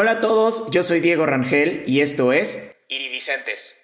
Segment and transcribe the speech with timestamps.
[0.00, 3.74] Hola a todos, yo soy Diego Rangel y esto es Iridicentes.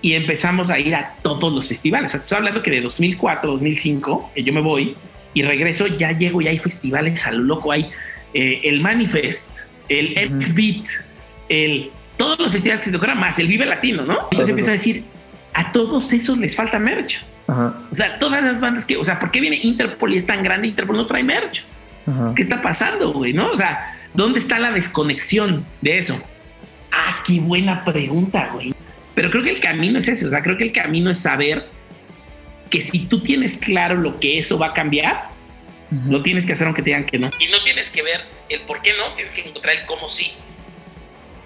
[0.00, 2.14] Y empezamos a ir a todos los festivales.
[2.14, 4.94] Estoy hablando que de 2004, 2005, que yo me voy
[5.34, 7.72] y regreso, ya llego y hay festivales a lo loco.
[7.72, 7.90] Hay
[8.32, 10.86] eh, el Manifest, el X-Beat,
[11.48, 14.28] el, todos los festivales que se tocaran más, el Vive Latino, ¿no?
[14.30, 15.02] Entonces empiezo a decir,
[15.52, 17.24] a todos esos les falta merch.
[17.48, 20.44] O sea, todas las bandas que, o sea, ¿por qué viene Interpol y es tan
[20.44, 21.64] grande Interpol no trae merch?
[22.36, 23.32] ¿Qué está pasando, güey?
[23.32, 23.50] ¿No?
[23.50, 26.20] O sea, ¿dónde está la desconexión de eso?
[26.90, 28.74] Ah, qué buena pregunta, güey.
[29.14, 30.26] Pero creo que el camino es ese.
[30.26, 31.68] O sea, creo que el camino es saber
[32.70, 35.28] que si tú tienes claro lo que eso va a cambiar,
[36.08, 37.30] lo tienes que hacer aunque te digan que no.
[37.38, 40.32] Y no tienes que ver el por qué no, tienes que encontrar el cómo sí.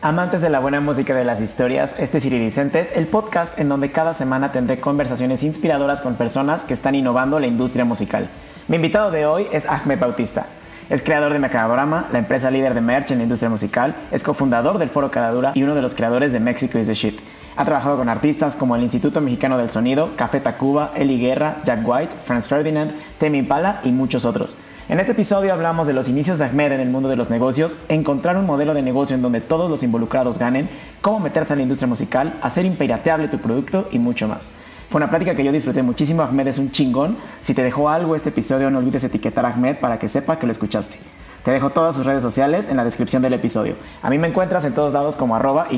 [0.03, 3.93] Amantes de la buena música de las historias, este es Iridicentes, el podcast en donde
[3.93, 8.31] cada semana tendré conversaciones inspiradoras con personas que están innovando la industria musical.
[8.67, 10.47] Mi invitado de hoy es Ahmed Bautista.
[10.91, 14.79] Es creador de Mecanadorama, la empresa líder de merch en la industria musical, es cofundador
[14.79, 17.21] del Foro Caradura y uno de los creadores de Mexico is the Shit.
[17.55, 21.87] Ha trabajado con artistas como el Instituto Mexicano del Sonido, Café Tacuba, Eli Guerra, Jack
[21.87, 24.59] White, Franz Ferdinand, Temi Impala y muchos otros.
[24.89, 27.79] En este episodio hablamos de los inicios de Ahmed en el mundo de los negocios,
[27.89, 30.69] encontrar un modelo de negocio en donde todos los involucrados ganen,
[31.03, 34.51] cómo meterse en la industria musical, hacer impirateable tu producto y mucho más.
[34.91, 36.23] Fue una plática que yo disfruté muchísimo.
[36.23, 37.17] Ahmed es un chingón.
[37.43, 40.47] Si te dejó algo este episodio, no olvides etiquetar a Ahmed para que sepa que
[40.47, 40.99] lo escuchaste.
[41.45, 43.77] Te dejo todas sus redes sociales en la descripción del episodio.
[44.03, 45.69] A mí me encuentras en todos lados como arroba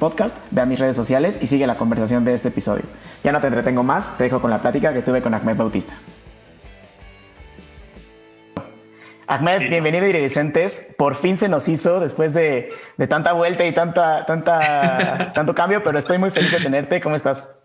[0.00, 0.38] podcast.
[0.50, 2.84] Ve a mis redes sociales y sigue la conversación de este episodio.
[3.22, 5.92] Ya no te entretengo más, te dejo con la plática que tuve con Ahmed Bautista.
[9.26, 10.94] Ahmed, bienvenido a Iridicentes.
[10.96, 12.70] Por fin se nos hizo después de,
[13.10, 17.02] tanta vuelta y tanta, tanta, tanto cambio, pero estoy muy feliz de tenerte.
[17.02, 17.63] ¿Cómo estás?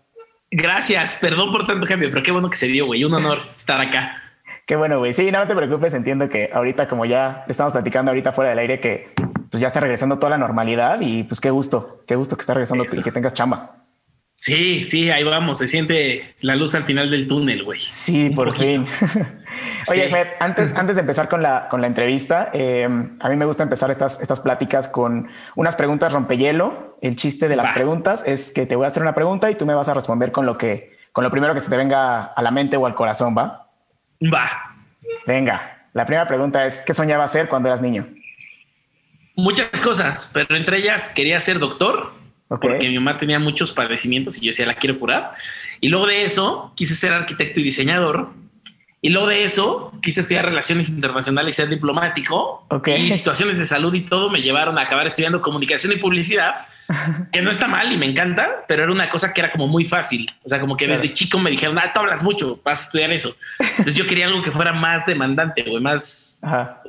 [0.50, 3.04] Gracias, perdón por tanto cambio, pero qué bueno que se dio, güey.
[3.04, 4.20] Un honor estar acá.
[4.66, 5.12] Qué bueno, güey.
[5.12, 8.80] Sí, no te preocupes, entiendo que ahorita, como ya estamos platicando ahorita fuera del aire,
[8.80, 9.10] que
[9.50, 12.54] pues ya está regresando toda la normalidad y pues qué gusto, qué gusto que está
[12.54, 13.79] regresando y que tengas chamba.
[14.40, 15.58] Sí, sí, ahí vamos.
[15.58, 17.78] Se siente la luz al final del túnel, güey.
[17.78, 18.86] Sí, por fin.
[19.90, 22.88] Oye, Fed, antes, antes de empezar con la, con la entrevista, eh,
[23.20, 26.96] a mí me gusta empezar estas, estas pláticas con unas preguntas rompehielo.
[27.02, 29.66] El chiste de las preguntas es que te voy a hacer una pregunta y tú
[29.66, 32.42] me vas a responder con lo que, con lo primero que se te venga a
[32.42, 33.68] la mente o al corazón, ¿va?
[34.22, 34.74] Va.
[35.26, 38.08] Venga, la primera pregunta es, ¿qué soñaba ser cuando eras niño?
[39.36, 42.19] Muchas cosas, pero entre ellas quería ser doctor
[42.58, 45.34] porque mi mamá tenía muchos padecimientos y yo decía, la quiero curar.
[45.80, 48.30] Y luego de eso, quise ser arquitecto y diseñador.
[49.02, 52.66] Y luego de eso, quise estudiar relaciones internacionales y ser diplomático.
[52.98, 56.66] Y situaciones de salud y todo me llevaron a acabar estudiando comunicación y publicidad,
[57.32, 59.84] que no está mal y me encanta, pero era una cosa que era como muy
[59.84, 60.30] fácil.
[60.44, 63.12] O sea, como que desde chico me dijeron, ah, tú hablas mucho, vas a estudiar
[63.12, 63.36] eso.
[63.60, 66.42] Entonces yo quería algo que fuera más demandante, o más,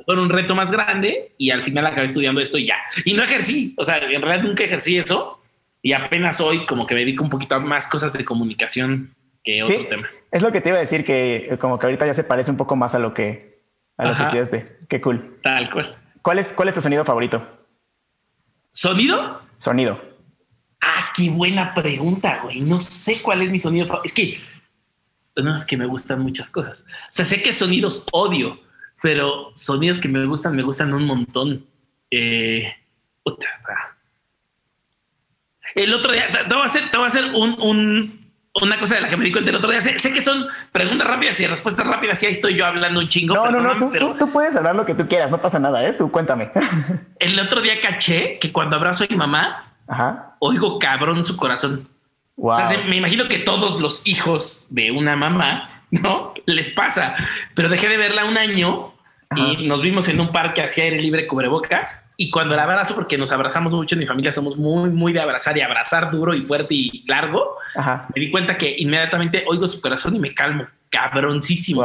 [0.04, 2.76] con un reto más grande y al final acabé estudiando esto y ya.
[3.04, 5.38] Y no ejercí, o sea, en realidad nunca ejercí eso
[5.82, 9.62] y apenas hoy como que me dedico un poquito a más cosas de comunicación que
[9.62, 10.08] otro tema.
[10.30, 12.52] Es lo que te iba a decir que eh, como que ahorita ya se parece
[12.52, 13.60] un poco más a lo que
[13.96, 14.78] a lo que quieres de.
[14.88, 15.38] Qué cool.
[15.42, 15.96] Tal cual.
[16.22, 17.44] ¿Cuál es, ¿Cuál es tu sonido favorito?
[18.70, 19.42] ¿Sonido?
[19.58, 20.00] Sonido.
[20.80, 22.60] Ah, qué buena pregunta, güey.
[22.60, 24.06] No sé cuál es mi sonido favorito.
[24.06, 24.38] Es que
[25.36, 26.86] no es que me gustan muchas cosas.
[26.88, 28.60] O sea, sé que sonidos odio,
[29.02, 31.66] pero sonidos que me gustan, me gustan un montón.
[32.10, 32.72] Eh,
[35.74, 38.22] el otro día, te, voy a hacer, te voy a hacer un,
[38.60, 39.80] una cosa de la que me di cuenta el otro día.
[39.80, 43.34] Sé, que son preguntas rápidas y respuestas rápidas y ahí estoy yo hablando un chingo.
[43.34, 44.14] No, no, no, tú, pero...
[44.14, 45.92] tú, puedes hablar lo que tú quieras, no pasa nada, ¿eh?
[45.94, 46.50] Tú cuéntame.
[47.18, 49.74] el otro día caché que cuando abrazo a mi mamá,
[50.38, 51.88] oigo cabrón su corazón.
[52.36, 56.34] O sea, me imagino que todos los hijos de una mamá, ¿no?
[56.46, 57.14] Les pasa,
[57.54, 58.91] pero dejé de verla un año
[59.36, 63.18] y nos vimos en un parque hacia aire libre cubrebocas y cuando la abrazo porque
[63.18, 66.42] nos abrazamos mucho en mi familia somos muy muy de abrazar y abrazar duro y
[66.42, 67.56] fuerte y largo
[68.14, 71.84] me di cuenta que inmediatamente oigo su corazón y me calmo cabroncísimo.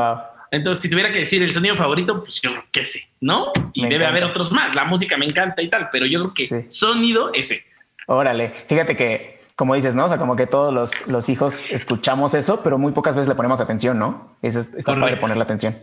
[0.49, 4.05] Entonces si tuviera que decir el sonido favorito pues yo qué sé no y debe
[4.05, 7.65] haber otros más la música me encanta y tal pero yo creo que sonido ese.
[8.07, 10.05] Órale fíjate que como dices, ¿no?
[10.05, 13.33] O sea, como que todos los, los hijos escuchamos eso, pero muy pocas veces le
[13.33, 14.37] ponemos atención, ¿no?
[14.43, 15.75] Es, está padre ponerle atención.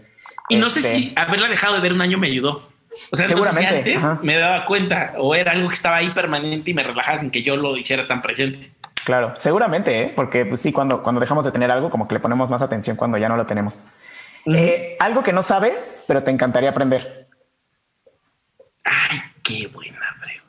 [0.49, 2.69] Y no sé este, si haberla dejado de ver un año me ayudó.
[3.11, 6.75] O sea, seguramente antes me daba cuenta o era algo que estaba ahí permanente y
[6.75, 8.71] me relajaba sin que yo lo hiciera tan presente.
[9.05, 10.13] Claro, seguramente, ¿eh?
[10.15, 12.97] porque pues sí, cuando, cuando dejamos de tener algo, como que le ponemos más atención
[12.97, 13.81] cuando ya no lo tenemos.
[14.47, 17.27] Eh, algo que no sabes, pero te encantaría aprender.
[18.85, 19.99] Ay, qué buena,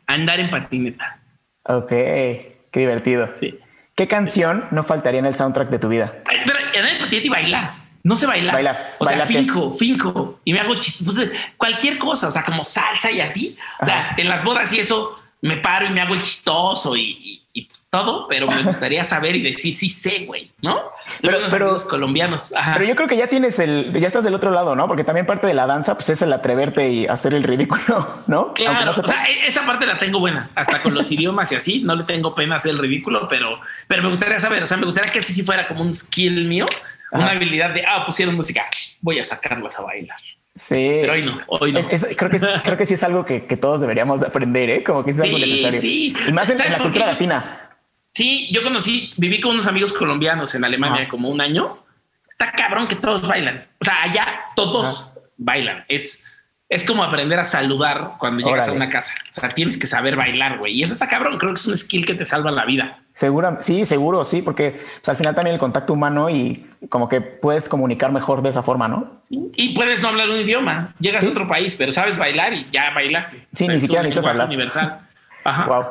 [0.08, 1.20] Andar en patineta.
[1.64, 3.30] Ok, qué divertido.
[3.32, 3.60] Sí.
[3.96, 6.14] ¿Qué canción no faltaría en el soundtrack de tu vida?
[6.26, 7.85] Ay, pero andar en patineta y bailar.
[8.06, 8.54] No sé bailar.
[8.54, 10.40] bailar o sea, finco, finco.
[10.46, 11.04] Y me hago chistes.
[11.04, 13.58] Pues, cualquier cosa, o sea, como salsa y así.
[13.82, 17.42] O sea, en las bodas y eso me paro y me hago el chistoso y,
[17.68, 20.82] pues todo, pero me gustaría saber y decir, sí sé, güey, ¿no?
[21.20, 22.54] Pero, pero los colombianos.
[22.74, 24.88] Pero yo creo que ya tienes el, ya estás del otro lado, ¿no?
[24.88, 28.54] Porque también parte de la danza, pues es el atreverte y hacer el ridículo, ¿no?
[28.54, 31.82] Claro, o sea, e, esa parte la tengo buena, hasta con los idiomas y así,
[31.82, 34.86] no le tengo pena hacer el ridículo, pero, pero me gustaría saber, o sea, me
[34.86, 36.68] gustaría que ese sí fuera como un skill mío
[37.16, 38.66] una habilidad de, ah, pusieron música,
[39.02, 40.18] voy a sacarlas a bailar.
[40.58, 41.00] Sí.
[41.02, 41.82] Pero hoy no, hoy no.
[41.88, 44.84] creo, que, creo que sí es algo que, que, todos deberíamos aprender, ¿eh?
[44.84, 45.82] Como que es algo necesario.
[45.82, 46.14] Sí.
[46.28, 47.66] Y más en, la cultura latina.
[48.14, 51.84] Sí, yo conocí, viví con unos amigos colombianos en Alemania como un año.
[52.30, 53.68] Está cabrón que todos bailan.
[53.82, 55.84] O sea, allá todos bailan.
[55.90, 56.24] Es,
[56.70, 59.16] es como aprender a saludar cuando llegas a una casa.
[59.30, 60.74] O sea, tienes que saber bailar, güey.
[60.74, 61.38] Y eso está cabrón.
[61.38, 63.04] Creo que es un skill que te salva la vida.
[63.16, 67.70] Segura, sí, seguro, sí, porque al final también el contacto humano y como que puedes
[67.70, 69.22] comunicar mejor de esa forma, ¿no?
[69.30, 72.92] Y puedes no hablar un idioma, llegas a otro país, pero sabes bailar y ya
[72.94, 73.48] bailaste.
[73.56, 74.48] Sí, ni siquiera necesitas hablar.
[74.48, 75.00] Universal.
[75.46, 75.66] Ajá.
[75.66, 75.86] Wow.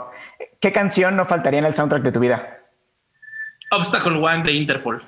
[0.61, 2.59] ¿Qué canción no faltaría en el soundtrack de tu vida?
[3.71, 5.03] Obstacle One de Interpol.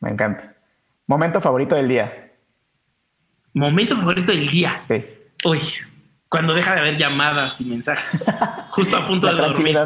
[0.00, 0.54] Me encanta.
[1.06, 2.32] Momento favorito del día.
[3.52, 4.80] Momento favorito del día.
[4.88, 5.04] Sí.
[5.44, 5.60] Uy,
[6.30, 8.32] cuando deja de haber llamadas y mensajes.
[8.70, 9.78] Justo a punto de dormir.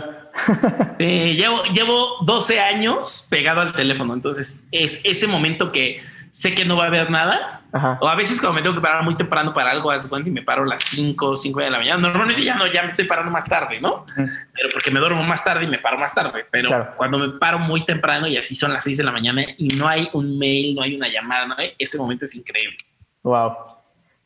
[0.99, 6.03] Sí, llevo, llevo 12 años pegado al teléfono, entonces es ese momento que
[6.33, 7.61] sé que no va a haber nada.
[8.01, 10.65] O a veces cuando me tengo que parar muy temprano para algo, y me paro
[10.65, 11.97] a las 5, 5 de la mañana.
[11.99, 14.05] Normalmente ya no, ya me estoy parando más tarde, ¿no?
[14.17, 16.45] Pero porque me duermo más tarde y me paro más tarde.
[16.51, 19.69] Pero cuando me paro muy temprano y así son las 6 de la mañana y
[19.69, 21.57] no hay un mail, no hay una llamada, ¿no?
[21.79, 22.79] ese momento es increíble.
[23.23, 23.53] Wow.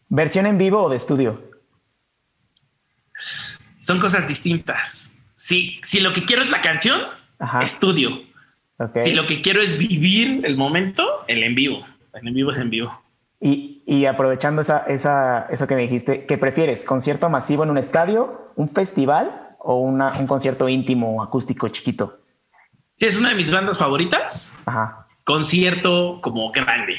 [0.09, 1.51] ¿Versión en vivo o de estudio?
[3.81, 5.16] Son cosas distintas
[5.47, 7.03] si, si lo que quiero es la canción,
[7.63, 8.21] estudio.
[8.91, 11.87] Si lo que quiero es vivir el momento, el en vivo.
[12.15, 13.01] El en vivo es en vivo.
[13.41, 16.85] Y, y aprovechando esa, esa, eso que me dijiste, ¿qué prefieres?
[16.85, 22.19] ¿Concierto masivo en un estadio, un festival o una, un concierto íntimo, acústico, chiquito?
[22.95, 24.59] Si es una de mis bandas favoritas,
[25.23, 26.97] concierto como grande.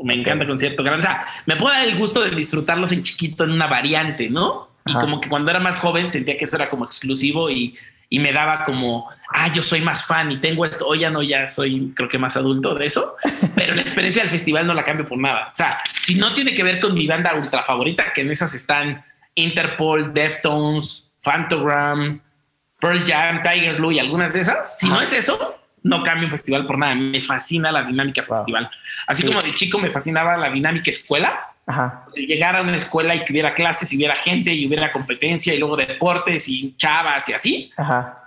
[0.00, 1.06] Me encanta concierto grande.
[1.06, 4.75] O sea, me puedo dar el gusto de disfrutarlos en chiquito, en una variante, ¿no?
[4.86, 7.76] Y como que cuando era más joven sentía que eso era como exclusivo y,
[8.08, 10.86] y, me daba como, ah, yo soy más fan y tengo esto.
[10.86, 13.16] Hoy ya no, ya soy creo que más adulto de eso,
[13.56, 15.48] pero la experiencia del festival no la cambio por nada.
[15.48, 18.54] O sea, si no tiene que ver con mi banda ultra favorita, que en esas
[18.54, 19.04] están
[19.34, 22.20] Interpol, Deftones, Fantogram,
[22.80, 26.30] Pearl Jam, Tiger Blue y algunas de esas, si no es eso, no cambio un
[26.30, 26.94] festival por nada.
[26.94, 28.70] Me fascina la dinámica festival.
[29.06, 32.04] Así como de chico me fascinaba la dinámica escuela Ajá.
[32.14, 35.58] llegar a una escuela y que hubiera clases y hubiera gente y hubiera competencia y
[35.58, 37.72] luego deportes y chavas y así.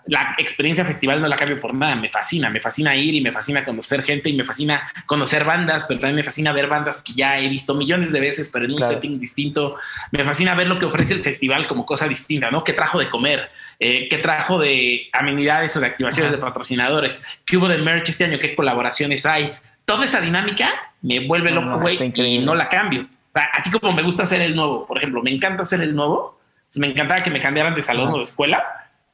[0.06, 1.96] La experiencia festival no la cambio por nada.
[1.96, 5.86] Me fascina, me fascina ir y me fascina conocer gente y me fascina conocer bandas,
[5.88, 8.74] pero también me fascina ver bandas que ya he visto millones de veces, pero en
[8.74, 9.78] un setting distinto.
[10.12, 12.64] Me fascina ver lo que ofrece el festival como cosa distinta, ¿no?
[12.66, 13.50] ¿Qué trajo de comer?
[13.80, 17.24] Eh, ¿Qué trajo de amenidades o de activaciones de patrocinadores?
[17.46, 18.38] ¿Qué hubo de merch este año?
[18.38, 19.54] ¿Qué colaboraciones hay?
[19.86, 20.70] Toda esa dinámica
[21.02, 23.08] me vuelve loco, güey, y no la cambio.
[23.30, 25.96] O sea, así como me gusta hacer el nuevo, por ejemplo, me encanta hacer el
[25.96, 26.40] nuevo.
[26.78, 28.64] Me encantaba que me cambiaran de salón o de escuela.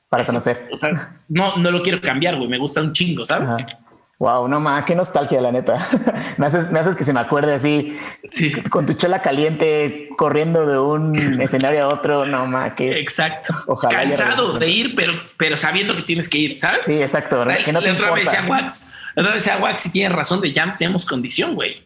[0.09, 0.69] Para conocer.
[0.71, 2.47] O sea, no, no lo quiero cambiar, güey.
[2.47, 3.65] Me gusta un chingo, ¿sabes?
[4.17, 5.77] Wow, no más, qué nostalgia, la neta.
[6.37, 8.51] me, haces, me haces que se me acuerde así, sí.
[8.69, 12.25] con tu chela caliente, corriendo de un escenario a otro.
[12.25, 13.53] No más, que exacto.
[13.67, 16.85] Ojalá cansado de ir, pero, pero sabiendo que tienes que ir, ¿sabes?
[16.85, 17.43] Sí, exacto.
[17.65, 20.53] que no te otra vez decía Wax, otra vez decía Wax, si tienes razón de
[20.53, 21.83] ya tenemos condición, güey.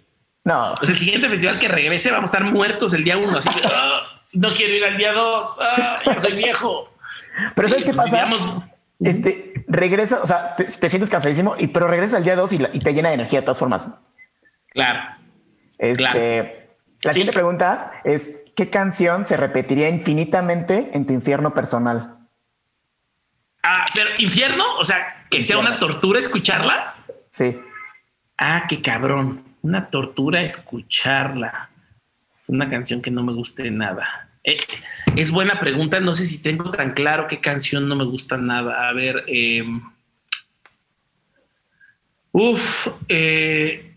[0.50, 0.74] No.
[0.80, 3.38] Pues el siguiente festival que regrese vamos a estar muertos el día uno.
[3.38, 5.56] Así que ah, no quiero ir al día dos.
[5.60, 6.92] Ah, ya soy viejo.
[7.54, 8.28] Pero ¿sabes qué pues pasa?
[9.00, 12.94] Este regresa, o sea, te, sientes cansadísimo, y, pero regresa al día dos y, te
[12.96, 13.86] llena de energía de todas formas.
[14.70, 15.00] Claro.
[15.78, 16.70] Este,
[17.04, 22.18] La siguiente pregunta es: ¿qué canción se repetiría infinitamente en tu infierno personal?
[23.62, 26.96] Ah, pero infierno, o sea, que sea una tortura escucharla.
[27.30, 27.62] Sí.
[28.40, 31.70] Ah, qué cabrón una tortura escucharla.
[32.48, 34.30] Una canción que no me guste nada.
[34.44, 34.58] Eh,
[35.16, 36.00] es buena pregunta.
[36.00, 38.90] No sé si tengo tan claro qué canción no me gusta nada.
[38.90, 39.24] A ver.
[39.28, 39.64] Eh,
[42.32, 42.88] uf.
[43.08, 43.94] Eh,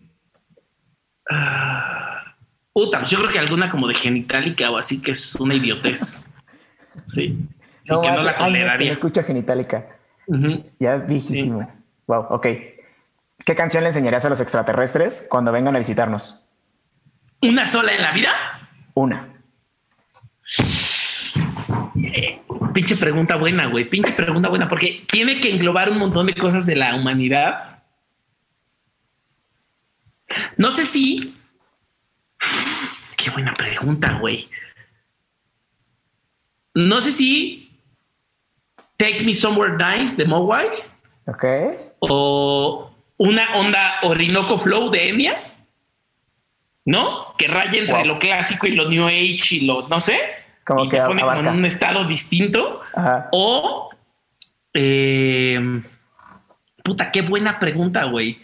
[1.31, 2.35] ah,
[2.73, 6.25] puta, yo creo que alguna como de genitalica o así que es una idiotez.
[7.07, 7.39] sí.
[7.85, 8.93] que no la toleraría.
[8.93, 9.87] escucha genitalica.
[10.79, 11.71] Ya viejísimo.
[12.07, 12.47] Wow, ok.
[13.45, 16.49] ¿Qué canción le enseñarías a los extraterrestres cuando vengan a visitarnos?
[17.41, 18.31] ¿Una sola en la vida?
[18.95, 19.29] Una.
[21.97, 22.41] Eh,
[22.73, 23.89] pinche pregunta buena, güey.
[23.89, 27.83] Pinche pregunta buena, porque tiene que englobar un montón de cosas de la humanidad.
[30.57, 31.35] No sé si
[33.17, 34.49] Qué buena pregunta, güey.
[36.75, 37.71] No sé si
[38.97, 40.69] Take Me Somewhere Nice de Mogwai.
[41.27, 41.45] Ok.
[42.01, 42.92] O
[43.23, 45.55] una onda Orinoco Flow de Enya.
[46.85, 47.35] ¿No?
[47.39, 50.19] Que raya entre lo clásico y lo New Age y lo, no sé.
[50.65, 52.81] Como que te pone como en un estado distinto.
[53.31, 53.91] O.
[54.75, 55.83] Eh,
[56.83, 58.41] puta, qué buena pregunta, güey.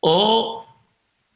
[0.00, 0.66] O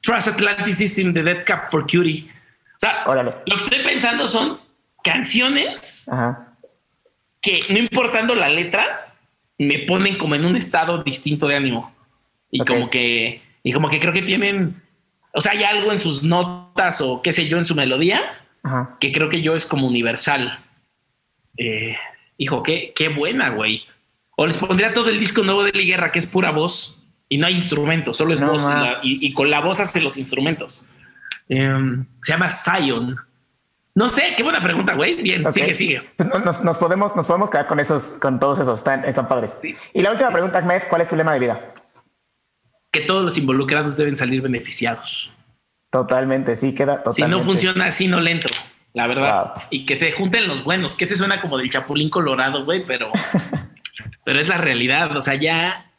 [0.00, 2.28] Transatlanticism de Dead Cap for Cutie.
[2.28, 4.58] O sea, lo que estoy pensando son
[5.04, 6.10] canciones
[7.40, 9.14] que no importando la letra,
[9.58, 11.92] me ponen como en un estado distinto de ánimo.
[12.52, 14.80] Y como que, y como que creo que tienen,
[15.32, 18.20] o sea, hay algo en sus notas o qué sé yo, en su melodía,
[19.00, 20.60] que creo que yo es como universal.
[21.56, 21.96] Eh,
[22.36, 23.82] hijo, qué, qué buena, güey.
[24.36, 27.46] O les pondría todo el disco nuevo de Guerra, que es pura voz y no
[27.46, 28.68] hay instrumentos, solo es voz
[29.02, 30.84] y, con la voz hace los instrumentos.
[31.48, 33.16] Em, se llama Zion.
[33.94, 35.22] No sé, qué buena pregunta, güey.
[35.22, 36.10] Bien, sigue, sigue.
[36.62, 39.58] Nos, podemos, nos podemos quedar con esos, con todos esos, están, están padres.
[39.94, 41.72] Y la última pregunta, Ahmed, ¿cuál es tu lema de vida?
[42.92, 45.32] Que todos los involucrados deben salir beneficiados.
[45.90, 47.22] Totalmente, sí, queda totalmente.
[47.22, 48.48] Si no funciona así, no lento,
[48.92, 49.54] la verdad.
[49.70, 53.10] Y que se junten los buenos, que se suena como del chapulín colorado, güey, pero,
[54.24, 55.16] pero es la realidad.
[55.16, 55.90] O sea, ya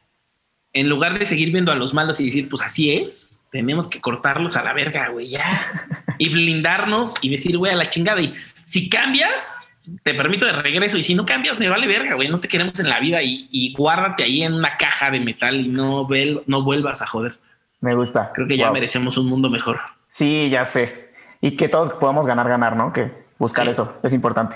[0.73, 4.01] en lugar de seguir viendo a los malos y decir, pues así es, tenemos que
[4.01, 5.61] cortarlos a la verga, güey, ya.
[6.17, 8.21] y blindarnos y decir, güey, a la chingada.
[8.21, 8.33] Y
[8.65, 9.67] si cambias,
[10.03, 10.97] te permito de regreso.
[10.97, 12.29] Y si no cambias, me vale verga, güey.
[12.29, 15.67] No te queremos en la vida y, guárdate ahí en una caja de metal y
[15.67, 16.07] no,
[16.47, 17.37] no vuelvas a joder.
[17.81, 18.31] Me gusta.
[18.33, 19.81] Creo que ya merecemos un mundo mejor.
[20.09, 21.11] Sí, ya sé.
[21.41, 22.93] Y que todos podamos ganar, ganar, ¿no?
[22.93, 24.55] Que buscar eso es importante.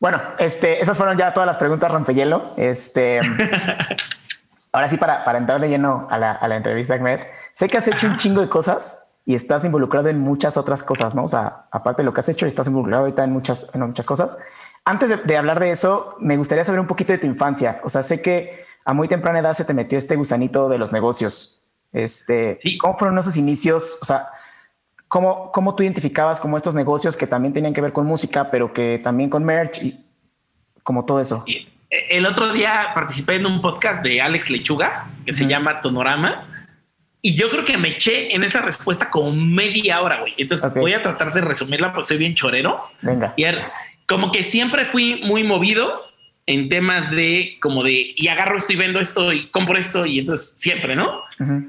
[0.00, 2.54] Bueno, este, esas fueron ya todas las preguntas rompehielo.
[2.56, 3.20] Este,
[4.72, 7.20] ahora sí, para, para entrar de lleno a la, a la entrevista, Ahmed,
[7.52, 11.14] sé que has hecho un chingo de cosas y estás involucrado en muchas otras cosas,
[11.14, 11.22] ¿no?
[11.22, 14.04] O sea, aparte de lo que has hecho, estás involucrado ahorita en muchas, en muchas
[14.04, 14.36] cosas.
[14.84, 17.80] Antes de, hablar de eso, me gustaría saber un poquito de tu infancia.
[17.84, 20.92] O sea, sé que a muy temprana edad se te metió este gusanito de los
[20.92, 21.70] negocios.
[21.92, 24.00] Este, ¿Cómo fueron esos inicios?
[24.02, 24.30] O sea,
[25.06, 28.72] ¿cómo, ¿cómo tú identificabas como estos negocios que también tenían que ver con música, pero
[28.72, 30.06] que también con merch y
[30.82, 31.44] como todo eso?
[31.88, 36.49] El otro día participé en un podcast de Alex Lechuga que se llama Tonorama
[37.22, 40.34] y yo creo que me eché en esa respuesta como media hora, güey.
[40.38, 42.82] Entonces voy a tratar de resumirla porque soy bien chorero.
[43.02, 43.34] Venga.
[43.36, 43.44] Y
[44.06, 46.02] como que siempre fui muy movido
[46.46, 50.18] en temas de como de y agarro esto y vendo esto y compro esto y
[50.18, 51.22] entonces siempre, ¿no?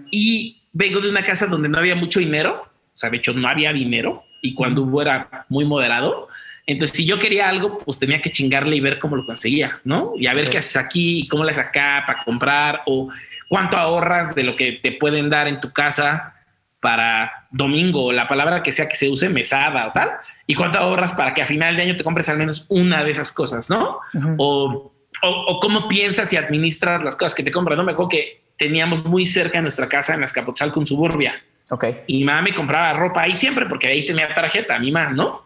[0.10, 3.48] Y vengo de una casa donde no había mucho dinero, o sea, de hecho no
[3.48, 6.29] había dinero y cuando hubo era muy moderado.
[6.65, 10.13] Entonces, si yo quería algo, pues tenía que chingarle y ver cómo lo conseguía, ¿no?
[10.17, 13.10] Y a ver qué haces aquí cómo le haces acá para comprar o
[13.51, 16.36] cuánto ahorras de lo que te pueden dar en tu casa
[16.79, 20.10] para domingo, la palabra que sea que se use, mesada o tal,
[20.48, 23.12] y cuánto ahorras para que a final de año te compres al menos una de
[23.12, 24.00] esas cosas, ¿no?
[24.38, 27.75] o, o, cómo piensas y administras las cosas que te compras.
[27.77, 31.43] No me acuerdo que teníamos muy cerca de nuestra casa en Azcapotzalco, con Suburbia.
[31.72, 31.86] Ok.
[32.08, 35.46] Y mi mamá me compraba ropa ahí siempre porque ahí tenía tarjeta, mi mamá, ¿no?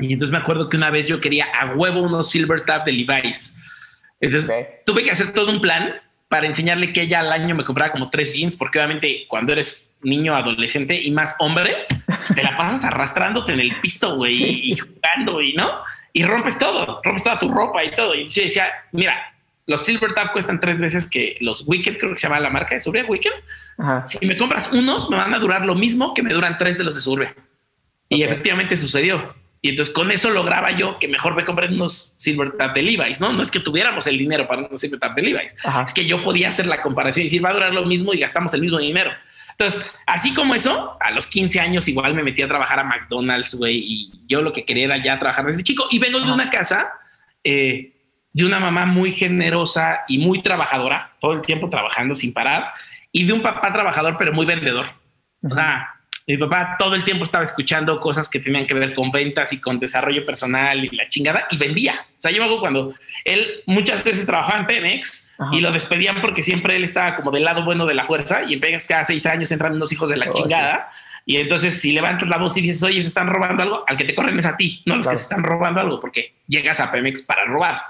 [0.00, 2.90] Y entonces me acuerdo que una vez yo quería a huevo unos Silver Tap de
[2.90, 3.56] Levi's.
[4.20, 4.52] Entonces
[4.84, 5.94] tuve que hacer todo un plan
[6.32, 9.98] para enseñarle que ella al año me compraba como tres jeans, porque obviamente cuando eres
[10.00, 11.86] niño, adolescente y más hombre,
[12.34, 17.02] te la pasas arrastrándote en el piso, güey, y jugando, y no, y rompes todo,
[17.04, 18.14] rompes toda tu ropa y todo.
[18.14, 19.34] Y yo decía, mira,
[19.66, 22.76] los Silver Tap cuestan tres veces que los Wicked, creo que se llama la marca
[22.76, 23.32] de Suburbia Wicked.
[24.06, 26.84] Si me compras unos, me van a durar lo mismo que me duran tres de
[26.84, 27.36] los de Suburbia.
[28.08, 29.34] Y efectivamente sucedió.
[29.64, 33.20] Y entonces con eso lograba yo que mejor me compré unos Silver Tap de Levi's,
[33.20, 33.32] ¿no?
[33.32, 35.54] No es que tuviéramos el dinero para unos Silver Tap de Levi's.
[35.86, 38.18] Es que yo podía hacer la comparación y decir, va a durar lo mismo y
[38.18, 39.12] gastamos el mismo dinero.
[39.52, 43.54] Entonces, así como eso, a los 15 años igual me metí a trabajar a McDonald's,
[43.54, 45.86] güey, y yo lo que quería era ya trabajar desde chico.
[45.92, 46.92] Y vengo de una casa
[47.44, 47.92] eh,
[48.32, 52.72] de una mamá muy generosa y muy trabajadora, todo el tiempo trabajando sin parar,
[53.12, 54.86] y de un papá trabajador, pero muy vendedor.
[55.48, 59.10] O sea, mi papá todo el tiempo estaba escuchando cosas que tenían que ver con
[59.10, 62.06] ventas y con desarrollo personal y la chingada y vendía.
[62.10, 66.20] O sea, yo me acuerdo cuando él muchas veces trabajaba en Pemex y lo despedían
[66.20, 69.04] porque siempre él estaba como del lado bueno de la fuerza y en Pemex cada
[69.04, 70.92] seis años entran unos hijos de la oh, chingada.
[71.24, 74.04] Y entonces si levantas la voz y dices, oye, se están robando algo, al que
[74.04, 76.90] te corren es a ti, no los que se están robando algo, porque llegas a
[76.90, 77.82] Pemex para robar.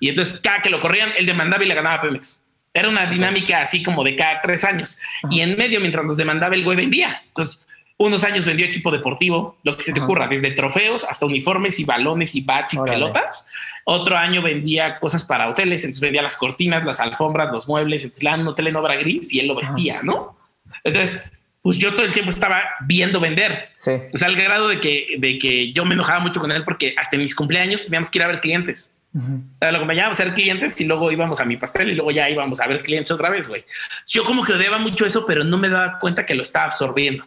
[0.00, 2.44] Y entonces cada que lo corrían, él demandaba y le ganaba a Pemex.
[2.74, 4.98] Era una dinámica así como de cada tres años.
[5.30, 7.22] Y en medio, mientras los demandaba, el güey vendía.
[7.28, 7.66] Entonces
[8.06, 11.84] unos años vendió equipo deportivo, lo que se te ocurra, desde trofeos hasta uniformes y
[11.84, 13.48] balones y bats y pelotas.
[13.84, 18.28] Otro año vendía cosas para hoteles, entonces vendía las cortinas, las alfombras, los muebles, entonces
[18.38, 20.36] un hotel en obra gris y él lo vestía, ¿no?
[20.84, 21.30] Entonces,
[21.62, 23.70] pues yo todo el tiempo estaba viendo vender.
[23.76, 23.92] Sí.
[24.12, 26.94] O sea, al grado de que, de que yo me enojaba mucho con él porque
[26.96, 28.94] hasta en mis cumpleaños teníamos que ir a ver clientes.
[29.14, 29.40] Uh -huh.
[29.40, 32.10] O sea, lo acompañábamos a ser clientes y luego íbamos a mi pastel y luego
[32.10, 33.64] ya íbamos a ver clientes otra vez, güey.
[34.06, 37.26] Yo como que odiaba mucho eso, pero no me daba cuenta que lo estaba absorbiendo.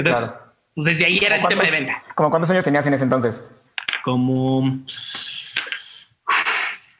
[0.00, 0.52] Entonces, Claro.
[0.74, 2.02] pues desde ahí era el tema de venta.
[2.14, 3.54] ¿Cómo cuántos años tenías en ese entonces?
[4.04, 4.78] Como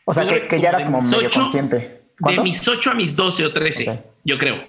[0.04, 1.76] O sea, que, que ya eras como de medio ocho- consciente.
[1.76, 2.42] de ¿Cuánto?
[2.42, 3.98] mis 8 a mis 12 o 13, Ok.
[4.24, 4.64] yo creo.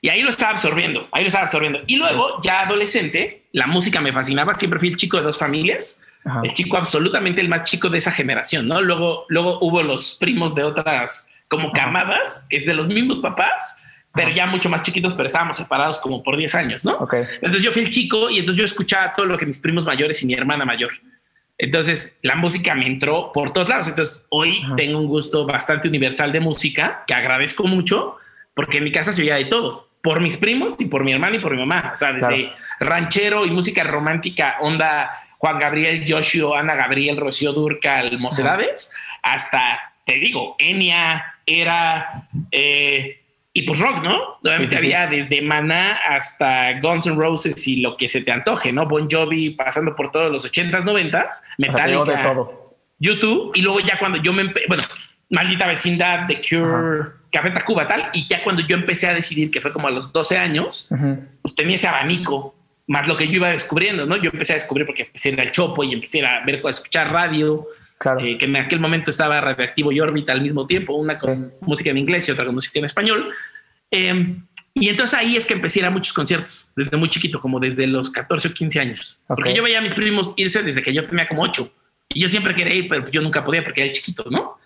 [0.00, 1.80] Y ahí lo estaba absorbiendo, ahí lo estaba absorbiendo.
[1.86, 4.54] Y luego, ya adolescente, la música me fascinaba.
[4.54, 6.40] Siempre fui el chico de dos familias, Ajá.
[6.42, 8.80] el chico absolutamente el más chico de esa generación, ¿no?
[8.80, 13.80] Luego, luego hubo los primos de otras como camadas, que es de los mismos papás,
[14.14, 16.92] pero ya mucho más chiquitos, pero estábamos separados como por 10 años, ¿no?
[16.98, 17.14] Ok.
[17.36, 20.22] Entonces yo fui el chico y entonces yo escuchaba todo lo que mis primos mayores
[20.22, 20.92] y mi hermana mayor.
[21.58, 23.88] Entonces la música me entró por todos lados.
[23.88, 28.16] Entonces hoy tengo un gusto bastante universal de música que agradezco mucho
[28.54, 31.36] porque en mi casa se oía de todo por mis primos y por mi hermana
[31.36, 31.92] y por mi mamá.
[31.94, 32.52] O sea, desde Claro.
[32.80, 38.92] ranchero y música romántica, onda Juan Gabriel, Joshua, Ana Gabriel, Rocío Durcal, Mocedades,
[39.22, 43.21] hasta te digo, Enya era eh,
[43.54, 44.16] y pues rock, ¿no?
[44.42, 44.92] Obviamente Sí, sí, sí.
[44.94, 48.86] había desde Maná hasta Guns N' Roses y lo que se te antoje, ¿no?
[48.86, 52.76] Bon Jovi pasando por todos los 80s, 90s, O sea, te digo de Metallica, todo.
[52.98, 54.82] YouTube y luego ya cuando yo me bueno,
[55.30, 59.60] maldita vecindad, The Cure, Café Tacuba tal y ya cuando yo empecé a decidir que
[59.60, 61.18] fue como a los 12 años, Ujú.
[61.42, 62.54] pues tenía ese abanico
[62.86, 64.16] más lo que yo iba descubriendo, ¿no?
[64.16, 66.68] Yo empecé a descubrir porque empecé a ir al chopo y empecé a ver, a
[66.70, 67.66] escuchar radio,
[68.02, 68.20] Claro.
[68.20, 71.90] eh, que en aquel momento estaba radioactivo y órbita al mismo tiempo, una con música
[71.90, 73.32] en inglés y otra con música en español.
[73.92, 74.34] Eh,
[74.74, 77.60] y entonces ahí es que empecé a ir a muchos conciertos desde muy chiquito, como
[77.60, 79.20] desde los 14 o 15 años.
[79.28, 79.36] Ok.
[79.36, 81.70] Porque yo veía a mis primos irse desde que yo tenía como 8
[82.08, 84.58] y yo siempre quería ir, pero yo nunca podía porque era chiquito, ¿no?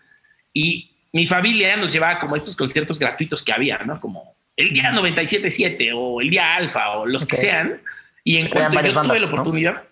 [0.54, 4.00] Y mi familia nos llevaba como a estos conciertos gratuitos que había, ¿no?
[4.00, 7.40] Como el día 97.7 o el día Alfa o los que Ok.
[7.42, 7.82] sean.
[8.24, 9.32] Y en cuanto yo tuve bandas, la ¿no?
[9.32, 9.82] oportunidad,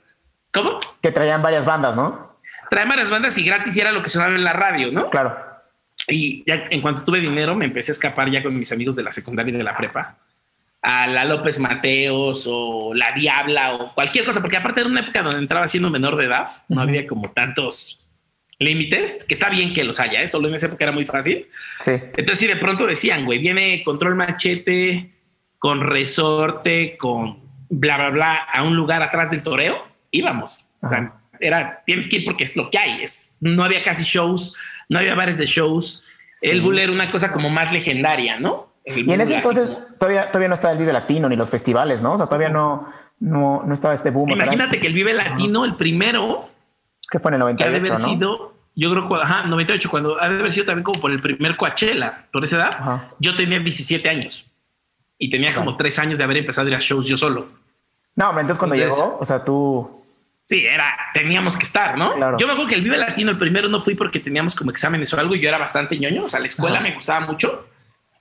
[0.53, 0.81] ¿cómo?
[1.03, 2.34] Que traían varias bandas, ¿no?
[2.75, 5.09] Trae varias bandas y gratis y era lo que sonaba en la radio, ¿no?
[5.09, 5.37] Claro.
[6.09, 9.04] Y ya en cuanto tuve dinero, me empecé a escapar ya con mis amigos de
[9.04, 10.19] la secundaria y de la prepa
[10.82, 15.23] a la López Mateos o la Diabla o cualquier cosa, porque aparte era una época
[15.23, 18.04] donde entraba siendo menor de edad, no había como tantos
[18.58, 20.26] límites, que está bien que los haya, ¿eh?
[20.26, 21.47] solo en esa época era muy fácil.
[21.78, 21.93] Sí.
[21.93, 25.13] Entonces, si de pronto decían, güey, viene control machete
[25.60, 30.67] con resorte, con bla, bla, bla, a un lugar atrás del toreo, íbamos.
[30.82, 31.21] O sea.
[31.40, 33.02] Era, tienes que ir porque es lo que hay.
[33.02, 34.56] Es, no había casi shows,
[34.88, 36.04] no había bares de shows.
[36.40, 36.50] Sí.
[36.50, 38.73] El Bull era una cosa como más legendaria, ¿no?
[38.84, 42.02] El Y en ese entonces todavía, todavía no estaba el Vive Latino ni los festivales,
[42.02, 42.12] ¿no?
[42.12, 44.25] O sea, todavía no, no, no estaba este boom.
[44.25, 46.50] como- o sea, Imagínate que el Vive Latino, el primero,
[47.10, 48.08] que fue en el que ha de 98, haber ¿no?
[48.08, 51.23] sido, yo creo que, ajá, 98, cuando ha de haber sido también como por el
[51.23, 53.10] primer Coachella, por esa edad, Ajá.
[53.20, 54.44] yo tenía 17 años
[55.16, 55.60] y tenía Ajá.
[55.60, 57.49] como tres años de haber empezado a ir a shows yo solo.
[58.16, 60.03] No, hombre, entonces cuando Entonces- llegó, o sea, tú...
[60.45, 62.11] Sí, era, teníamos que estar, ¿no?
[62.11, 62.37] Claro.
[62.39, 65.13] Yo me acuerdo que el Vive Latino, el primero no fui porque teníamos como exámenes
[65.15, 66.85] o algo y yo era bastante ñoño, o sea, la escuela Ajá.
[66.85, 67.69] me gustaba mucho.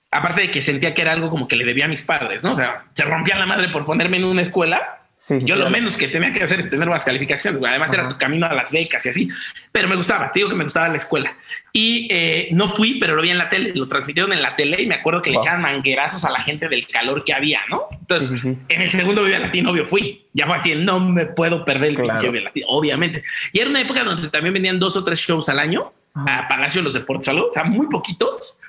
[0.10, 2.54] Aparte de que sentía que era algo como que le debía a mis padres, ¿no?
[2.54, 5.03] O sea, se rompían la madre por ponerme en una escuela.
[5.24, 7.62] Sí, sí, yo sí, lo menos que tenía que hacer es tener más calificaciones.
[7.66, 9.30] Además, era tu camino a las becas y así.
[9.72, 11.34] Pero me gustaba, te digo que me gustaba la escuela.
[11.72, 14.82] Y eh, no fui, pero lo vi en la tele, lo transmitieron en la tele
[14.82, 15.46] y me acuerdo que le Wow.
[15.46, 17.84] echaban manguerazos a la gente del calor que había, ¿no?
[18.02, 20.28] Entonces, en el segundo Vive Latino, obvio, fui.
[20.34, 22.10] Ya fue así, no me puedo perder el Claro.
[22.20, 23.24] pinche Vive Latino, obviamente.
[23.54, 26.40] Y era una época donde también venían dos o tres shows al año Ajá.
[26.42, 28.60] a Palacio de los Deportes, algo, o sea, muy poquitos.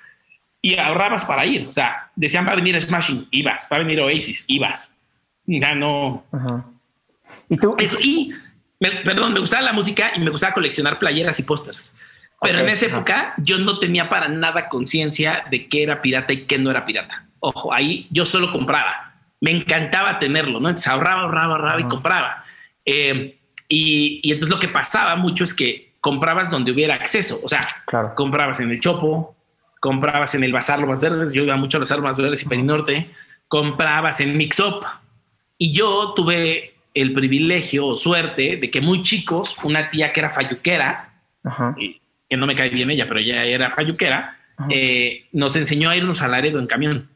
[0.62, 1.66] Y ahorrabas para ir.
[1.66, 3.68] O sea, decían va a venir Smashing, ibas.
[3.70, 4.93] Va a venir Oasis, ibas.
[5.46, 6.24] Ya no.
[6.32, 6.64] Ajá.
[7.48, 7.74] ¿Y tú?
[7.78, 7.98] Eso.
[8.00, 8.32] Y,
[8.80, 11.96] me- perdón, me gustaba la música y me gustaba coleccionar playeras y pósters.
[12.40, 12.96] Pero en esa ajá.
[12.96, 16.84] época yo no tenía para nada conciencia de qué era pirata y qué no era
[16.84, 17.24] pirata.
[17.40, 19.14] Ojo, ahí yo solo compraba.
[19.40, 20.68] Me encantaba tenerlo, ¿no?
[20.68, 22.44] Entonces ahorraba, ahorraba, ahorraba y compraba.
[22.84, 27.40] Eh, y, y entonces lo que pasaba mucho es que comprabas donde hubiera acceso.
[27.42, 28.14] O sea, Claro.
[28.14, 29.34] comprabas en el Chopo,
[29.80, 33.10] comprabas en el Bazar Lomas Verdes, yo iba mucho a los Lomas Verdes y Perinorte,
[33.48, 34.84] comprabas en Mix Up.
[35.64, 40.28] Y yo tuve el privilegio o suerte de que muy chicos, una tía que era
[40.28, 41.08] falluquera,
[41.42, 41.74] Ajá.
[42.28, 44.36] que no me cae bien ella, pero ella era falluquera,
[44.68, 47.08] eh, nos enseñó a irnos a Laredo en camión.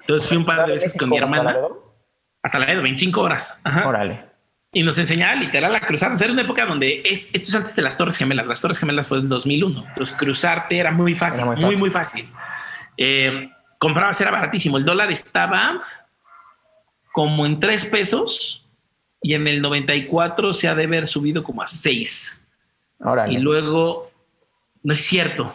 [0.00, 1.94] Entonces fui un par de veces con mi ¿Hasta hermana Laredo?
[2.42, 3.60] hasta Laredo, 25 horas.
[3.64, 3.86] Ajá.
[3.86, 4.24] Órale.
[4.72, 6.22] Y nos enseñaba literal a cruzarnos.
[6.22, 8.46] Era una época donde es, esto es antes de las Torres Gemelas.
[8.46, 9.84] Las Torres Gemelas fue en 2001.
[9.88, 11.80] Entonces cruzarte era muy fácil, Era muy muy, fácil.
[11.80, 12.28] muy fácil.
[12.96, 14.78] Eh, comprabas, era baratísimo.
[14.78, 15.82] El dólar estaba
[17.12, 18.68] como en tres pesos
[19.22, 22.46] y en el 94 se ha de haber subido como a seis.
[22.98, 23.34] Órale.
[23.34, 24.10] Y luego,
[24.82, 25.54] no es cierto.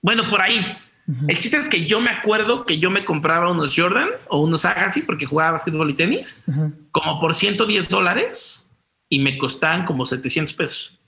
[0.00, 0.78] Bueno, por ahí.
[1.26, 4.64] El chiste es que yo me acuerdo que yo me compraba unos Jordan o unos
[4.64, 6.44] Agassi porque jugaba básquetbol y tenis,
[6.92, 8.66] como por 110 dólares
[9.08, 10.98] y me costaban como 700 pesos.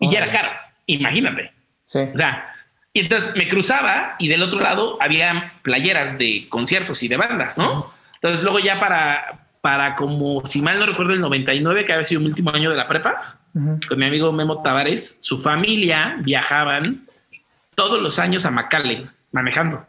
[0.00, 0.48] Y ya era caro,
[0.86, 1.52] imagínate.
[1.84, 1.98] Sí.
[1.98, 2.52] O sea,
[2.98, 7.56] y entonces me cruzaba y del otro lado había playeras de conciertos y de bandas,
[7.56, 7.92] ¿no?
[8.14, 12.20] Entonces luego ya para, para como, si mal no recuerdo, el 99, que había sido
[12.20, 17.06] mi último año de la prepa, con mi amigo Memo Tavares, su familia viajaban
[17.76, 19.86] todos los años a McAllen manejando.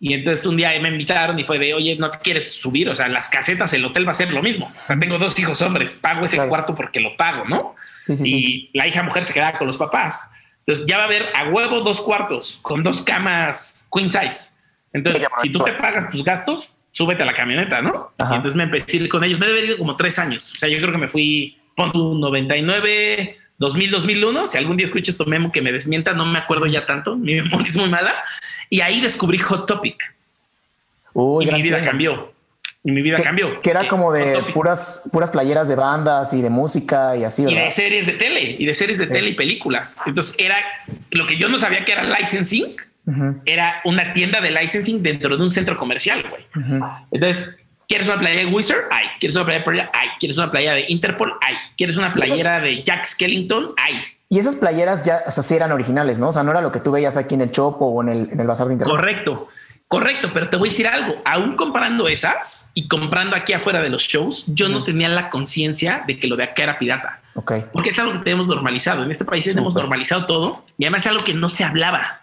[0.00, 2.88] Y entonces un día me invitaron y fue de, oye, ¿no te quieres subir?
[2.88, 4.72] O sea, las casetas, el hotel va a ser lo mismo.
[4.74, 7.74] O sea, tengo dos hijos hombres, pago ese cuarto porque lo pago, ¿no?
[8.00, 8.70] Sí, sí, y sí.
[8.72, 10.30] la hija mujer se quedaba con los papás.
[10.66, 14.52] Entonces ya va a haber a huevo dos cuartos con dos camas queen size.
[14.92, 18.12] Entonces, Sí, si tú te pagas tus gastos, súbete a la camioneta, ¿no?
[18.18, 18.34] Ajá.
[18.34, 19.38] Y entonces me empecé a ir con ellos.
[19.38, 20.52] Me haber ido como tres años.
[20.54, 24.48] O sea, yo creo que me fui, pon tu 99, 2000, 2001.
[24.48, 27.16] Si algún día escuchas esto memo que me desmienta, no me acuerdo ya tanto.
[27.16, 28.14] Mi memoria es muy mala.
[28.68, 30.14] Y ahí descubrí Hot Topic.
[31.12, 31.90] Uy, y mi vida tiempo.
[31.90, 32.35] cambió.
[32.86, 33.60] Y mi vida Que, cambió.
[33.60, 37.42] que era Eh, como de puras, puras playeras de bandas y de música y así,
[37.42, 39.96] y de series de tele y de series de tele y películas.
[40.06, 40.56] Entonces era
[41.10, 42.76] lo que yo no sabía que era licensing,
[43.44, 46.44] era una tienda de licensing dentro de un centro comercial, güey.
[47.10, 47.56] Entonces,
[47.88, 48.84] ¿quieres una playa de Wizard?
[48.92, 49.06] Hay.
[49.18, 49.80] ¿Quieres una playa de Pearl?
[49.92, 50.08] Hay.
[50.20, 51.32] ¿Quieres una playa de Interpol?
[51.40, 51.54] Hay.
[51.76, 53.74] ¿Quieres una playera de Jack Skellington?
[53.84, 54.00] Hay.
[54.28, 56.28] Y esas playeras ya, o sea, sí eran originales, ¿no?
[56.28, 58.28] O sea, no era lo que tú veías aquí en el Chopo o en el,
[58.32, 58.96] en el Bazar de Internet.
[58.96, 59.48] Correcto.
[59.88, 61.22] Correcto, pero te voy a decir algo.
[61.24, 66.02] Aún comprando esas y comprando aquí afuera de los shows, yo no tenía la conciencia
[66.06, 67.22] de que lo de acá era pirata.
[67.34, 67.52] Ok.
[67.72, 69.04] Porque es algo que tenemos normalizado.
[69.04, 69.84] En este país tenemos Súper.
[69.84, 72.22] normalizado todo y además es algo que no se hablaba.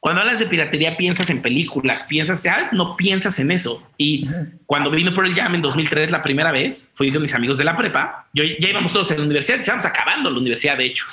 [0.00, 2.74] Cuando hablas de piratería, piensas en películas, piensas, ¿sabes?
[2.74, 3.88] No piensas en eso.
[3.96, 4.28] Y
[4.66, 7.64] cuando vino por el Jam en 2003 la primera vez, fui con mis amigos de
[7.64, 8.26] la prepa.
[8.34, 11.06] Yo ya íbamos todos en la universidad, estábamos acabando la universidad, de hecho.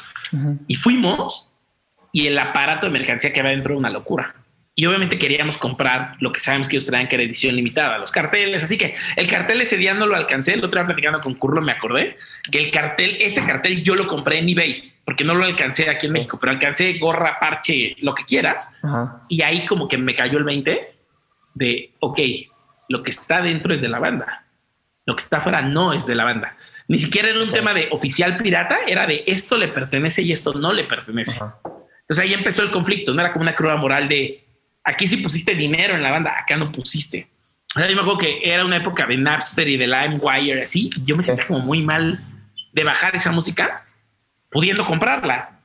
[0.68, 1.50] Y fuimos
[2.12, 4.36] y el aparato de mercancía que había dentro era una locura.
[4.82, 8.12] Y obviamente queríamos comprar lo que sabemos que ellos traían que era edición limitada, los
[8.12, 8.64] carteles.
[8.64, 10.56] Así que el cartel ese día no lo alcancé.
[10.56, 12.18] El otro día platicando con Curlo me acordé
[12.50, 16.08] que el cartel, ese cartel yo lo compré en eBay porque no lo alcancé aquí
[16.08, 18.76] en México, pero alcancé gorra, parche, lo que quieras.
[18.82, 19.22] Ajá.
[19.30, 20.96] Y ahí como que me cayó el 20
[21.54, 22.20] de, ok,
[22.90, 24.48] lo que está dentro es de la banda.
[25.06, 26.58] Lo que está afuera no es de la banda.
[26.88, 30.54] Ni siquiera era un tema de oficial pirata, era de esto le pertenece y esto
[30.54, 31.36] no le pertenece.
[31.36, 31.60] Ajá.
[32.12, 34.48] Entonces ahí empezó el conflicto, no era como una cruda moral de
[34.84, 37.28] aquí sí pusiste dinero en la banda, acá no pusiste.
[37.76, 40.90] O sea, yo me acuerdo que era una época de Napster y de LimeWire así,
[40.96, 42.20] y yo me sentía como muy mal
[42.74, 43.86] de bajar esa música
[44.50, 45.58] pudiendo comprarla.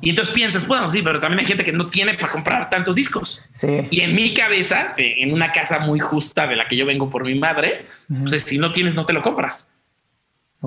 [0.00, 2.96] Y entonces piensas, bueno, sí, pero también hay gente que no tiene para comprar tantos
[2.96, 3.44] discos.
[3.52, 3.86] Sí.
[3.90, 7.08] Y en mi cabeza, eh, en una casa muy justa de la que yo vengo
[7.08, 9.68] por mi madre, pues es, si no tienes, no te lo compras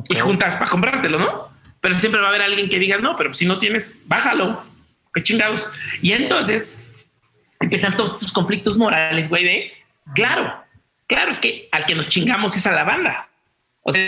[0.09, 1.49] y juntas para comprártelo, ¿no?
[1.81, 4.63] Pero siempre va a haber alguien que diga, no, pero si no tienes, bájalo.
[5.13, 5.71] Qué chingados.
[6.01, 6.82] Y entonces
[7.63, 9.73] empiezan todos estos conflictos morales, güey, de,
[10.13, 10.53] claro,
[11.07, 13.29] claro, es que al que nos chingamos es a la banda.
[13.81, 14.07] O sea,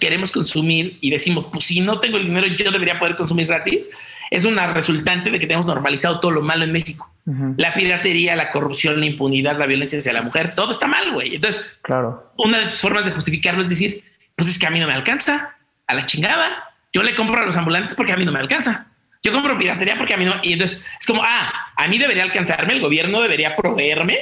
[0.00, 3.90] queremos consumir y decimos, pues si no tengo el dinero, yo debería poder consumir gratis.
[4.30, 7.10] Es una resultante de que tenemos normalizado todo lo malo en México.
[7.26, 7.54] Ujú.
[7.56, 11.36] La piratería, la corrupción, la impunidad, la violencia hacia la mujer, todo está mal, güey.
[11.36, 12.32] Entonces, Claro.
[12.36, 14.04] una de tus formas de justificarlo es decir,
[14.36, 16.72] pues es que a mí no me alcanza, a la chingada.
[16.92, 18.86] Yo le compro a los ambulantes porque a mí no me alcanza.
[19.22, 20.34] Yo compro piratería porque a mí no.
[20.42, 24.18] Y entonces es como, ah, a mí debería alcanzarme, el gobierno debería proveerme.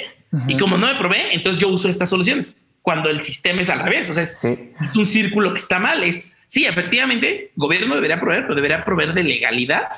[0.49, 2.57] Y como no me provee, entonces yo uso estas soluciones.
[2.83, 4.73] Cuando el sistema es al revés, o sea, es, Sí.
[4.85, 6.03] es un círculo que está mal.
[6.05, 9.89] Es sí, efectivamente, gobierno debería proveer, pero debería proveer de legalidad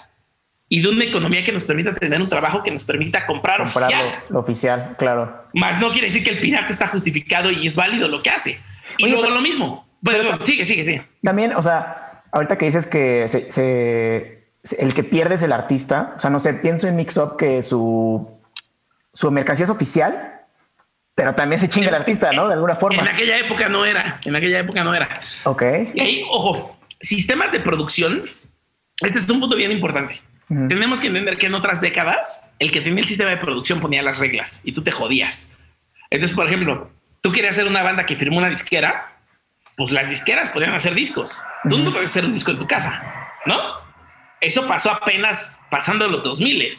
[0.70, 3.84] y de una economía que nos permita tener un trabajo que nos permita comprar Comprar
[3.84, 4.22] oficial.
[4.28, 5.44] lo, lo oficial, claro.
[5.54, 8.60] Más no quiere decir que el pirata está justificado y es válido lo que hace.
[8.98, 9.88] Y Oye, luego pero- lo mismo.
[10.00, 11.02] Bueno, sigue, sigue, sigue.
[11.22, 14.37] También, o sea, ahorita que dices que se- se-
[14.72, 17.62] el que pierde es el artista, o sea, no sé, pienso en Mix Up que
[17.62, 18.28] su,
[19.12, 20.42] su mercancía es oficial,
[21.14, 22.46] pero también se chinga el artista, ¿no?
[22.46, 23.02] De alguna forma.
[23.02, 24.20] En aquella época no era.
[24.24, 25.20] En aquella época no era.
[25.44, 25.62] Ok.
[25.94, 28.24] Y ahí, ojo, sistemas de producción.
[29.00, 30.20] Este es un punto bien importante.
[30.48, 34.02] Tenemos que entender que en otras décadas el que tenía el sistema de producción ponía
[34.02, 35.50] las reglas y tú te jodías.
[36.08, 39.18] Entonces, por ejemplo, tú querías hacer una banda que firmó una disquera,
[39.76, 41.42] pues las disqueras podían hacer discos.
[41.68, 43.87] Tú no puedes hacer un disco en tu casa, ¿no?
[44.40, 46.70] Eso pasó apenas pasando los 2000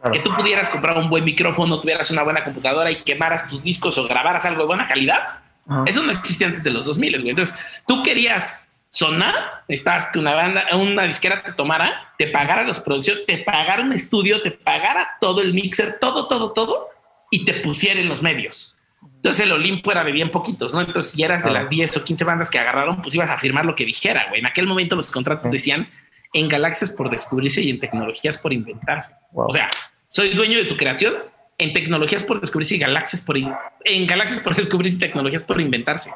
[0.00, 0.12] Claro.
[0.12, 3.98] que tú pudieras comprar un buen micrófono, tuvieras una buena computadora y quemaras tus discos
[3.98, 5.40] o grabaras algo de buena calidad.
[5.68, 5.82] Ajá.
[5.86, 7.30] Eso no existía antes de los 2000, güey.
[7.30, 12.80] Entonces, tú querías sonar, necesitabas que una banda, una disquera te tomara, te pagara las
[12.80, 16.88] producciones, te pagara un estudio, te pagara todo el mixer, todo, todo, todo,
[17.30, 18.76] y te pusiera en los medios.
[19.16, 20.80] Entonces el Olimpo era de bien poquitos, ¿no?
[20.80, 23.64] Entonces si eras de las 10 o 15 bandas que agarraron, pues ibas a firmar
[23.64, 24.40] lo que dijera, güey.
[24.40, 25.90] En aquel momento los contratos decían
[26.32, 29.14] en galaxias por descubrirse y en tecnologías por inventarse.
[29.32, 29.48] Wow.
[29.48, 29.70] O sea,
[30.06, 31.14] soy dueño de tu creación
[31.58, 36.10] en tecnologías por descubrirse y galaxias por en galaxias por descubrirse y tecnologías por inventarse.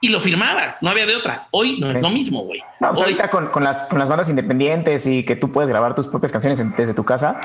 [0.00, 1.48] Y lo firmabas, no había de otra.
[1.50, 2.62] Hoy no es lo mismo, güey.
[2.78, 5.96] No, pues ahorita con, con, las, con las bandas independientes y que tú puedes grabar
[5.96, 7.40] tus propias canciones desde tu casa,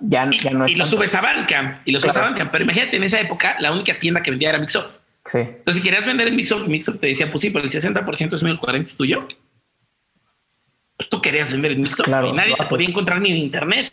[0.00, 0.72] ya, ya no es.
[0.72, 2.50] Y lo subes a Bandcamp, y lo subes a Bandcamp.
[2.50, 4.86] Pero imagínate, en esa época, la única tienda que vendía era Mixup.
[5.26, 5.38] Sí.
[5.38, 8.42] Entonces, si querías vender en Mixup, Mixup te decía, pues sí, pero el 60% es
[8.42, 9.28] mío, el 40% es tuyo.
[10.98, 13.92] Pues tú querías vender en Mixup y nadie te podía encontrar ni en internet.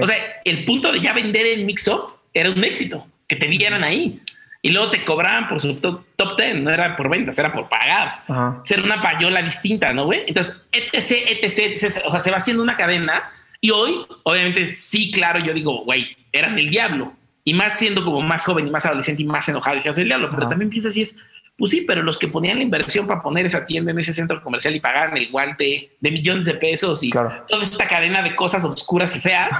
[0.00, 3.82] O sea, el punto de ya vender en Mixup era un éxito, que te vieran
[3.82, 4.20] ahí.
[4.62, 7.68] Y luego te cobraban por su top, top 10, no era por ventas, era por
[7.68, 8.62] pagar.
[8.64, 10.24] Ser una payola distinta, ¿no, güey?
[10.26, 13.30] Entonces, etc, etc, etc, o sea, se va haciendo una cadena.
[13.60, 17.12] Y hoy, obviamente, sí, claro, yo digo, güey, eran el diablo.
[17.44, 20.30] Y más siendo como más joven y más adolescente y más enojado, decías el diablo.
[20.34, 21.16] Pero también piensas si es,
[21.56, 24.42] pues sí, pero los que ponían la inversión para poner esa tienda en ese centro
[24.42, 28.62] comercial y pagaran el guante de millones de pesos y toda esta cadena de cosas
[28.64, 29.56] oscuras y feas,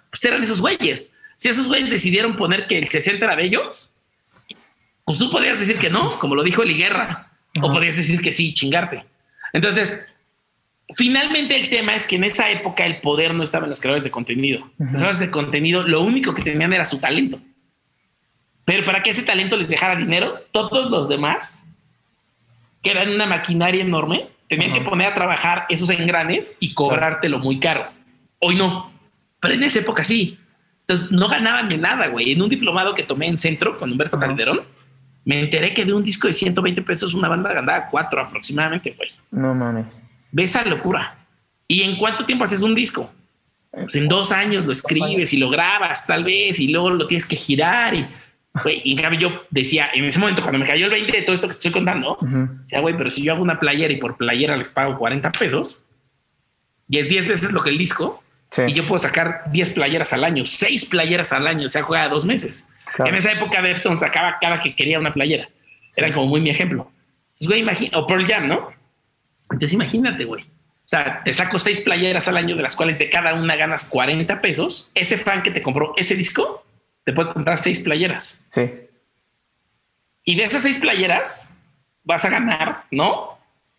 [0.10, 1.12] pues eran esos güeyes.
[1.34, 3.92] Si esos güeyes decidieron poner que el 60 era de ellos,
[5.04, 8.32] pues tú podrías decir que no, como lo dijo Eli Guerra, o podrías decir que
[8.32, 9.04] sí, chingarte.
[9.52, 10.06] Entonces,
[10.94, 14.04] finalmente el tema es que en esa época el poder no estaba en los creadores
[14.04, 14.70] de contenido.
[14.78, 17.40] Los creadores de contenido lo único que tenían era su talento.
[18.70, 21.66] Pero para que ese talento les dejara dinero, todos los demás,
[22.84, 27.58] que eran una maquinaria enorme, tenían que poner a trabajar esos engranes y cobrártelo muy
[27.58, 27.88] caro.
[28.38, 28.92] Hoy no,
[29.40, 30.38] pero en esa época sí.
[30.82, 32.30] Entonces no ganaban de nada, güey.
[32.30, 34.60] En un diplomado que tomé en centro con Humberto Calderón,
[35.24, 39.10] me enteré que de un disco de 120 pesos una banda ganaba cuatro aproximadamente, güey.
[39.32, 40.00] No mames.
[40.30, 41.18] Ve esa locura.
[41.66, 43.10] ¿Y en cuánto tiempo haces un disco?
[43.72, 47.26] Pues en dos años lo escribes y lo grabas, tal vez, y luego lo tienes
[47.26, 47.94] que girar.
[47.94, 48.06] Y,
[48.62, 51.22] güey, y en cambio yo decía, en ese momento, cuando me cayó el 20 de
[51.22, 52.18] todo esto que te estoy contando,
[52.60, 55.82] decía, güey, pero si yo hago una playera y por playera les pago 40 pesos,
[56.88, 58.22] y es 10 veces lo que el disco,
[58.66, 62.08] y yo puedo sacar 10 playeras al año, 6 playeras al año, o sea, juega
[62.08, 62.68] dos meses.
[62.98, 65.48] En esa época Deftones sacaba cada que quería una playera.
[65.96, 66.90] Era como muy mi ejemplo.
[67.32, 68.70] Entonces, güey, imagina, o Pearl Jam, ¿no?
[69.44, 70.42] Entonces imagínate, güey.
[70.42, 73.88] O sea, te saco seis playeras al año, de las cuales de cada una ganas
[73.88, 74.90] 40 pesos.
[74.94, 76.66] Ese fan que te compró ese disco
[77.04, 78.44] te puede comprar seis playeras.
[78.48, 78.70] Sí.
[80.24, 81.52] Y de esas seis playeras
[82.04, 83.38] vas a ganar, ¿no?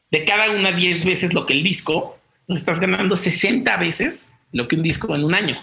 [0.10, 2.18] De cada una 10 veces lo que el disco.
[2.42, 5.58] Entonces estás ganando 60 veces lo que un disco en un año.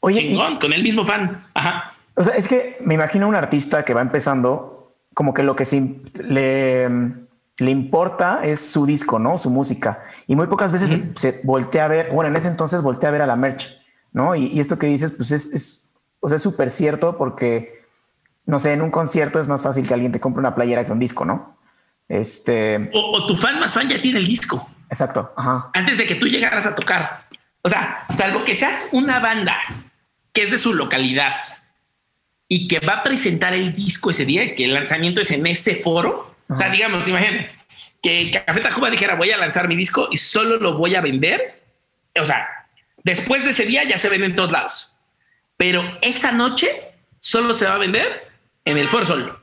[0.00, 1.46] Oye, con el mismo fan.
[1.54, 1.94] Ajá.
[2.14, 5.64] O sea, es que me imagino un artista que va empezando, como que lo que
[6.14, 6.88] le,
[7.58, 9.38] le importa es su disco, ¿no?
[9.38, 10.02] Su música.
[10.26, 13.22] Y muy pocas veces se, voltea a ver, bueno, en ese entonces voltea a ver
[13.22, 13.78] a la merch,
[14.12, 14.34] ¿no?
[14.34, 15.81] Y, esto que dices, pues es, es
[16.22, 17.82] o sea, súper cierto porque,
[18.46, 20.92] no sé, en un concierto es más fácil que alguien te compre una playera que
[20.92, 21.58] un disco, ¿no?
[22.08, 22.90] Este...
[22.94, 24.70] O, tu fan más fan ya tiene el disco.
[24.88, 25.32] Exacto.
[25.74, 27.26] Antes de que tú llegaras a tocar.
[27.62, 29.58] O sea, salvo que seas una banda
[30.32, 31.34] que es de su localidad
[32.46, 35.76] y que va a presentar el disco ese día, que el lanzamiento es en ese
[35.76, 36.36] foro.
[36.48, 37.50] O sea, digamos, imagínate
[38.00, 41.62] que Café Tacuba dijera voy a lanzar mi disco y solo lo voy a vender.
[42.20, 42.46] O sea,
[43.02, 44.91] después de ese día ya se vende en todos lados,
[45.62, 46.66] pero esa noche
[47.20, 48.32] solo se va a vender
[48.64, 49.38] en el Foro Sol.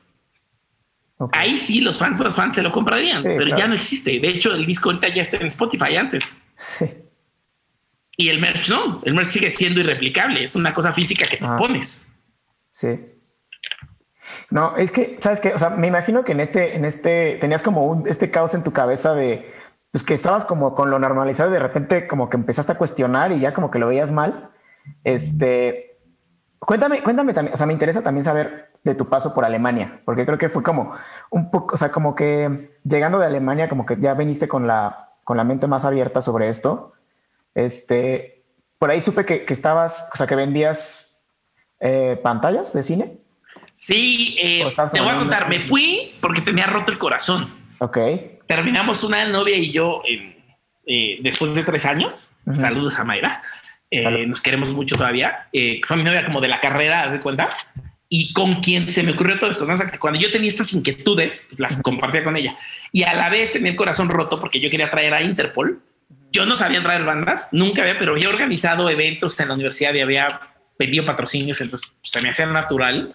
[1.31, 4.19] Ahí sí los fans, los fans se lo comprarían, pero ya no existe.
[4.19, 6.41] De hecho, el disco ahorita ya está en Spotify antes.
[6.57, 6.87] Sí.
[8.17, 10.43] Y el merch no, el merch sigue siendo irreplicable.
[10.43, 11.55] Es una cosa física que te ah.
[11.55, 12.09] pones.
[12.73, 12.99] Sí.
[14.49, 15.53] No, es que, ¿sabes qué?
[15.53, 18.65] O sea, me imagino que en este, en este, tenías como un, este caos en
[18.65, 19.53] tu cabeza de,
[19.93, 23.31] pues que estabas como con lo normalizado y de repente como que empezaste a cuestionar
[23.31, 24.49] y ya como que lo veías mal.
[25.05, 25.88] Este,
[26.59, 30.25] cuéntame, cuéntame también, o sea, me interesa también saber de tu paso por Alemania, porque
[30.25, 30.93] creo que fue como
[31.29, 35.09] un poco, o sea, como que llegando de Alemania, como que ya viniste con la,
[35.23, 36.93] con la mente más abierta sobre esto.
[37.55, 38.43] Este,
[38.77, 41.29] por ahí supe que, que estabas, o sea, que vendías
[41.79, 43.17] eh, pantallas de cine.
[43.75, 47.49] Sí, eh, te voy a contar, me fui porque tenía roto el corazón.
[47.79, 47.97] Ok.
[48.45, 50.01] Terminamos una novia y yo
[50.85, 52.31] eh, después de tres años.
[52.51, 53.41] Saludos a Mayra.
[53.91, 55.47] Nos queremos mucho todavía.
[55.85, 57.49] fue mi novia como de la carrera, ¿haz de cuenta?
[58.11, 59.75] Y con quien se me ocurrió todo esto, ¿no?
[59.75, 62.57] O sea, que cuando yo tenía estas inquietudes, pues, las compartía con ella.
[62.91, 65.81] Y a la vez tenía el corazón roto porque yo quería traer a Interpol.
[66.31, 70.01] Yo no sabía traer bandas, nunca había, pero había organizado eventos en la universidad y
[70.01, 70.39] había
[70.77, 73.13] pedido patrocinios, entonces se me hacía natural.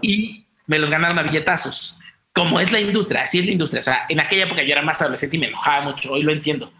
[0.00, 1.98] Y me los ganaron a billetazos.
[2.32, 3.80] Como es la industria, así es la industria.
[3.80, 6.32] O sea, en aquella época yo era más adolescente y me enojaba mucho, hoy lo
[6.32, 6.72] entiendo.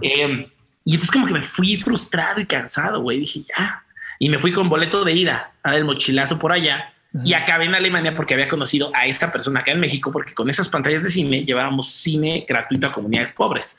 [0.00, 0.46] Em,
[0.86, 3.18] y entonces como que me fui frustrado y cansado, güey.
[3.18, 3.82] Dije, ya.
[4.20, 6.92] Y me fui con boleto de ida a dar el mochilazo por allá.
[7.24, 10.48] Y acabé en Alemania porque había conocido a esta persona acá en México, porque con
[10.48, 13.76] esas pantallas de cine llevábamos cine gratuito a comunidades pobres.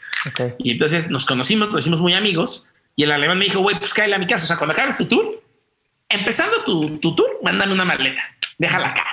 [0.58, 2.68] Y entonces nos conocimos, nos hicimos muy amigos.
[2.96, 4.44] Y el alemán me dijo, güey, pues cállate a mi casa.
[4.44, 5.42] O sea, cuando acabes tu tour,
[6.10, 8.22] empezando tu, tu tour, mándame una maleta,
[8.58, 9.06] déjala acá.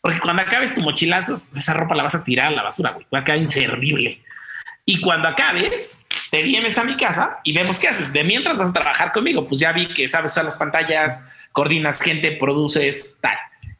[0.00, 3.06] Porque cuando acabes tu mochilazo, esa ropa la vas a tirar a la basura, güey.
[3.12, 4.22] Va a quedar inservible.
[4.86, 6.03] Y cuando acabes,
[6.34, 8.12] te vienes a mi casa y vemos qué haces.
[8.12, 12.02] De mientras vas a trabajar conmigo, pues ya vi que sabes usar las pantallas, coordinas
[12.02, 13.36] gente, produces, tal.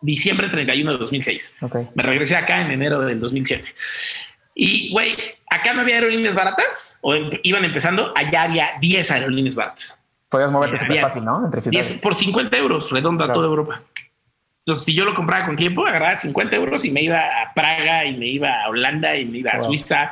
[0.00, 1.54] diciembre 31 de 2006.
[1.60, 1.86] Okay.
[1.94, 3.72] Me regresé acá en enero del 2007.
[4.56, 5.14] Y, güey,
[5.48, 8.12] acá no había aerolíneas baratas o iban empezando.
[8.16, 10.00] Allá había 10 aerolíneas baratas.
[10.28, 11.44] Podías moverte súper fácil, ¿no?
[11.44, 11.88] Entre ciudades.
[11.88, 13.84] 10 por 50 euros, redonda a toda Europa.
[14.66, 18.04] Entonces, si yo lo compraba con tiempo, agarraba 50 euros y me iba a Praga
[18.04, 20.10] y me iba a Holanda y me iba a Suiza.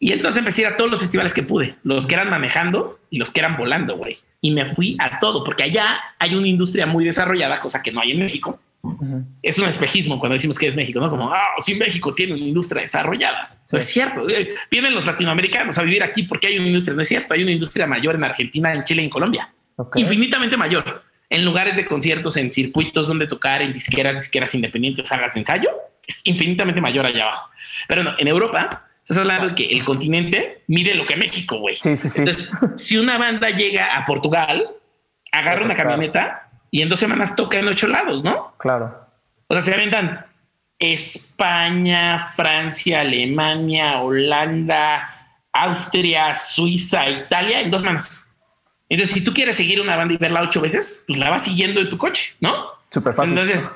[0.00, 2.98] Y entonces empecé a ir a todos los festivales que pude, los que eran manejando
[3.08, 4.18] y los que eran volando, güey.
[4.40, 8.00] Y me fui a todo, porque allá hay una industria muy desarrollada, cosa que no
[8.00, 8.58] hay en México.
[9.42, 11.08] Es un espejismo cuando decimos que es México, ¿no?
[11.08, 13.60] Como, ah, si México tiene una industria desarrollada.
[13.70, 14.28] No es cierto.
[14.28, 16.96] Eh, vienen los latinoamericanos a vivir aquí porque hay una industria.
[16.96, 17.32] No es cierto.
[17.32, 19.48] Hay una industria mayor en Argentina, en Chile en Colombia.
[19.94, 25.32] Infinitamente mayor en lugares de conciertos, en circuitos donde tocar, en disqueras, disqueras independientes, salas
[25.32, 25.70] de ensayo,
[26.06, 27.50] es infinitamente mayor allá abajo.
[27.88, 31.76] Pero no, en Europa, estás hablando de que el continente mide lo que México, güey.
[31.76, 32.20] Sí, sí, sí.
[32.20, 34.68] Entonces, si una banda llega a Portugal,
[35.32, 38.54] agarra una camioneta y en dos semanas toca en ocho lados, ¿no?
[38.58, 39.08] Claro.
[39.46, 40.26] O sea, se aventan
[40.78, 48.21] España, Francia, Alemania, Holanda, Austria, Suiza, Italia en dos semanas.
[48.92, 51.80] Entonces, si tú quieres seguir una banda y verla ocho veces, pues la vas siguiendo
[51.80, 52.66] en tu coche, ¿no?
[52.90, 53.38] Súper fácil.
[53.38, 53.72] Entonces,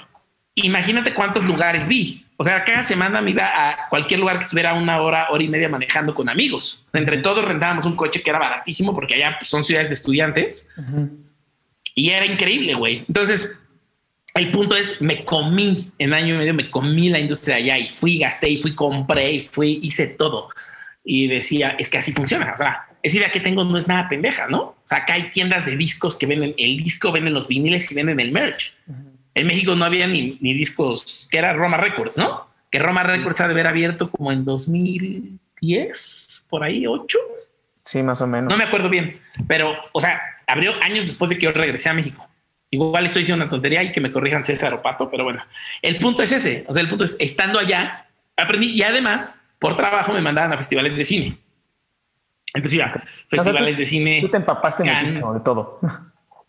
[0.54, 2.26] imagínate cuántos lugares vi.
[2.36, 5.48] O sea, cada semana me iba a cualquier lugar que estuviera una hora, hora y
[5.48, 6.84] media manejando con amigos.
[6.92, 10.68] Entre todos rentábamos un coche que era baratísimo porque allá pues, son ciudades de estudiantes.
[11.94, 13.06] Y era increíble, güey.
[13.08, 13.58] Entonces,
[14.34, 17.88] el punto es, me comí en año y medio, me comí la industria allá y
[17.88, 20.50] fui, gasté y fui, compré y fui, hice todo.
[21.02, 22.52] Y decía, es que así funciona.
[22.52, 24.75] O sea, esa idea que tengo no es nada pendeja, ¿no?
[24.86, 27.94] O sea, acá hay tiendas de discos que venden el disco, venden los viniles y
[27.96, 28.72] venden el merch.
[29.34, 32.46] En México no había ni, discos, que era Roma Records, ¿no?
[32.70, 37.18] Que Roma Records ha de haber abierto como en 2010, por ahí, 8.
[37.84, 38.48] Sí, más o menos.
[38.48, 39.18] No me acuerdo bien,
[39.48, 42.24] pero, o sea, abrió años después de que yo regresé a México.
[42.70, 45.42] Igual estoy diciendo una tontería y que me corrijan César o Pato, pero bueno,
[45.82, 46.64] el punto es ese.
[46.68, 50.56] O sea, el punto es, estando allá, aprendí y además, por trabajo me mandaban a
[50.56, 51.38] festivales de cine.
[52.56, 52.92] Entonces iba
[53.28, 54.18] festivales de cine.
[54.22, 55.78] Tú te empapaste muchísimo de todo.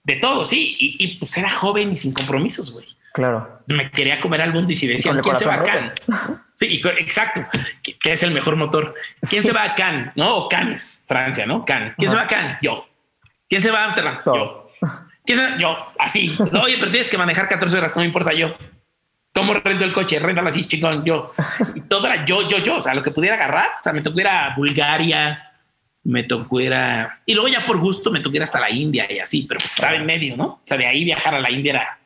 [0.03, 0.75] De todo, sí.
[0.79, 2.85] Y, pues era joven y sin compromisos, güey.
[3.13, 3.61] Claro.
[3.67, 5.93] Me quería comer al mundo y si decían, ¿quién se va a Cannes?
[6.53, 7.45] Sí, exacto.
[7.81, 8.95] ¿Qué es el mejor motor?
[9.27, 10.13] ¿Quién se va a Cannes?
[10.15, 10.37] ¿No?
[10.37, 11.65] O Cannes, Francia, ¿no?
[11.65, 11.93] Cannes.
[11.97, 12.57] ¿Quién se va a Cannes?
[12.61, 12.87] Yo.
[13.49, 14.19] ¿Quién se va a Amsterdam?
[14.25, 14.71] Yo.
[15.25, 15.57] ¿Quién se va?
[15.57, 15.77] Yo.
[15.99, 16.37] Así.
[16.61, 18.55] Oye, pero tienes que manejar 14 horas, no me importa yo.
[19.33, 20.19] ¿Cómo rento el coche?
[20.19, 21.33] Réntalo así, chingón, yo.
[21.75, 22.77] Y todo era yo, yo, yo.
[22.77, 23.71] O sea, lo que pudiera agarrar.
[23.79, 25.46] O sea, me tocó ir a Bulgaria,
[26.07, 27.19] me tocó ir a...
[27.25, 29.73] Y luego ya por gusto me tocó ir hasta la India y así, pero pues
[29.73, 30.45] estaba en medio, ¿no?
[30.45, 31.99] O sea, de ahí viajar a la India era...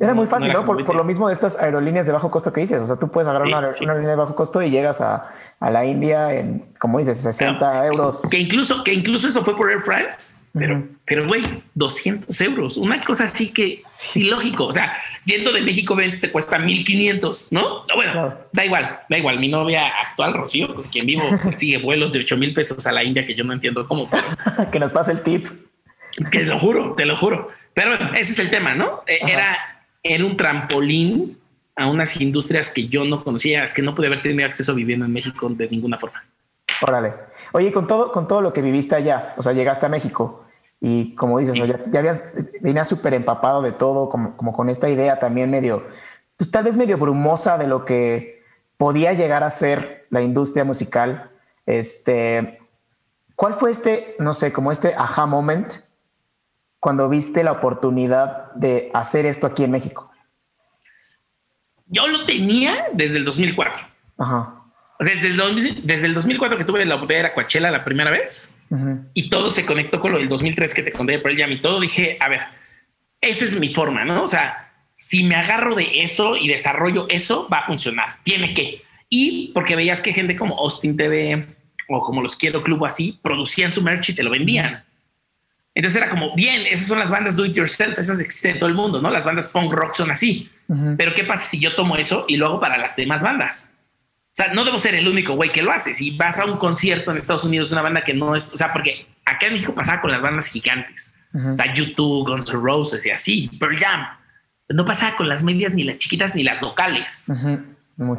[0.00, 0.64] Era muy fácil, ¿no?
[0.64, 2.82] Por, lo mismo de estas aerolíneas de bajo costo que dices.
[2.82, 5.28] O sea, tú puedes agarrar una, aerolínea de bajo costo y llegas a,
[5.60, 8.22] a la India en, como dices, 60 euros.
[8.30, 11.42] Que incluso, que incluso eso fue por Air France, pero, pero güey,
[11.74, 12.76] 200 euros.
[12.76, 14.22] Una cosa así que sí.
[14.24, 14.66] lógico.
[14.66, 17.84] O sea, yendo de México te cuesta 1500, ¿no?
[17.86, 19.40] no bueno, da igual, da igual.
[19.40, 21.24] Mi novia actual, Rocío, con quien vivo,
[21.56, 24.08] sigue vuelos de 8 mil pesos a la India que yo no entiendo cómo.
[24.72, 25.48] que nos pase el tip.
[26.30, 27.48] Que lo juro, te lo juro.
[27.74, 29.02] Pero bueno, ese es el tema, ¿no?
[29.08, 29.58] E, era,
[30.04, 31.36] era un trampolín
[31.74, 35.04] a unas industrias que yo no conocía, es que no pude haber tenido acceso viviendo
[35.04, 36.24] en México de ninguna forma.
[36.80, 37.12] Órale.
[37.54, 40.44] Oye, con todo, con todo lo que viviste allá, o sea, llegaste a México
[40.80, 45.18] y como dices, ya, habías, venías súper empapado de todo, como, como con esta idea
[45.18, 45.86] también medio,
[46.36, 48.42] pues tal vez medio brumosa de lo que
[48.76, 51.30] podía llegar a ser la industria musical.
[51.64, 52.58] Este,
[53.36, 55.74] ¿cuál fue este, no sé, como este aha moment
[56.80, 60.10] cuando viste la oportunidad de hacer esto aquí en México?
[61.86, 63.82] yo lo tenía desde el 2004.
[64.18, 64.53] Ajá.
[64.98, 68.10] O desde el, desde el 2004 que tuve la oportunidad de ir Coachella la primera
[68.10, 68.54] vez
[69.12, 71.60] y todo se conectó con lo del 2003 que te conté por el Jam y
[71.60, 72.40] todo, dije, a ver,
[73.20, 74.22] esa es mi forma, ¿no?
[74.22, 78.18] O sea, si me agarro de eso y desarrollo eso, va a funcionar.
[78.24, 78.82] Tiene que.
[79.08, 81.46] Y porque veías que gente como Austin TV
[81.88, 84.84] o como los Quiero Club así producían su merch y te lo vendían.
[85.74, 88.68] Entonces era como, bien, esas son las bandas do it yourself, esas existen en todo
[88.68, 89.10] el mundo, ¿no?
[89.10, 90.50] Las bandas punk rock son así.
[90.96, 93.73] Pero ¿qué pasa si yo tomo eso y lo hago para las demás bandas?
[94.34, 95.94] O sea, no debo ser el único güey que lo hace.
[95.94, 98.56] Si vas a un concierto en Estados Unidos de una banda que no es, o
[98.56, 102.60] sea, porque acá en México pasaba con las bandas gigantes, o sea, YouTube, Guns N'
[102.60, 104.06] Roses y así, Pearl Jam.
[104.68, 107.30] No pasaba con las medias, ni las chiquitas, ni las locales.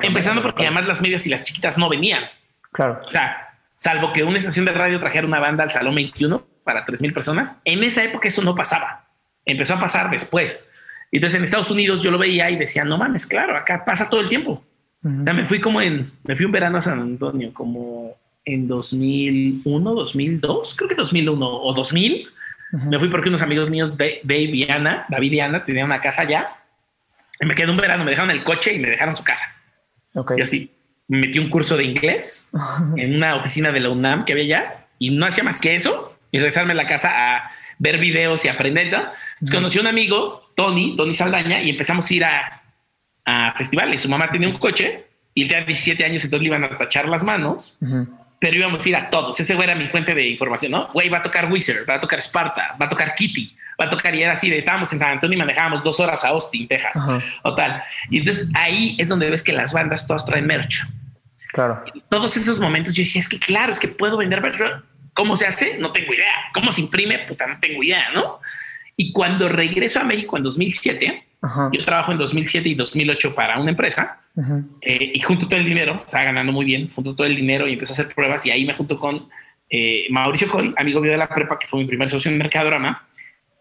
[0.01, 2.24] Empezando porque además las medias y las chiquitas no venían.
[2.72, 2.99] Claro.
[3.05, 6.86] O sea, salvo que una estación de radio trajera una banda al Salón 21, para
[6.86, 7.57] 3.000 personas.
[7.63, 9.07] En esa época eso no pasaba.
[9.45, 10.72] Empezó a pasar después.
[11.11, 14.20] Entonces en Estados Unidos yo lo veía y decía, no mames, claro, acá pasa todo
[14.20, 14.66] el tiempo.
[15.06, 18.68] O sea, me fui como en, me fui un verano a San Antonio, como en
[18.68, 22.28] 2001, 2002, creo que 2001 o 2000.
[22.88, 26.24] Me fui porque unos amigos míos, Dave y Ana, David y Ana, tenían una casa
[26.24, 26.49] allá.
[27.39, 29.45] Y me quedé un verano, me dejaron el coche y me dejaron su casa.
[30.14, 30.39] Okay.
[30.39, 30.72] Y así,
[31.08, 32.49] me metí un curso de inglés
[32.97, 36.18] en una oficina de la UNAM que había allá y no hacía más que eso
[36.32, 38.88] y regresarme a la casa a ver videos y aprender.
[38.88, 42.64] Entonces, conocí a un amigo, Tony, Tony Saldaña, y empezamos a ir a,
[43.26, 44.01] a festivales.
[44.01, 47.07] Su mamá tenía un coche y él tenía 17 años, entonces le iban a tachar
[47.07, 47.80] las manos.
[48.39, 49.39] Pero íbamos a ir a todos.
[49.39, 50.89] Ese güey era mi fuente de información, ¿no?
[50.93, 53.89] Güey, va a tocar Wizard, va a tocar Sparta, va a tocar Kitty, va a
[53.89, 54.13] tocar.
[54.13, 57.01] Y era así de estábamos en San Antonio y manejábamos dos horas a Austin, Texas
[57.43, 57.82] o tal.
[58.09, 60.86] Y entonces ahí es donde ves que las bandas todas traen merch.
[61.51, 61.86] Claro.
[62.09, 64.59] todos esos momentos yo decía, es que claro, es que puedo vender merch
[65.15, 65.78] ¿Cómo se hace?
[65.78, 66.34] No tengo idea.
[66.53, 67.19] ¿Cómo se imprime?
[67.19, 68.41] Puta, no tengo idea, ¿no?
[68.97, 71.26] Y cuando regreso a México en 2007,
[71.71, 74.21] yo trabajo en 2007 y 2008 para una empresa
[74.81, 77.73] eh, y junto todo el dinero, estaba ganando muy bien, junto todo el dinero y
[77.73, 79.29] empecé a hacer pruebas y ahí me junto con
[79.69, 83.07] eh, Mauricio Coy, amigo mío de la prepa, que fue mi primer socio en Mercadorama,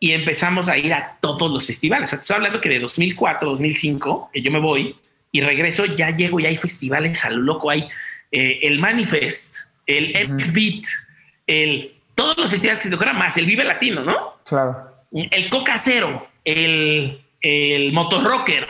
[0.00, 2.12] y empezamos a ir a todos los festivales.
[2.12, 4.96] Estoy hablando que de 2004, 2005, que yo me voy
[5.32, 7.70] y regreso, ya llego y hay festivales a lo loco.
[7.70, 7.88] Hay
[8.30, 10.84] eh, el Manifest, el X-Beat,
[11.46, 14.34] el, todos los festivales que se tocaran más, el Vive Latino, ¿no?
[14.44, 14.90] Claro.
[15.12, 18.66] El Coca Cero, el, el Motorrocker,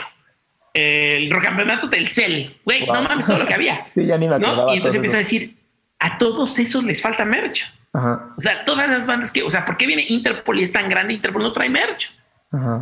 [0.75, 3.87] el Rocampeonato del Cel, güey, no mames todo lo que había.
[3.95, 4.75] sí, ya ni me ¿no?
[4.75, 5.57] Y entonces empiezo a decir,
[6.01, 7.65] a todos esos les falta merch.
[7.93, 10.89] O sea, todas las bandas que, o sea, ¿por qué viene Interpol y es tan
[10.89, 12.11] grande Interpol no trae merch?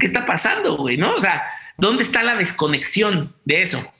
[0.00, 0.96] ¿Qué está pasando, güey?
[0.96, 1.14] ¿No?
[1.14, 1.42] O sea,
[1.76, 3.92] ¿dónde está la desconexión de eso?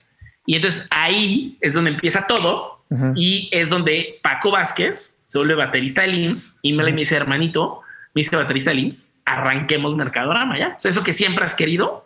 [0.45, 2.83] Y entonces ahí es donde empieza todo
[3.15, 7.81] y es donde Paco Vázquez se vuelve baterista del IMSS y me le dice, hermanito,
[8.13, 10.75] me dice baterista del IMSS, arranquemos Mercadorama ya.
[10.77, 12.05] O sea, eso que siempre has querido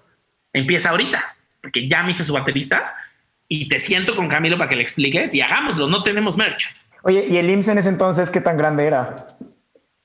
[0.53, 2.95] empieza ahorita, porque ya me hice su baterista
[3.47, 5.87] y te siento con Camilo para que le expliques y hagámoslo.
[5.87, 6.75] No tenemos merch.
[7.03, 9.15] Oye, ¿y el IMSS en ese entonces qué tan grande era?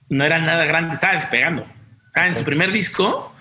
[0.09, 1.67] No era nada grande, estaba despegando.
[2.07, 3.35] Estaba en su primer disco,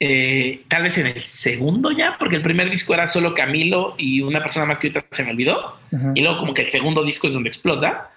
[0.00, 4.20] eh, tal vez en el segundo ya, porque el primer disco era solo Camilo y
[4.20, 5.78] una persona más que ahorita se me olvidó.
[6.14, 8.10] Y luego como que el segundo disco es donde explota.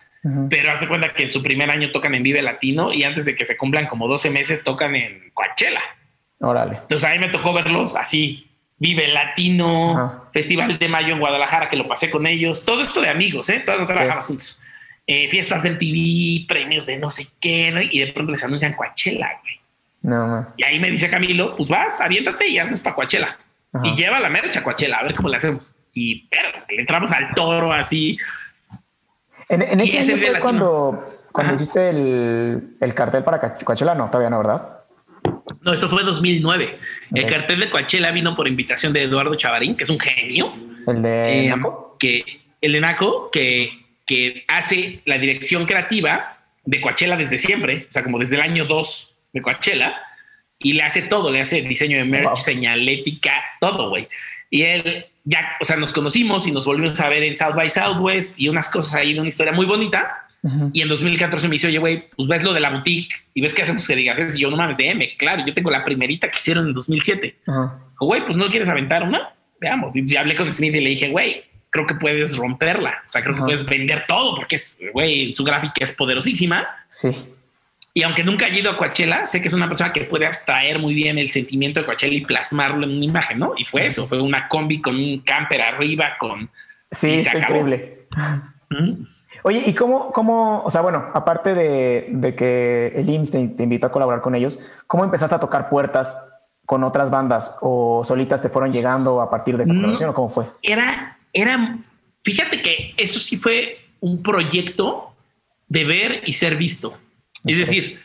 [0.49, 3.35] Pero hace cuenta que en su primer año tocan en Vive Latino y antes de
[3.35, 5.81] que se cumplan como 12 meses tocan en Coachella.
[6.39, 6.77] Órale.
[6.77, 8.47] Entonces ahí me tocó verlos así.
[8.77, 12.65] Vive Latino, Festival de Mayo en Guadalajara, que lo pasé con ellos.
[12.65, 13.63] Todo esto de amigos, ¿eh?
[13.65, 14.61] Todos trabajamos juntos.
[15.07, 19.39] Eh, fiestas del TV, premios de no sé qué, y de pronto les anuncian Coachella,
[19.41, 19.59] güey.
[20.03, 23.37] No, Y ahí me dice Camilo, pues vas, aviéntate y haznos para Coachella.
[23.83, 25.75] Y lleva la mercha a Coachella, a ver cómo le hacemos.
[25.93, 28.17] Y pero, le entramos al toro así,
[29.51, 34.37] en, ese año fue cuando, cuando hiciste el, el, cartel para Coachella, no, todavía no,
[34.37, 34.79] ¿verdad?
[35.61, 36.79] No, esto fue 2009.
[37.13, 40.53] El cartel de Coachella vino por invitación de Eduardo Chavarín, que es un genio.
[40.87, 41.97] El de eh, Naco.
[41.99, 42.23] Que,
[42.61, 43.71] el de Naco, que,
[44.05, 48.65] que hace la dirección creativa de Coachella desde siempre, o sea, como desde el año
[48.65, 49.95] 2 de Coachella,
[50.59, 54.07] y le hace todo, le hace diseño de merch, señalética, todo, güey.
[54.49, 57.69] Y él ya, o sea, nos conocimos y nos volvimos a ver en South by
[57.69, 60.27] Southwest y unas cosas ahí de una historia muy bonita.
[60.73, 63.53] Y en 2014 me dice, oye, güey, pues ves lo de la boutique y ves
[63.53, 66.37] que hacemos que diga, y yo no mames, DM, claro, yo tengo la primerita que
[66.37, 67.41] hicieron en 2007.
[67.99, 69.93] Güey, pues no quieres aventar una, veamos.
[69.95, 73.03] Y hablé con Smith y le dije, güey, creo que puedes romperla.
[73.05, 76.67] O sea, creo que puedes vender todo porque es, güey, su gráfica es poderosísima.
[76.89, 77.15] Sí.
[77.93, 80.79] Y aunque nunca haya ido a Coachella, sé que es una persona que puede abstraer
[80.79, 83.53] muy bien el sentimiento de Coachella y plasmarlo en una imagen, ¿no?
[83.57, 86.49] Y fue eso, fue una combi con un camper arriba, con...
[86.89, 88.07] Sí, increíble.
[89.43, 93.91] Oye, ¿y cómo, cómo, o sea, bueno, aparte de, que el IMSS te, invitó a
[93.91, 96.33] colaborar con ellos, ¿cómo empezaste a tocar puertas
[96.65, 100.29] con otras bandas o solitas te fueron llegando a partir de esa colaboración o cómo
[100.29, 100.45] fue?
[100.61, 101.79] Era, era,
[102.23, 105.13] fíjate que eso sí fue un proyecto
[105.67, 106.97] de ver y ser visto.
[107.45, 107.99] Es decir,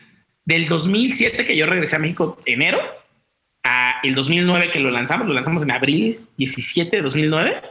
[0.45, 2.79] del 2007 que yo regresé a México enero
[3.63, 7.61] a el 2009 que lo lanzamos, lo lanzamos en abril 17 de 2009.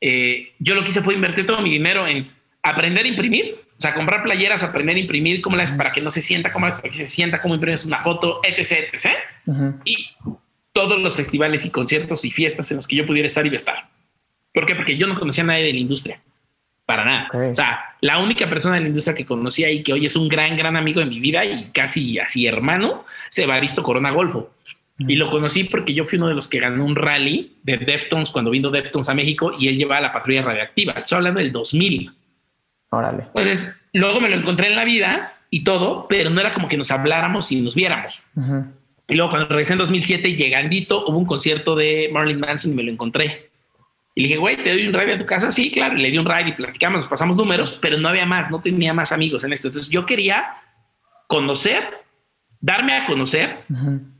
[0.00, 2.30] Eh, yo lo que hice fue invertir todo mi dinero en
[2.62, 6.10] aprender a imprimir, o sea, comprar playeras, aprender a imprimir, cómo las para que no
[6.10, 9.16] se sienta, cómo las para que se sienta, cómo imprimes una foto, etc, etc.
[9.84, 10.08] Y
[10.72, 13.90] todos los festivales y conciertos y fiestas en los que yo pudiera estar y estar.
[14.52, 14.74] ¿Por qué?
[14.74, 16.20] Porque yo no conocía a nadie de la industria.
[16.86, 17.28] Para nada.
[17.50, 20.28] O sea, la única persona de la industria que conocía y que hoy es un
[20.28, 24.50] gran, gran amigo de mi vida y casi así hermano, es Evaristo Corona Golfo.
[24.98, 28.30] Y lo conocí porque yo fui uno de los que ganó un rally de Deftones
[28.30, 30.92] cuando vino Deftones a México y él llevaba la patrulla radiactiva.
[30.92, 32.12] Estoy hablando del 2000.
[32.90, 33.24] Órale.
[33.34, 36.76] Entonces, luego me lo encontré en la vida y todo, pero no era como que
[36.76, 38.22] nos habláramos y nos viéramos.
[39.08, 42.82] Y luego cuando regresé en 2007, llegandito, hubo un concierto de Marilyn Manson y me
[42.84, 43.50] lo encontré.
[44.14, 45.50] Y le dije, güey, ¿te doy un ride a tu casa?
[45.50, 45.94] Sí, claro.
[45.94, 48.94] le di un ride y platicamos, nos pasamos números, pero no había más, no tenía
[48.94, 49.68] más amigos en esto.
[49.68, 50.54] Entonces yo quería
[51.26, 51.82] conocer,
[52.60, 53.58] darme a conocer,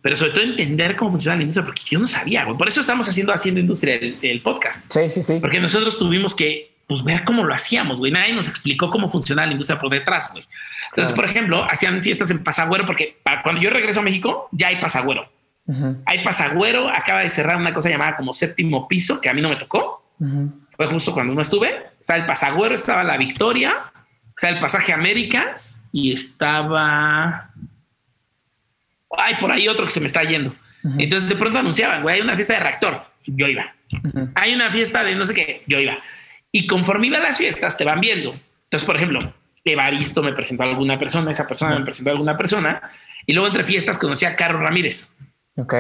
[0.03, 2.59] pero sobre todo entender cómo funciona la industria, porque yo no sabía, güey.
[2.59, 4.92] Por eso estamos haciendo Haciendo Industria, el, podcast.
[4.92, 5.38] Sí, sí, sí.
[5.40, 8.11] Porque nosotros tuvimos que pues, ver cómo lo hacíamos, güey.
[8.11, 10.45] Nadie nos explicó cómo funcionaba la industria por detrás, güey.
[10.90, 14.68] Entonces, por ejemplo, hacían fiestas en Pasagüero, porque para cuando yo regreso a México, ya
[14.68, 15.28] hay Pasagüero.
[16.04, 19.48] Hay Pasagüero, acaba de cerrar una cosa llamada como séptimo piso, que a mí no
[19.48, 20.04] me tocó.
[20.76, 21.86] Fue justo cuando no estuve.
[22.00, 23.76] Está el Pasagüero, estaba la Victoria,
[24.28, 27.50] está el Pasaje Américas y estaba.
[29.16, 30.54] Hay por ahí otro que se me está yendo.
[30.98, 33.06] Entonces de pronto anunciaban, güey, hay una fiesta de reactor.
[33.26, 33.74] Yo iba.
[34.34, 35.62] Hay una fiesta de no sé qué.
[35.66, 35.96] Yo iba.
[36.52, 38.38] Y conforme iba a las fiestas, te van viendo.
[38.64, 39.34] Entonces, por ejemplo,
[39.64, 42.82] Evaristo me presentó a alguna persona, esa persona me presentó a alguna persona.
[43.26, 45.10] Y luego entre fiestas conocí a Carlos Ramírez.
[45.57, 45.74] Ok.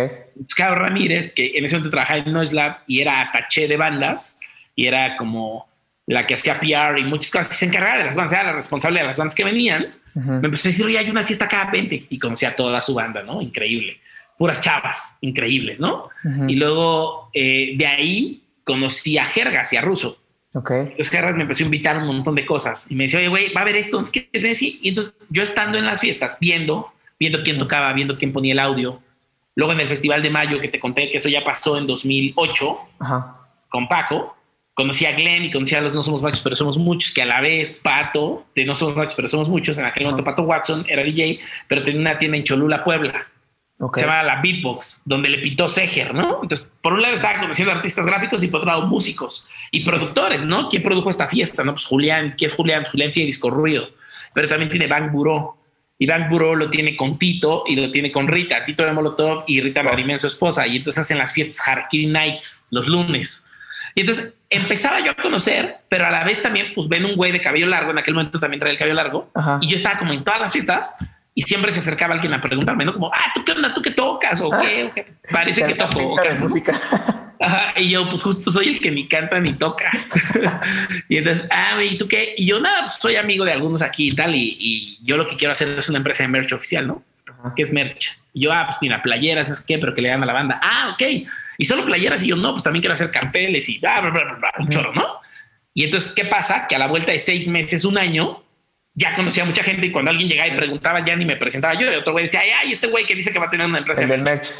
[0.56, 4.38] Carlos Ramírez, que en ese momento trabajaba en Noise Lab y era ataché de bandas
[4.76, 5.68] y era como
[6.06, 9.00] la que hacía PR y muchas cosas, se encargaba de las bandas, era la responsable
[9.00, 9.94] de las bandas que venían.
[10.14, 12.94] Me empezó a decir, oye, hay una fiesta cada 20 y conocí a toda su
[12.94, 13.42] banda, ¿no?
[13.42, 13.98] Increíble.
[14.38, 16.08] Puras chavas, increíbles, ¿no?
[16.46, 20.20] Y luego eh, de ahí conocí a Jergas y a Russo.
[20.54, 20.70] Ok.
[20.70, 23.52] Entonces Jergas me empezó a invitar un montón de cosas y me decía, oye, güey,
[23.52, 24.78] va a haber esto, ¿qué es decir?
[24.82, 28.60] Y entonces yo estando en las fiestas, viendo, viendo quién tocaba, viendo quién ponía el
[28.60, 29.00] audio,
[29.56, 32.78] Luego en el Festival de Mayo, que te conté que eso ya pasó en 2008
[33.68, 34.36] con Paco,
[34.74, 37.26] conocí a Glenn y conocí a los No Somos Machos, pero somos muchos, que a
[37.26, 40.84] la vez Pato, de No Somos Machos, pero somos muchos, en aquel momento Pato Watson
[40.88, 43.28] era DJ, pero tenía una tienda en Cholula, Puebla.
[43.94, 46.40] Se llamaba La Beatbox, donde le pitó Seger, ¿no?
[46.42, 50.42] Entonces, por un lado estaba conociendo artistas gráficos y por otro lado músicos y productores,
[50.42, 50.68] ¿no?
[50.68, 51.64] ¿Quién produjo esta fiesta?
[51.64, 52.84] No, pues Julián, ¿quién es Julián?
[52.90, 53.88] Julián tiene disco ruido,
[54.32, 55.56] pero también tiene Bank Bureau
[55.98, 59.60] Iván Buró lo tiene con Tito y lo tiene con Rita, Tito de Molotov y
[59.60, 60.66] Rita Marimén, su esposa.
[60.66, 63.46] Y entonces hacen las fiestas Harakiri Nights los lunes.
[63.94, 67.30] Y entonces empezaba yo a conocer, pero a la vez también, pues ven un güey
[67.30, 69.30] de cabello largo, en aquel momento también traía el cabello largo,
[69.60, 70.96] y yo estaba como en todas las fiestas
[71.32, 72.92] y siempre se acercaba alguien a preguntarme, ¿no?
[72.92, 73.72] Como, ah, ¿tú qué onda?
[73.72, 74.40] ¿Tú qué tocas?
[74.40, 74.90] ¿O qué?
[75.30, 76.16] Parece que toco.
[76.38, 77.22] música.
[77.40, 79.90] Ajá, y yo, pues justo soy el que ni canta ni toca.
[81.08, 82.34] y entonces, ah, ¿y tú qué?
[82.36, 85.36] Y yo, nada, pues soy amigo de algunos aquí y tal, y, yo lo que
[85.36, 87.02] quiero hacer es una empresa de merch oficial, ¿no?
[87.54, 88.16] ¿Qué es merch?
[88.32, 90.32] Y yo, ah, pues mira, playeras, no sé qué, pero que le dan a la
[90.32, 90.60] banda.
[90.62, 91.28] Ah, ok.
[91.58, 94.22] Y solo playeras, y yo, no, pues también quiero hacer carteles y bla, bla, bla,
[94.34, 95.20] bla, un choro, ¿no?
[95.72, 96.66] Y entonces, ¿qué pasa?
[96.68, 98.44] Que a la vuelta de seis meses, un año,
[98.94, 101.74] ya conocía a mucha gente y cuando alguien llegaba y preguntaba, ya ni me presentaba
[101.74, 101.92] yo.
[101.92, 104.06] Y otro güey decía, ay, este güey que dice que va a tener una empresa.
[104.06, 104.52] de merch.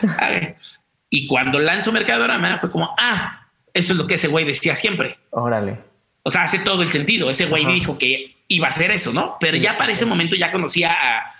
[1.14, 5.16] Y cuando lanzo Mercadorama fue como, ah, eso es lo que ese güey decía siempre.
[5.30, 5.78] Órale.
[6.24, 7.30] O sea, hace todo el sentido.
[7.30, 9.36] Ese güey dijo que iba a hacer eso, ¿no?
[9.38, 11.36] Pero ya para ese momento ya conocía a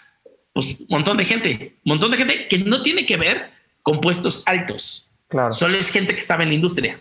[0.52, 3.50] pues, un montón de gente, un montón de gente que no tiene que ver
[3.82, 5.10] con puestos altos.
[5.26, 5.50] Claro.
[5.50, 7.00] Solo es gente que estaba en la industria.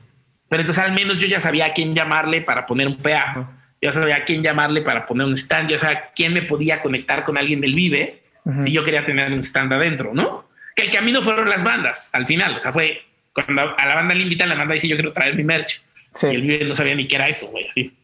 [0.49, 3.51] Pero entonces al menos yo ya sabía a quién llamarle para poner un PA.
[3.84, 5.69] Yo sabía a quién llamarle para poner un stand.
[5.69, 8.24] Yo sabía quién me podía conectar con alguien del Vive
[8.57, 10.51] si yo quería tener un stand adentro, ¿no?
[10.76, 12.55] Que el camino fueron las bandas al final.
[12.55, 13.01] O sea, fue
[13.34, 15.84] cuando a la banda le invitan, la banda dice yo quiero traer mi merch.
[16.21, 17.97] Y el video no sabía ni qué era eso, güey, así.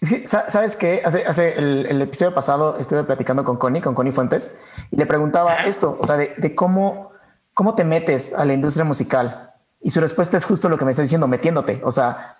[0.00, 1.02] Es que, ¿sabes qué?
[1.04, 4.60] Hace, hace el, episodio pasado estuve platicando con Connie, con Connie Fuentes,
[4.90, 7.12] y le preguntaba esto, o sea, de, cómo,
[7.54, 9.52] cómo te metes a la industria musical.
[9.80, 11.80] Y su respuesta es justo lo que me está diciendo, metiéndote.
[11.84, 12.36] O sea,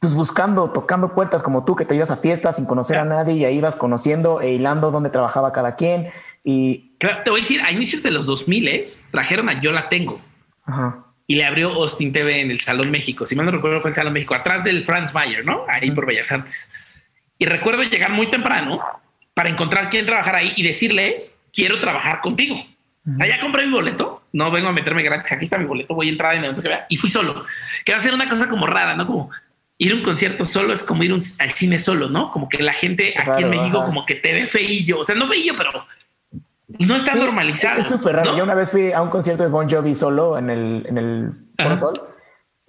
[0.00, 3.34] pues buscando, tocando puertas como tú, que te ibas a fiestas sin conocer a nadie
[3.34, 6.10] y ahí ibas conociendo e hilando dónde trabajaba cada quien
[6.44, 9.88] y claro, te voy a decir, a inicios de los 2000 trajeron a Yo la
[9.88, 10.20] tengo.
[11.26, 13.26] Y le abrió Austin TV en el Salón México.
[13.26, 15.64] Si mal no recuerdo, fue el Salón México, atrás del Franz Mayer, ¿no?
[15.68, 16.72] Ahí por Bellas Artes.
[17.38, 18.80] Y recuerdo llegar muy temprano
[19.34, 22.56] para encontrar quién trabajar ahí y decirle, quiero trabajar contigo.
[22.56, 25.94] O sea, ya compré mi boleto, no vengo a meterme gratis, aquí está mi boleto,
[25.94, 27.46] voy a entrar en el evento que vea y fui solo.
[27.84, 29.06] Que va a ser una cosa como rara, ¿no?
[29.06, 29.30] Como
[29.78, 32.30] ir a un concierto solo es como ir al cine solo, ¿no?
[32.30, 35.26] Como que la gente aquí en México como que te ve feillo, o sea, no
[35.26, 35.86] feillo, pero
[36.86, 37.80] no está normalizado.
[37.80, 38.36] Es súper raro.
[38.36, 41.76] Yo una vez fui a un concierto de Bon Jovi solo en el, en el
[41.76, 42.00] Sol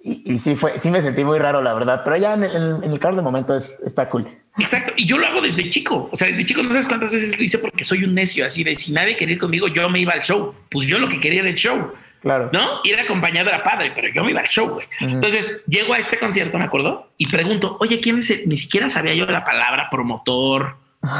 [0.02, 2.90] y, sí fue, sí me sentí muy raro, la verdad, pero ya en el, en
[2.90, 4.26] el carro de momento es, está cool.
[4.58, 4.92] Exacto.
[4.96, 6.08] Y yo lo hago desde chico.
[6.10, 8.64] O sea, desde chico no sabes cuántas veces lo hice porque soy un necio así
[8.64, 10.54] de si nadie quería ir conmigo, yo me iba al show.
[10.70, 11.92] Pues yo lo que quería era el show.
[12.22, 12.50] Claro.
[12.52, 12.80] ¿No?
[12.84, 14.86] Ir acompañado era padre, pero yo me iba al show, güey.
[15.00, 18.48] Entonces llego a este concierto, me acuerdo, y pregunto, oye, ¿quién es el?
[18.48, 20.76] Ni siquiera sabía yo la palabra promotor,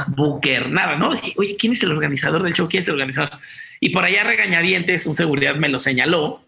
[0.09, 1.11] booker, nada, ¿no?
[1.37, 2.69] oye, ¿quién es el organizador del show?
[2.69, 3.39] ¿Quién es el organizador?
[3.81, 6.43] Y por allá regañadientes, un seguridad me lo señaló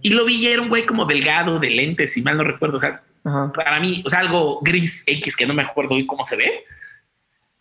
[0.00, 2.78] y lo vi era un güey como delgado, de lentes, si mal no recuerdo.
[2.78, 6.24] O sea, para mí, o sea, algo gris X que no me acuerdo hoy cómo
[6.24, 6.64] se ve.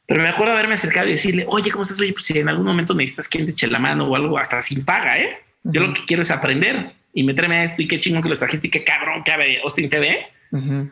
[0.08, 2.00] Pero me acuerdo haberme acercado y decirle, oye, ¿cómo estás?
[2.00, 4.62] Oye, pues si en algún momento necesitas quien te eche la mano o algo hasta
[4.62, 5.38] sin paga, ¿eh?
[5.64, 8.36] Yo lo que quiero es aprender y meterme a esto y qué chingón que lo
[8.36, 10.28] trajiste y qué cabrón que Austin TV.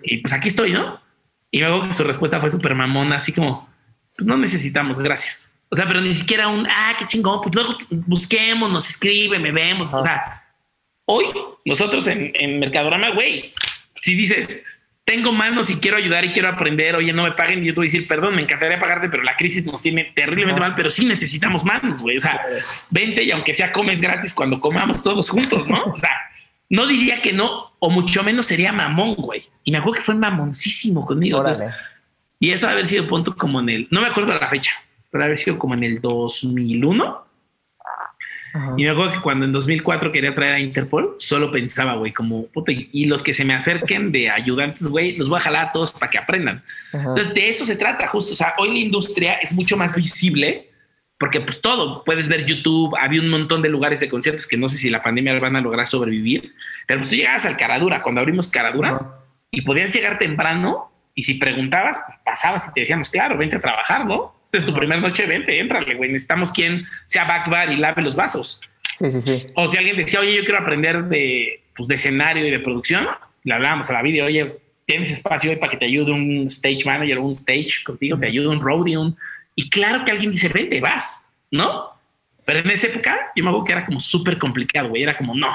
[0.03, 0.99] Y pues aquí estoy, ¿no?
[1.49, 3.69] Y luego su respuesta fue súper mamona, así como,
[4.17, 5.55] pues no necesitamos, gracias.
[5.69, 9.51] O sea, pero ni siquiera un, ah, qué chingón, pues luego busquemos, nos escribe, me
[9.51, 9.93] vemos.
[9.93, 10.43] O sea,
[11.09, 11.25] Hoy,
[11.63, 13.53] nosotros en, en Mercadorama, güey,
[14.01, 14.65] si dices,
[15.05, 17.85] tengo manos y quiero ayudar y quiero aprender, oye, no me paguen, yo te voy
[17.85, 21.05] a decir, perdón, me encantaría pagarte, pero la crisis nos tiene terriblemente mal, pero sí
[21.05, 22.17] necesitamos manos, güey.
[22.17, 22.41] O sea,
[22.89, 25.81] vente y aunque sea comes gratis cuando comamos todos juntos, ¿no?
[25.85, 26.11] O sea,
[26.69, 29.47] no diría que no, o mucho menos sería mamón, güey.
[29.63, 31.41] Y me acuerdo que fue mamoncísimo conmigo.
[32.39, 34.71] Y eso haber sido punto como en el, no me acuerdo la fecha,
[35.11, 37.27] pero haber sido como en el 2001
[38.75, 42.47] y me acuerdo que cuando en 2004 quería traer a Interpol, solo pensaba, güey, como,
[42.47, 45.71] puta, y los que se me acerquen de ayudantes, güey, los voy a jalar a
[45.71, 46.63] todos para que aprendan.
[46.91, 48.33] Entonces, de eso se trata, justo.
[48.33, 50.69] O sea, hoy la industria es mucho más visible
[51.19, 54.69] porque pues todo, puedes ver YouTube, había un montón de lugares de conciertos que no
[54.69, 56.53] sé si la pandemia van a lograr sobrevivir,
[56.85, 59.17] pero pues tú llegabas al Caradura, cuando abrimos Caradura,
[59.49, 63.59] y podías llegar temprano y si preguntabas, pues, pasabas y te decíamos, claro, vente a
[63.59, 64.35] trabajar, ¿no?
[64.45, 66.11] Esta es tu primera noche, vente, éntrale, güey.
[66.11, 68.61] Necesitamos quien sea backbar y lave los vasos.
[68.93, 69.47] Sí, sí, sí.
[69.55, 73.07] O si alguien decía, oye, yo quiero aprender de, pues, de escenario y de producción,
[73.43, 76.85] le hablábamos a la video, oye, tienes espacio hoy para que te ayude un stage
[76.85, 79.17] manager, un stage contigo, te ayude un roadie, un...
[79.55, 81.89] y claro que alguien dice, vente, vas, ¿no?
[82.45, 85.01] Pero en esa época yo me acuerdo que era como súper complicado, güey.
[85.01, 85.51] Era como, no,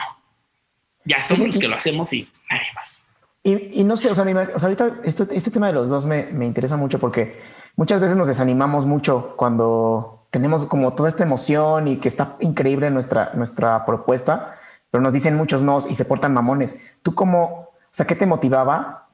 [1.05, 3.12] ya somos los que lo hacemos y nadie más.
[3.45, 7.01] Y, no sé, o sea, ahorita este tema de los dos me, me interesa mucho
[7.01, 7.41] porque
[7.75, 12.91] muchas veces nos desanimamos mucho cuando tenemos como toda esta emoción y que está increíble
[12.91, 14.57] nuestra, nuestra propuesta,
[14.91, 16.83] pero nos dicen muchos nos y se portan mamones.
[17.03, 19.09] ¿Tú cómo, o sea, qué te motivaba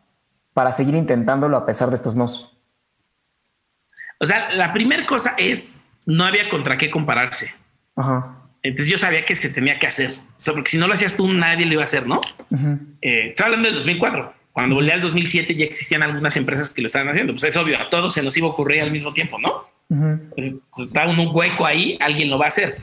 [0.55, 2.57] para seguir intentándolo a pesar de estos nos?
[4.21, 5.77] O sea, la primera cosa es,
[6.07, 7.53] no había contra qué compararse.
[7.97, 8.38] Ajá.
[8.69, 10.11] Entonces yo sabía que se tenía que hacer.
[10.11, 12.21] O sea, porque si no lo hacías tú, nadie lo iba a hacer, ¿no?
[13.01, 14.35] Eh, estoy hablando del 2004.
[14.53, 17.33] Cuando volví al 2007 ya existían algunas empresas que lo estaban haciendo.
[17.33, 19.65] Pues es obvio, a todos se nos iba a ocurrir al mismo tiempo, ¿no?
[19.89, 22.77] Pues, pues, está un hueco ahí, alguien lo va a hacer.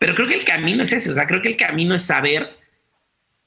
[0.00, 1.10] Pero creo que el camino es ese.
[1.10, 2.56] O sea, creo que el camino es saber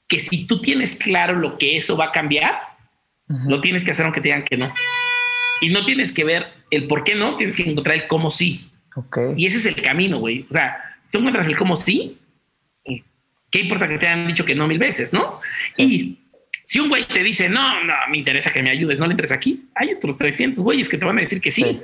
[0.08, 2.58] que si tú tienes claro lo que eso va a cambiar,
[3.28, 4.72] lo tienes que hacer aunque te digan que no.
[5.60, 8.70] Y no tienes que ver el por qué no, tienes que encontrar el cómo sí.
[8.94, 9.34] Okay.
[9.36, 10.46] Y ese es el camino, güey.
[10.48, 10.85] O sea,
[11.16, 12.18] tú encuentras el cómo sí,
[13.50, 15.40] ¿qué importa que te hayan dicho que no mil veces, no?
[15.78, 16.18] Y
[16.62, 19.32] si un güey te dice, no, no, me interesa que me ayudes, no le entres
[19.32, 21.80] aquí, hay otros 300 güeyes que te van a decir que sí,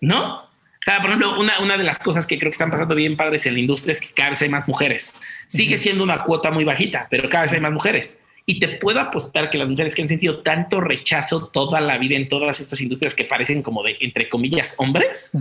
[0.00, 0.36] ¿no?
[0.36, 0.48] O
[0.84, 3.44] sea, por ejemplo, una, una de las cosas que creo que están pasando bien padres
[3.44, 5.14] en la industria es que cada vez hay más mujeres.
[5.46, 8.20] Sigue siendo una cuota muy bajita, pero cada vez hay más mujeres.
[8.46, 12.16] Y te puedo apostar que las mujeres que han sentido tanto rechazo toda la vida
[12.16, 15.36] en todas estas industrias que parecen como de, entre comillas, hombres,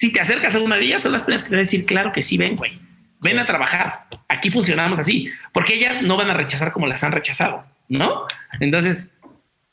[0.00, 1.84] si te acercas a una de ellas, son las primeras que te van a decir,
[1.84, 2.80] claro que sí, ven, güey,
[3.20, 4.06] ven a trabajar.
[4.28, 7.64] Aquí funcionamos así, porque ellas no van a rechazar como las han rechazado.
[7.90, 8.24] ¿no?
[8.60, 9.12] Entonces,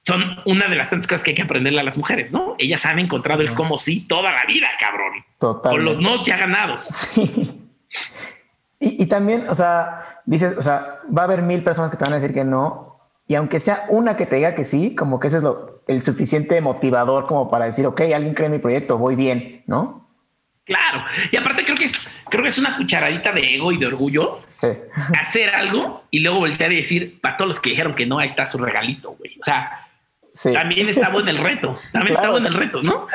[0.06, 2.56] son una de las tantas cosas que hay que aprenderle a las mujeres, ¿no?
[2.58, 5.24] Ellas han encontrado el cómo sí toda la vida, cabrón.
[5.40, 5.72] Total.
[5.72, 7.08] Con los nos ya ganados.
[8.80, 8.94] Sí.
[9.00, 12.14] Y, también, o sea, dices, o sea, va a haber mil personas que te van
[12.14, 13.00] a decir que no.
[13.28, 16.04] Y aunque sea una que te diga que sí, como que ese es lo, el
[16.04, 20.07] suficiente motivador como para decir, ok, alguien cree en mi proyecto, voy bien, ¿no?
[20.68, 21.06] Claro.
[21.32, 24.42] Y aparte creo que es, creo que es una cucharadita de ego y de orgullo
[25.20, 28.28] hacer algo y luego voltear y decir para todos los que dijeron que no, ahí
[28.28, 29.40] está su regalito, güey.
[29.40, 29.88] O sea,
[30.54, 31.80] también está bueno el reto.
[31.94, 33.08] También está bueno el reto, ¿no?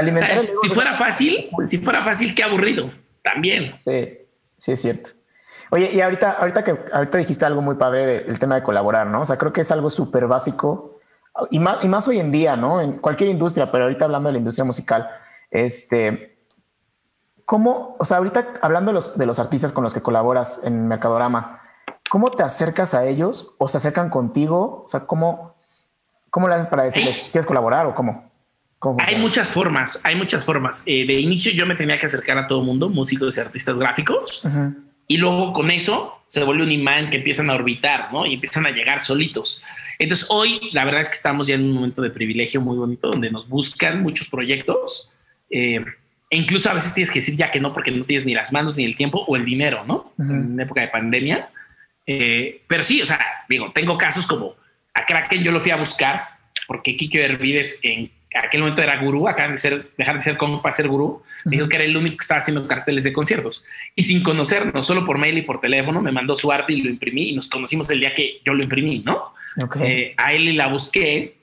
[0.62, 2.90] si fuera fácil, si fuera fácil, qué aburrido.
[3.22, 3.76] También.
[3.76, 4.18] Sí,
[4.59, 5.11] sí es cierto.
[5.70, 9.20] Oye, y ahorita, ahorita que ahorita dijiste algo muy padre del tema de colaborar, ¿no?
[9.20, 11.00] O sea, creo que es algo súper básico
[11.50, 12.80] y más, y más hoy en día, ¿no?
[12.80, 15.09] En cualquier industria, pero ahorita hablando de la industria musical,
[15.50, 16.41] este,
[17.45, 20.88] ¿cómo, o sea, ahorita hablando de los, de los artistas con los que colaboras en
[20.88, 21.61] Mercadorama,
[22.09, 24.82] ¿cómo te acercas a ellos o se acercan contigo?
[24.84, 25.55] O sea, ¿cómo,
[26.30, 28.30] cómo le haces para decirles, ¿quieres colaborar o cómo?
[29.07, 30.82] hay muchas formas, hay muchas formas.
[30.86, 34.43] Eh, de inicio yo me tenía que acercar a todo mundo, músicos y artistas gráficos,
[35.07, 38.26] y luego con eso se vuelve un imán que empiezan a orbitar, ¿no?
[38.26, 39.62] Y empiezan a llegar solitos.
[39.99, 43.09] Entonces hoy la verdad es que estamos ya en un momento de privilegio muy bonito
[43.09, 45.11] donde nos buscan muchos proyectos.
[45.51, 45.84] Eh,
[46.32, 48.54] e incluso a veces tienes que decir ya que no porque no tienes ni las
[48.54, 50.14] manos ni el tiempo o el dinero, ¿no?
[50.18, 51.50] En época de pandemia.
[52.06, 53.20] Eh, pero sí, o sea,
[53.50, 54.56] digo, tengo casos como
[54.94, 56.26] a Kraken yo lo fui a buscar
[56.66, 60.62] porque Kiko Hervides en aquel momento era gurú, acá de ser, dejar de ser como
[60.62, 63.62] para ser gurú, dijo que era el único que estaba haciendo carteles de conciertos.
[63.94, 66.88] Y sin conocernos, solo por mail y por teléfono, me mandó su arte y lo
[66.88, 69.34] imprimí y nos conocimos el día que yo lo imprimí, ¿no?
[69.84, 71.36] Eh, a él la busqué,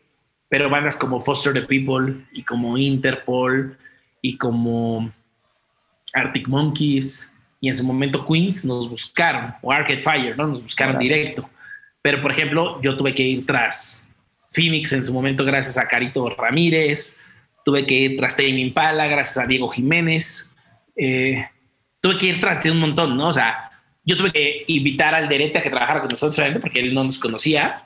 [0.50, 3.78] pero bandas como Foster the People y como Interpol
[4.22, 5.12] y como
[6.14, 10.48] Arctic Monkeys y en su momento Queens nos buscaron, o Arcade Fire, ¿no?
[10.48, 11.50] Nos buscaron directo.
[12.02, 14.06] Pero, por ejemplo, yo tuve que ir tras
[14.50, 17.20] Phoenix en su momento gracias a Carito Ramírez,
[17.66, 20.56] tuve que ir tras Tame Impala gracias a Diego Jiménez,
[20.96, 21.48] eh,
[22.02, 23.28] tuve que ir tras de un montón, ¿no?
[23.28, 23.70] O sea,
[24.06, 27.20] yo tuve que invitar al Derete a que trabajara con nosotros, porque él no nos
[27.20, 27.84] conocía,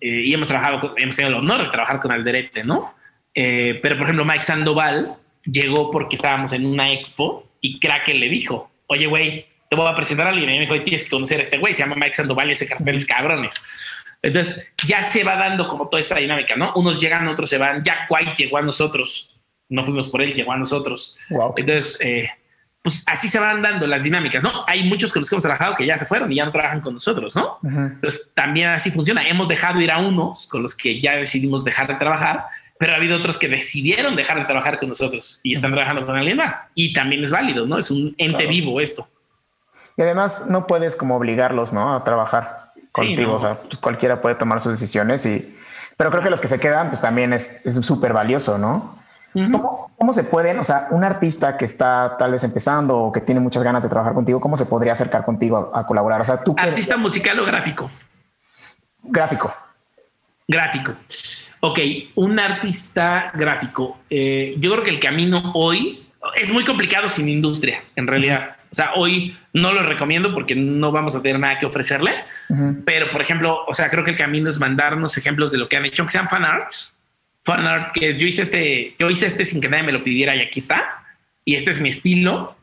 [0.00, 2.94] eh, y hemos trabajado, hemos tenido el honor de trabajar con Alderete, ¿no?
[3.32, 5.16] Eh, pero, por ejemplo, Mike Sandoval
[5.50, 9.96] llegó porque estábamos en una expo y Kraken le dijo, oye, güey, te voy a
[9.96, 10.48] presentar a alguien.
[10.50, 12.66] Y me dijo, tienes que conocer a este güey, se llama Mike Sandoval y ese
[12.66, 13.64] cartel es cabrones.
[14.22, 16.72] Entonces ya se va dando como toda esta dinámica, ¿no?
[16.74, 17.82] Unos llegan, otros se van.
[17.82, 19.30] Jack White llegó a nosotros.
[19.68, 21.16] No fuimos por él, llegó a nosotros.
[21.56, 22.30] Entonces, eh,
[22.82, 24.64] pues así se van dando las dinámicas, ¿no?
[24.68, 26.80] Hay muchos con los que hemos trabajado que ya se fueron y ya no trabajan
[26.80, 27.58] con nosotros, ¿no?
[27.64, 29.26] Entonces también así funciona.
[29.26, 32.44] Hemos dejado ir a unos con los que ya decidimos dejar de trabajar,
[32.78, 36.16] pero ha habido otros que decidieron dejar de trabajar con nosotros y están trabajando con
[36.16, 36.68] alguien más.
[36.74, 37.78] Y también es válido, ¿no?
[37.78, 39.08] Es un ente vivo esto.
[39.96, 41.94] Y además no puedes como obligarlos, ¿no?
[41.94, 43.34] A trabajar contigo.
[43.34, 45.56] O sea, pues, cualquiera puede tomar sus decisiones y,
[45.96, 48.96] pero creo que los que se quedan, pues también es súper valioso, ¿no?
[49.98, 53.40] ¿Cómo, se pueden, o sea, un artista que está tal vez empezando o que tiene
[53.40, 56.22] muchas ganas de trabajar contigo, cómo se podría acercar contigo a, colaborar?
[56.22, 56.54] O sea, tú.
[56.56, 57.90] ¿Artista musical o gráfico?
[59.02, 59.54] Gráfico.
[60.48, 60.94] Gráfico.
[61.60, 61.78] Ok,
[62.14, 64.00] un artista gráfico.
[64.10, 68.56] Eh, yo creo que el camino hoy es muy complicado sin industria, en realidad.
[68.70, 72.12] O sea, hoy no lo recomiendo porque no vamos a tener nada que ofrecerle.
[72.84, 75.76] Pero, por ejemplo, o sea, creo que el camino es mandarnos ejemplos de lo que
[75.76, 76.96] han hecho, que sean fan arts.
[77.42, 80.02] Fan art, que es, yo hice este, yo hice este sin que nadie me lo
[80.02, 81.04] pidiera y aquí está.
[81.44, 82.56] Y este es mi estilo.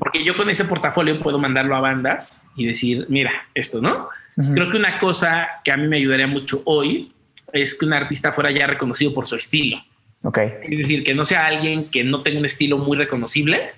[0.00, 4.08] Porque yo con ese portafolio puedo mandarlo a bandas y decir, mira, esto, ¿no?
[4.34, 7.12] Creo que una cosa que a mí me ayudaría mucho hoy
[7.52, 9.82] es que un artista fuera ya reconocido por su estilo.
[10.22, 10.38] Ok.
[10.68, 13.72] Es decir, que no sea alguien que no tenga un estilo muy reconocible,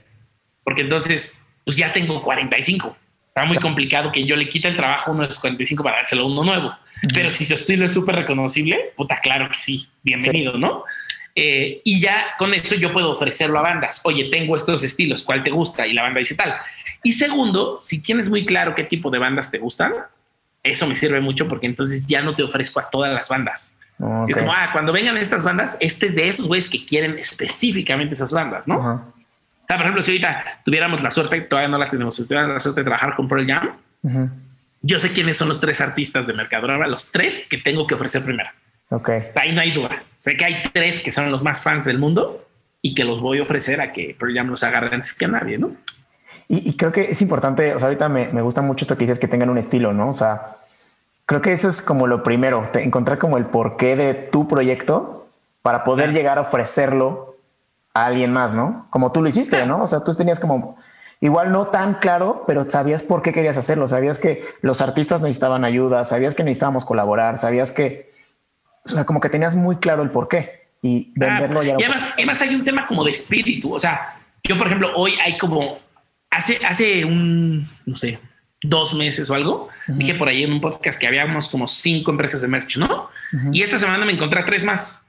[0.64, 2.96] porque entonces pues ya tengo 45.
[3.28, 5.96] Está muy complicado que yo le quite el trabajo a uno de esos 45 para
[5.96, 6.72] dárselo a uno nuevo.
[7.14, 10.84] Pero si su estilo es súper reconocible, puta, claro que sí, bienvenido, ¿no?
[11.34, 14.00] Eh, y ya con eso yo puedo ofrecerlo a bandas.
[14.04, 15.86] Oye, tengo estos estilos, ¿cuál te gusta?
[15.86, 16.54] Y la banda dice tal.
[17.02, 19.92] Y segundo, si tienes muy claro qué tipo de bandas te gustan,
[20.62, 23.78] eso me sirve mucho porque entonces ya no te ofrezco a todas las bandas.
[23.98, 28.32] como, ah, cuando vengan estas bandas, este es de esos güeyes que quieren específicamente esas
[28.32, 29.12] bandas, ¿no?
[29.76, 32.80] por ejemplo, si ahorita tuviéramos la suerte, todavía no la tenemos, si tuviéramos la suerte
[32.80, 33.70] de trabajar con Pearl Jam,
[34.82, 38.22] yo sé quiénes son los tres artistas de Mercadona, los tres que tengo que ofrecer
[38.22, 38.50] primero.
[38.90, 39.08] Ok.
[39.28, 40.02] O sea, ahí no hay duda.
[40.18, 42.46] Sé que hay tres que son los más fans del mundo
[42.82, 45.28] y que los voy a ofrecer a que Pearl Jam los agarre antes que a
[45.28, 45.74] nadie, ¿no?
[46.54, 49.18] Y, creo que es importante, o sea, ahorita me, me, gusta mucho esto que dices,
[49.18, 50.10] que tengan un estilo, ¿no?
[50.10, 50.58] O sea,
[51.24, 55.28] creo que eso es como lo primero, encontrar como el porqué de tu proyecto
[55.62, 57.36] para poder llegar a ofrecerlo
[57.94, 58.86] a alguien más, ¿no?
[58.90, 59.82] Como tú lo hiciste, ¿no?
[59.82, 60.76] O sea, tú tenías como
[61.22, 65.64] igual no tan claro, pero sabías por qué querías hacerlo, sabías que los artistas necesitaban
[65.64, 68.10] ayuda, sabías que necesitábamos colaborar, sabías que,
[68.84, 71.76] o sea, como que tenías muy claro el por qué y venderlo ya.
[71.78, 75.38] Y además, hay un tema como de espíritu, o sea, yo por ejemplo hoy hay
[75.38, 75.78] como
[76.32, 78.18] hace hace un no sé
[78.62, 82.40] dos meses o algo dije por ahí en un podcast que habíamos como cinco empresas
[82.40, 83.10] de merch, ¿no?
[83.52, 85.04] Y esta semana me encontré tres más.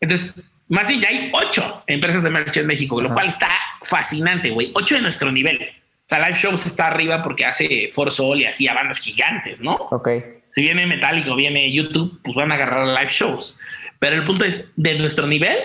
[0.00, 3.50] Entonces más bien ya hay ocho empresas de merch en México, lo cual está
[3.82, 4.72] fascinante, güey.
[4.74, 5.58] Ocho de nuestro nivel.
[6.04, 9.74] O sea, Live Shows está arriba porque hace Sol y así a bandas gigantes, ¿no?
[9.90, 10.08] Ok.
[10.52, 13.58] Si viene Metallico, viene YouTube, pues van a agarrar Live Shows.
[13.98, 15.58] Pero el punto es, de nuestro nivel,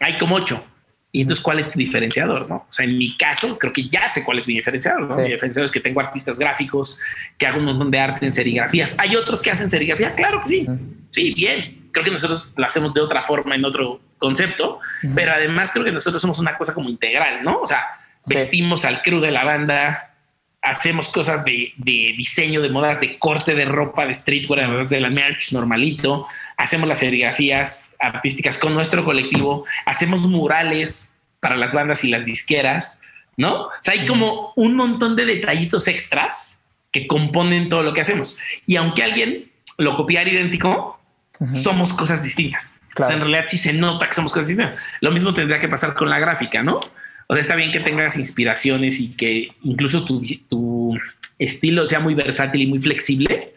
[0.00, 0.64] hay como ocho.
[1.10, 2.48] Y entonces, ¿cuál es tu diferenciador?
[2.48, 2.66] ¿no?
[2.68, 5.16] O sea, en mi caso, creo que ya sé cuál es mi diferenciador.
[5.16, 7.00] Mi diferenciador es que tengo artistas gráficos,
[7.38, 8.98] que hago un montón de arte en serigrafías.
[8.98, 10.14] ¿Hay otros que hacen serigrafía?
[10.14, 10.66] Claro que sí.
[11.10, 11.88] Sí, bien.
[11.92, 14.80] Creo que nosotros lo hacemos de otra forma, en otro concepto,
[15.14, 17.60] pero además creo que nosotros somos una cosa como integral, ¿no?
[17.60, 17.84] O sea,
[18.28, 20.14] vestimos al crew de la banda,
[20.62, 25.52] hacemos cosas de, diseño, de modas, de corte de ropa, de streetwear, de la merch
[25.52, 26.26] normalito,
[26.58, 33.00] hacemos las serigrafías artísticas con nuestro colectivo, hacemos murales para las bandas y las disqueras,
[33.36, 33.66] ¿no?
[33.66, 38.36] O sea, hay como un montón de detallitos extras que componen todo lo que hacemos.
[38.66, 41.00] Y aunque alguien lo copiara idéntico,
[41.46, 42.80] somos cosas distintas.
[42.98, 44.76] O sea, en realidad sí se nota que somos cosas distintas.
[45.00, 46.80] Lo mismo tendría que pasar con la gráfica, ¿no?
[47.28, 50.98] O sea, está bien que tengas inspiraciones y que incluso tu, tu
[51.38, 53.54] estilo sea muy versátil y muy flexible.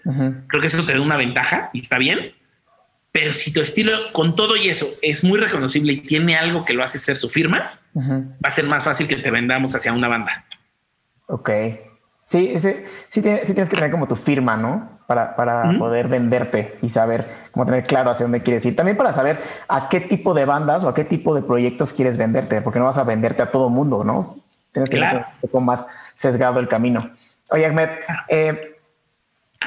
[0.48, 2.34] Creo que eso te da una ventaja y está bien.
[3.12, 6.74] Pero si tu estilo con todo y eso es muy reconocible y tiene algo que
[6.74, 10.08] lo hace ser su firma, va a ser más fácil que te vendamos hacia una
[10.08, 10.46] banda.
[11.28, 11.50] Ok.
[12.26, 15.02] Sí, ese, sí, tienes, sí tienes que tener como tu firma, ¿no?
[15.06, 18.78] Para, para poder venderte y saber cómo tener claro hacia dónde quieres ir.
[18.78, 22.18] También para saber a qué tipo de bandas o a qué tipo de proyectos quieres
[22.18, 24.38] venderte, porque no vas a venderte a todo mundo, ¿no?
[24.72, 27.12] Tienes que tener un poco más sesgado el camino.
[27.52, 27.90] Oye, Ahmed,
[28.30, 28.78] eh,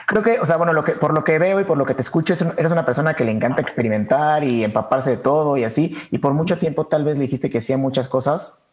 [0.06, 1.94] creo que, o sea, bueno, lo que, por lo que veo y por lo que
[1.94, 5.96] te escucho, eres una persona que le encanta experimentar y empaparse de todo y así.
[6.10, 8.66] Y por mucho tiempo tal vez le dijiste que hacía muchas cosas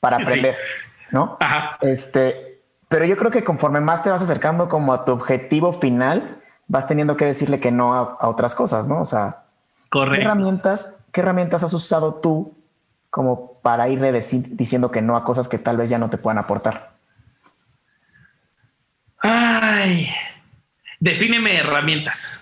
[0.00, 0.56] para aprender,
[1.10, 1.36] ¿no?
[1.40, 1.78] Ajá.
[1.80, 6.40] Este, pero yo creo que conforme más te vas acercando como a tu objetivo final,
[6.68, 9.00] vas teniendo que decirle que no a, otras cosas, ¿no?
[9.00, 9.44] O sea,
[9.90, 12.54] ¿qué herramientas, ¿qué herramientas has usado tú
[13.10, 16.38] como para ir diciendo que no a cosas que tal vez ya no te puedan
[16.38, 16.92] aportar?
[19.20, 20.08] Ay,
[21.00, 22.40] defíneme herramientas.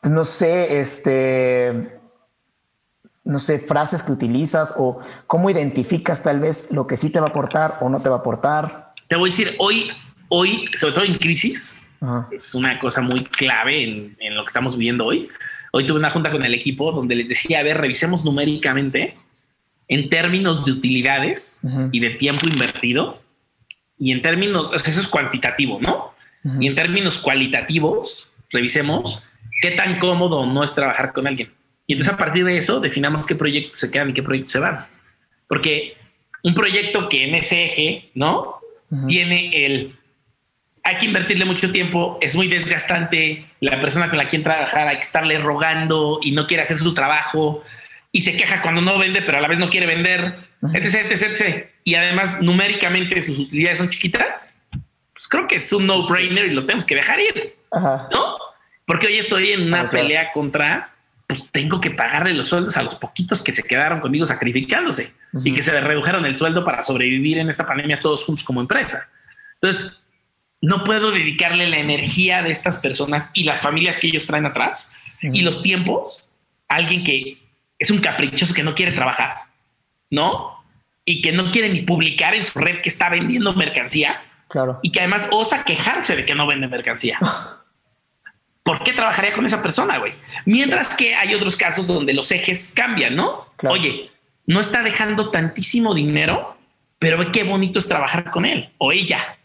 [0.00, 1.98] Pues no sé, este,
[3.24, 7.26] no sé, frases que utilizas o cómo identificas tal vez lo que sí te va
[7.26, 8.94] a aportar o no te va a aportar.
[9.08, 9.90] Te voy a decir, hoy,
[10.28, 11.82] hoy, sobre todo en crisis,
[12.30, 13.82] es una cosa muy clave
[14.18, 15.28] en, lo que estamos viviendo hoy.
[15.72, 19.16] Hoy tuve una junta con el equipo donde les decía, a ver, revisemos numéricamente
[19.88, 21.60] en términos de utilidades
[21.92, 23.20] y de tiempo invertido
[23.98, 26.14] y en términos, eso es cuantitativo, ¿no?
[26.60, 29.22] Y en términos cualitativos, revisemos
[29.60, 31.52] qué tan cómodo no es trabajar con alguien.
[31.86, 34.60] Y entonces a partir de eso definamos qué proyectos se quedan y qué proyectos se
[34.60, 34.86] van.
[35.48, 35.96] Porque
[36.42, 38.60] un proyecto que en ese eje, ¿no?
[39.06, 39.98] tiene el
[40.88, 44.96] hay que invertirle mucho tiempo, es muy desgastante, la persona con la quien trabajar hay
[44.96, 47.62] que estarle rogando y no quiere hacer su trabajo
[48.10, 50.36] y se queja cuando no vende, pero a la vez no quiere vender,
[50.72, 54.54] etc, etc, Y además numéricamente sus utilidades son chiquitas.
[55.18, 58.36] Pues creo que es un no brainer y lo tenemos que dejar ir, ¿no?
[58.86, 60.92] Porque hoy estoy en una pelea contra,
[61.26, 65.12] pues tengo que pagarle los sueldos a los poquitos que se quedaron conmigo sacrificándose
[65.44, 69.10] y que se redujeron el sueldo para sobrevivir en esta pandemia todos juntos como empresa.
[69.60, 70.00] Entonces,
[70.60, 74.94] no puedo dedicarle la energía de estas personas y las familias que ellos traen atrás
[75.20, 76.30] y los tiempos
[76.68, 77.38] a alguien que
[77.76, 79.42] es un caprichoso que no quiere trabajar,
[80.10, 80.64] ¿no?
[81.04, 84.22] Y que no quiere ni publicar en su red que está vendiendo mercancía.
[84.48, 84.80] Claro.
[84.82, 87.18] Y que además osa quejarse de que no vende mercancía.
[88.62, 90.12] ¿Por qué trabajaría con esa persona, güey?
[90.44, 93.46] Mientras que hay otros casos donde los ejes cambian, ¿no?
[93.66, 94.10] Oye,
[94.46, 96.58] no está dejando tantísimo dinero,
[96.98, 99.38] pero ve qué bonito es trabajar con él o ella.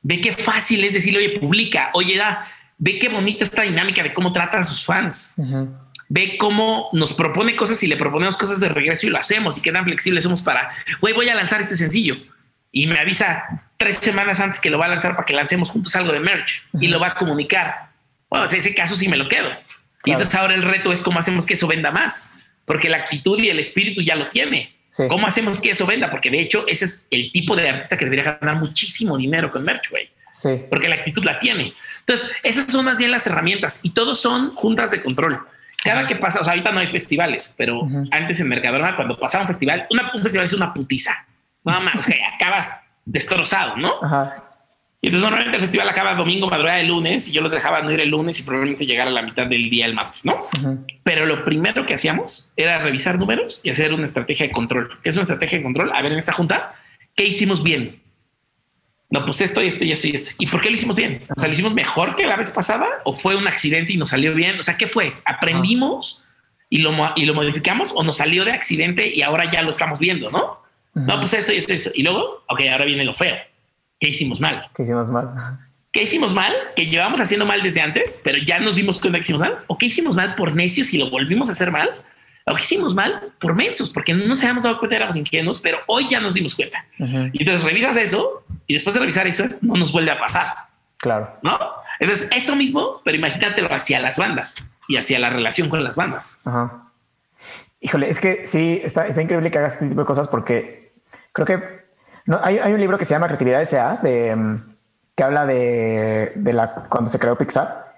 [0.00, 2.48] Ve qué fácil es decirle, oye, publica, oye, da,
[2.78, 5.36] ve qué bonita esta dinámica de cómo tratan a sus fans.
[6.08, 9.60] Ve cómo nos propone cosas y le proponemos cosas de regreso y lo hacemos y
[9.60, 12.16] qué tan flexibles somos para, güey, voy a lanzar este sencillo
[12.72, 13.44] y me avisa
[13.76, 16.64] tres semanas antes que lo va a lanzar para que lancemos juntos algo de merch
[16.80, 17.90] y lo va a comunicar.
[18.30, 19.50] Bueno, en ese caso sí me lo quedo.
[20.04, 22.30] Y entonces ahora el reto es cómo hacemos que eso venda más
[22.64, 24.74] porque la actitud y el espíritu ya lo tiene.
[25.08, 26.10] ¿Cómo hacemos que eso venda?
[26.10, 29.62] Porque de hecho ese es el tipo de artista que debería ganar muchísimo dinero con
[29.62, 30.08] merch, güey.
[30.36, 30.60] Sí.
[30.68, 31.74] Porque la actitud la tiene.
[32.00, 35.40] Entonces, esas son más bien las herramientas y todos son juntas de control.
[35.82, 39.42] Cada que pasa, o sea, ahorita no hay festivales, pero antes en Mercadona, cuando pasaba
[39.42, 41.26] un festival, un festival es una putiza.
[41.64, 43.94] Nada más, o sea, acabas destrozado, ¿no?
[44.02, 44.52] Ajá.
[45.04, 47.90] Y entonces normalmente el festival acaba domingo, madrugada de lunes, y yo los dejaba no
[47.90, 50.46] ir el lunes y probablemente llegar a la mitad del día el martes, ¿no?
[51.02, 55.00] Pero lo primero que hacíamos era revisar números y hacer una estrategia de control.
[55.02, 55.90] ¿Qué es una estrategia de control?
[55.92, 56.76] A ver, en esta junta,
[57.16, 58.00] ¿qué hicimos bien?
[59.10, 60.30] No, pues esto y esto y esto y esto.
[60.38, 61.24] ¿Y por qué lo hicimos bien?
[61.36, 64.10] O sea, ¿lo hicimos mejor que la vez pasada o fue un accidente y nos
[64.10, 64.60] salió bien?
[64.60, 65.14] O sea, ¿qué fue?
[65.24, 66.24] ¿Aprendimos
[66.70, 69.98] y, lo, y lo modificamos o nos salió de accidente y ahora ya lo estamos
[69.98, 70.61] viendo, no?
[70.94, 71.90] No, pues esto y esto y esto.
[71.94, 73.34] Y luego, ok, ahora viene lo feo
[73.98, 74.68] ¿Qué hicimos mal?
[74.74, 75.58] ¿Qué hicimos mal?
[75.92, 76.52] ¿Qué hicimos mal?
[76.74, 79.58] Que llevamos haciendo mal desde antes, pero ya nos dimos cuenta que hicimos mal.
[79.68, 81.88] ¿O qué hicimos mal por necios y lo volvimos a hacer mal?
[82.46, 83.90] ¿O qué hicimos mal por mensos?
[83.90, 86.84] Porque no nos habíamos dado cuenta, éramos ingenuos, pero hoy ya nos dimos cuenta.
[86.98, 90.52] Y entonces revisas eso y después de revisar eso no nos vuelve a pasar.
[90.96, 91.38] Claro.
[91.42, 91.56] ¿No?
[92.00, 96.40] Entonces, eso mismo, pero imagínatelo hacia las bandas y hacia la relación con las bandas.
[96.44, 96.88] Ajá.
[97.80, 100.81] Híjole, es que sí, está, está increíble que hagas este tipo de cosas porque
[101.32, 101.82] creo que
[102.26, 103.96] No, hay, hay un libro que se llama Creatividad S.A.
[103.96, 104.74] de mm,
[105.14, 107.92] que habla de, de la cuando se creó Pixar.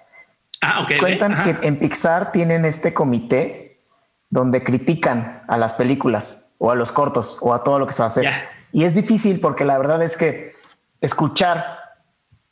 [0.61, 0.99] Ah, ok.
[0.99, 3.81] Cuentan que en Pixar tienen este comité
[4.29, 8.01] donde critican a las películas o a los cortos o a todo lo que se
[8.01, 8.31] va a hacer.
[8.71, 10.55] Y es difícil porque la verdad es que
[11.01, 11.79] escuchar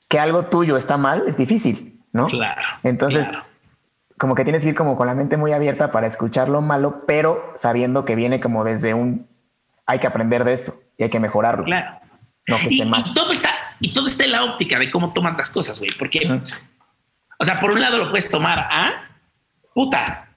[0.08, 2.28] que algo tuyo está mal es difícil, ¿no?
[2.28, 2.62] Claro.
[2.84, 3.46] Entonces, claro.
[4.18, 7.04] como que tienes que ir como con la mente muy abierta para escuchar lo malo,
[7.08, 9.28] pero sabiendo que viene como desde un
[9.86, 11.64] hay que aprender de esto y hay que mejorarlo.
[11.66, 12.00] Claro.
[12.48, 13.04] No que y, esté mal.
[13.08, 15.92] y todo está, y todo está en la óptica de cómo toman las cosas, güey.
[15.98, 16.42] Porque, Ujú.
[17.40, 19.10] o sea, por un lado lo puedes tomar a
[19.74, 20.28] puta.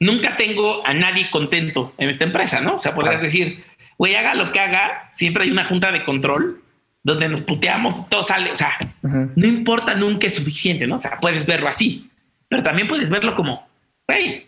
[0.00, 2.76] Nunca tengo a nadie contento en esta empresa, ¿no?
[2.76, 3.24] O sea, podrías Claro.
[3.24, 3.64] decir,
[3.96, 6.60] güey, haga lo que haga, siempre hay una junta de control
[7.04, 8.70] donde nos puteamos, todo sale, o sea,
[9.02, 10.96] no importa nunca es suficiente, ¿no?
[10.96, 12.10] O sea, puedes verlo así,
[12.48, 13.66] pero también puedes verlo como,
[14.08, 14.46] güey,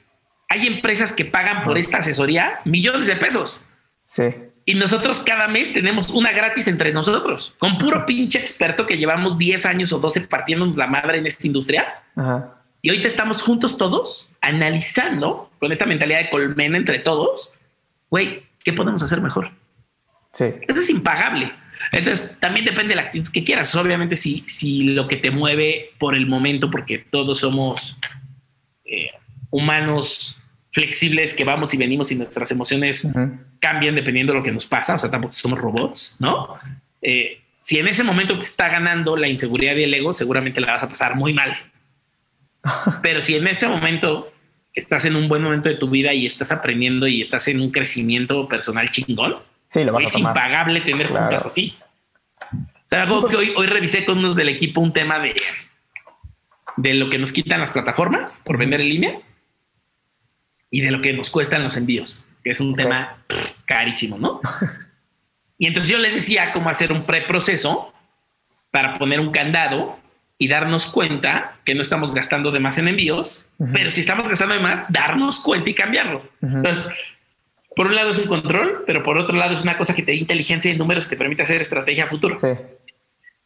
[0.49, 3.65] hay empresas que pagan por esta asesoría millones de pesos.
[4.07, 4.25] Sí.
[4.67, 9.37] Y nosotros cada mes tenemos una gratis entre nosotros, con puro pinche experto que llevamos
[9.37, 12.03] 10 años o 12 partiéndonos la madre en esta industria.
[12.17, 12.55] Ajá.
[12.85, 17.51] Y ahorita estamos juntos todos analizando con esta mentalidad de colmena entre todos,
[18.11, 19.53] güey, ¿qué podemos hacer mejor?
[20.33, 20.45] Sí.
[20.69, 21.51] Eso es impagable.
[21.93, 23.75] Entonces, también depende de la actitud que quieras.
[23.75, 27.97] Obviamente, si, si lo que te mueve por el momento, porque todos somos
[28.85, 29.13] eh,
[29.49, 30.39] humanos
[30.75, 33.09] flexibles que vamos y venimos y nuestras emociones
[33.61, 34.97] cambian dependiendo de lo que nos pasa.
[34.97, 36.57] O sea, tampoco somos robots, ¿no?
[37.01, 40.73] Eh, si en ese momento te está ganando la inseguridad y el ego, seguramente la
[40.73, 41.57] vas a pasar muy mal.
[43.03, 44.33] Pero si en ese momento
[44.75, 47.71] estás en un buen momento de tu vida y estás aprendiendo y estás en un
[47.71, 49.37] crecimiento personal chingón,
[49.71, 50.37] Sí, lo vas a es tomar.
[50.37, 51.23] impagable tener Claro.
[51.27, 51.77] juntas así.
[52.53, 52.57] O
[52.87, 55.35] sea, algo que hoy, hoy revisé con unos del equipo un tema de,
[56.77, 59.19] de lo que nos quitan las plataformas por vender en línea
[60.75, 64.41] y de lo que nos cuestan los envíos, que es un tema pff, carísimo, ¿no?
[65.59, 67.95] y entonces yo les decía cómo hacer un preproceso
[68.73, 69.97] para poner un candado
[70.37, 73.71] y darnos cuenta que no estamos gastando de más en envíos, Ujú.
[73.73, 76.29] pero si estamos gastando de más, darnos cuenta y cambiarlo.
[76.43, 76.89] Entonces,
[77.77, 80.11] por un lado es un control, pero por otro lado es una cosa que te
[80.11, 82.35] da inteligencia y números y te permite hacer estrategia a futuro.
[82.35, 82.49] Sí.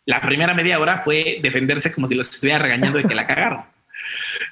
[0.06, 3.64] La primera media hora fue defenderse como si los estuviera regañando de que la cagaron.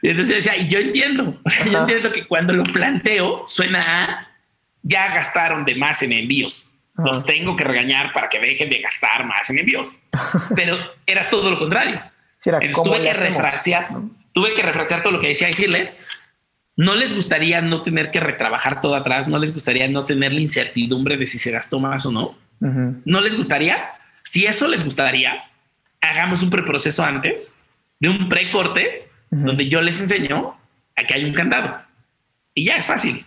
[0.03, 3.45] Y entonces yo decía, y yo entiendo, o sea, yo entiendo que cuando lo planteo
[3.47, 4.29] suena a
[4.83, 6.67] ya gastaron de más en envíos.
[6.97, 7.27] Los Ajá.
[7.27, 10.03] tengo que regañar para que dejen de gastar más en envíos.
[10.57, 12.01] Pero era todo lo contrario.
[12.39, 14.11] Sí, era Entonces tuve que hacemos, refrasear, ¿no?
[14.33, 16.07] tuve que refrasear todo lo que decía y decirles,
[16.77, 20.41] no les gustaría no tener que retrabajar todo atrás, no les gustaría no tener la
[20.41, 23.03] incertidumbre de si se gastó más o no, Ujú.
[23.05, 23.91] no les gustaría.
[24.23, 25.45] Si eso les gustaría,
[26.01, 27.57] hagamos un preproceso antes
[27.99, 30.57] de un precorte Donde yo les enseño
[30.97, 31.83] a que hay un candado
[32.55, 33.25] y ya es fácil.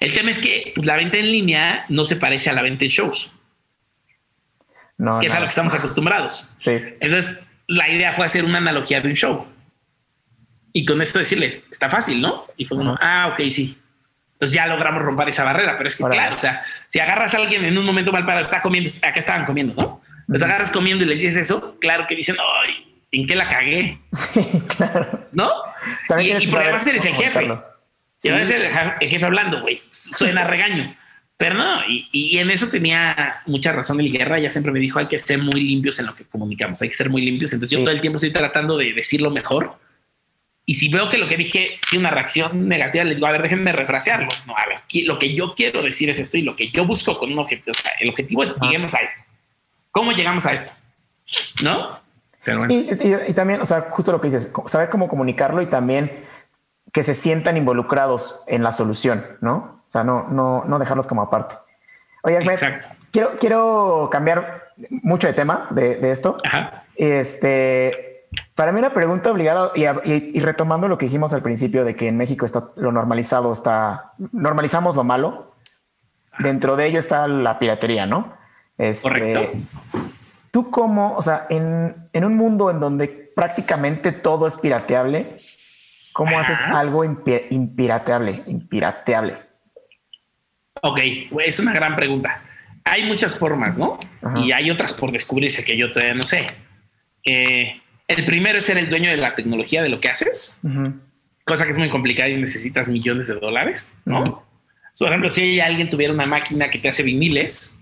[0.00, 2.84] El tema es que pues, la venta en línea no se parece a la venta
[2.84, 3.30] en shows,
[4.96, 6.48] No, que es a lo que estamos acostumbrados.
[6.58, 6.78] Sí.
[7.00, 9.46] Entonces, la idea fue hacer una analogía de un show.
[10.72, 12.46] Y con esto decirles, está fácil, ¿no?
[12.56, 13.78] Y fue uno, ah, ok, sí.
[14.34, 17.36] Entonces ya logramos romper esa barrera, pero es que claro, o sea, si agarras a
[17.36, 20.02] alguien en un momento mal parado, está comiendo, acá estaban comiendo, ¿no?
[20.26, 23.98] Los agarras comiendo y les dices eso, claro que dicen, ay, ¿en qué la cagué?
[24.12, 24.40] Sí,
[24.76, 25.28] claro.
[25.32, 25.50] ¿No?
[26.08, 27.32] También Y, y saber además eres el jefe.
[27.32, 27.72] comunicarlo.
[28.24, 28.60] Y a veces
[29.00, 30.96] el, jefe hablando, güey, suena a regaño.
[31.36, 34.38] Pero no, y, y en eso tenía mucha razón el guerra.
[34.38, 36.94] Ya siempre me dijo, hay que ser muy limpios en lo que comunicamos, hay que
[36.94, 37.52] ser muy limpios.
[37.52, 37.84] Entonces yo Sí.
[37.84, 39.76] todo el tiempo estoy tratando de decirlo mejor.
[40.64, 43.42] Y si veo que lo que dije tiene una reacción negativa, les digo, a ver,
[43.42, 44.28] déjenme refrasearlo.
[44.46, 47.18] No, a ver, lo que yo quiero decir es esto y lo que yo busco
[47.18, 47.72] con un objetivo.
[47.76, 49.24] O sea, el objetivo es lleguemos a esto.
[49.90, 50.72] ¿Cómo llegamos a esto?
[51.64, 52.00] ¿No?
[52.44, 52.70] Pero bueno.
[52.74, 56.24] Sí, y, y también, o sea, justo lo que dices, saber cómo comunicarlo y también
[56.92, 59.82] que se sientan involucrados en la solución, ¿no?
[59.88, 61.54] O sea, no, no, no dejarlos como aparte.
[62.22, 62.58] Oye, Ahmed,
[63.10, 66.36] quiero, quiero cambiar mucho de tema de, de esto.
[66.44, 66.84] Ajá.
[66.96, 71.84] Este, para mí una pregunta obligada y, y- y retomando lo que dijimos al principio
[71.84, 75.52] de que en México está lo normalizado, está normalizamos lo malo.
[76.38, 78.34] Dentro de ello está la piratería, ¿no?
[78.78, 79.58] Este, Correcto.
[80.52, 85.38] Tú cómo, o sea, en, en un mundo en donde prácticamente todo es pirateable,
[86.12, 86.52] ¿cómo Ajá.
[86.52, 88.42] haces algo impi- impirateable?
[88.46, 89.38] Impirateable.
[90.82, 91.00] Ok,
[91.44, 92.42] es una gran pregunta.
[92.84, 93.98] Hay muchas formas, ¿no?
[94.22, 94.38] Ajá.
[94.40, 96.46] Y hay otras por descubrirse que yo todavía no sé.
[97.24, 100.92] Eh, el primero es ser el dueño de la tecnología de lo que haces, Ujú.
[101.46, 104.22] cosa que es muy complicada y necesitas millones de dólares, ¿no?
[104.22, 104.42] Ujú.
[104.98, 107.78] Por ejemplo, si alguien tuviera una máquina que te hace viniles,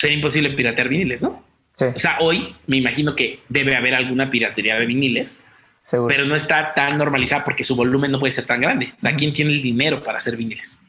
[0.00, 1.44] sería imposible piratear viniles, ¿no?
[1.72, 5.46] Sí, O sea, hoy me imagino que debe haber alguna piratería de viniles,
[5.82, 6.08] seguro.
[6.08, 8.94] pero no está tan normalizada porque su volumen no puede ser tan grande.
[8.96, 10.80] O sea, ¿quién tiene el dinero para hacer viniles?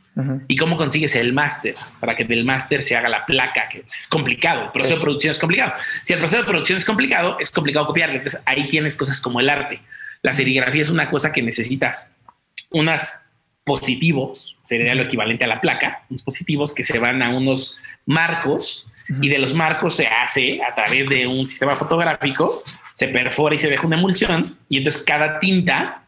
[0.47, 1.76] ¿Y cómo consigues el máster?
[1.99, 4.66] Para que del máster se haga la placa, que es complicado.
[4.66, 5.74] El proceso de producción es complicado.
[6.03, 8.16] Si el proceso de producción es complicado, es complicado copiarlo.
[8.16, 9.82] Entonces ahí tienes cosas como el arte.
[10.22, 12.12] La serigrafía es una cosa que necesitas
[12.72, 13.26] unas
[13.64, 18.88] positivos, sería lo equivalente a la placa, unos positivos que se van a unos marcos
[19.21, 23.57] y de los marcos se hace a través de un sistema fotográfico, se perfora y
[23.57, 26.03] se deja una emulsión y entonces cada tinta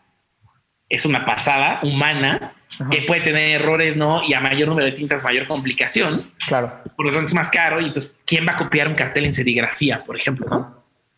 [0.90, 2.54] es una pasada humana
[2.92, 4.24] que puede tener errores, ¿no?
[4.24, 6.32] Y a mayor número de tintas, mayor complicación.
[6.48, 6.82] Claro.
[6.96, 7.82] Por lo tanto, es más caro.
[7.82, 10.46] Y entonces, ¿quién va a copiar un cartel en serigrafía, por ejemplo?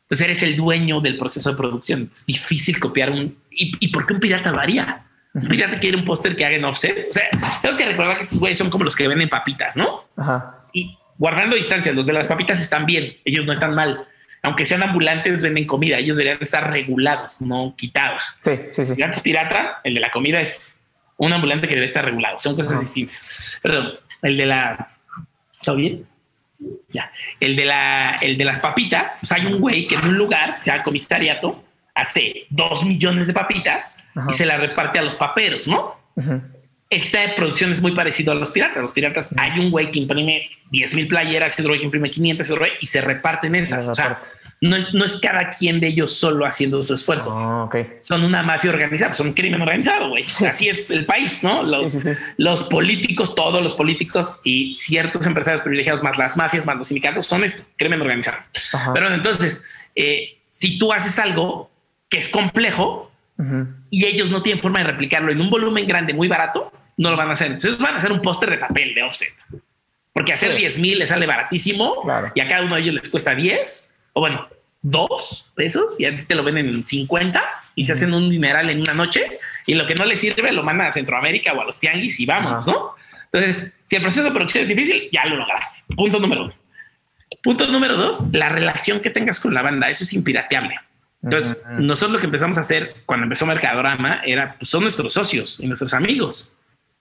[0.04, 2.10] Entonces, eres el dueño del proceso de producción.
[2.12, 3.38] Es difícil copiar un.
[3.50, 5.06] ¿Y, por qué un pirata varía?
[5.34, 7.08] Un pirata quiere un póster que haga en offset.
[7.10, 7.24] O sea,
[7.62, 10.06] tenemos que recordar que estos güeyes son como los que venden papitas, ¿no?
[10.18, 10.55] Ajá.
[11.18, 13.18] Guardando distancias, los de las papitas están bien.
[13.24, 14.08] Ellos no están mal
[14.46, 15.98] aunque sean ambulantes, venden comida.
[15.98, 18.22] Ellos deberían estar regulados, no quitados.
[18.42, 18.94] Sí, sí, sí.
[18.98, 20.78] El pirata, el de la comida es
[21.18, 22.38] un ambulante que debe estar regulado.
[22.40, 23.60] Son cosas distintas.
[23.62, 24.98] Perdón, el de la.
[25.52, 26.06] ¿Está bien?
[26.90, 27.12] Ya.
[27.40, 30.60] El de la, el de las papitas, pues hay un güey que en un lugar,
[30.62, 31.64] sea comisariato,
[31.96, 35.96] hace dos millones de papitas y se la reparte a los paperos, ¿no?
[36.96, 38.82] Esta producción es muy parecido a los piratas.
[38.82, 42.10] Los piratas, hay un güey que imprime 10 mil playeras y otro güey que imprime
[42.10, 43.88] 500 y se reparten esas.
[43.88, 44.22] O sea,
[44.62, 47.34] no es, no es cada quien de ellos solo haciendo su esfuerzo.
[47.36, 47.70] Ah,
[48.00, 50.24] son una mafia organizada, son un crimen organizado, güey.
[50.48, 51.64] Así es el país, ¿no?
[51.64, 51.98] Los,
[52.38, 57.26] los políticos, todos los políticos y ciertos empresarios privilegiados, más las mafias, más los sindicatos,
[57.26, 58.38] son esto, crimen organizado.
[58.94, 59.66] Pero entonces,
[59.96, 61.70] eh, si tú haces algo
[62.10, 63.12] que es complejo
[63.90, 67.18] y ellos no tienen forma de replicarlo en un volumen grande, muy barato, no lo
[67.18, 67.48] van a hacer.
[67.48, 69.34] Entonces van a hacer un póster de papel de offset.
[70.14, 73.36] Porque hacer 10 mil les sale baratísimo y a cada uno de ellos les cuesta
[73.36, 74.48] 10 o bueno,
[74.82, 77.44] dos pesos y a ti te lo venden en 50
[77.76, 80.64] y se hacen un dineral en una noche y lo que no les sirve lo
[80.64, 82.96] mandan a Centroamérica o a los tianguis y vamos, ¿no?
[83.32, 85.84] Entonces, si el proceso de producción es difícil, ya lo lograste.
[85.96, 86.54] Punto número uno.
[87.44, 90.80] Punto número dos, la relación que tengas con la banda, eso es impirateable.
[91.22, 95.60] Entonces, nosotros lo que empezamos a hacer cuando empezó Mercadorama era, pues son nuestros socios
[95.60, 96.55] y nuestros amigos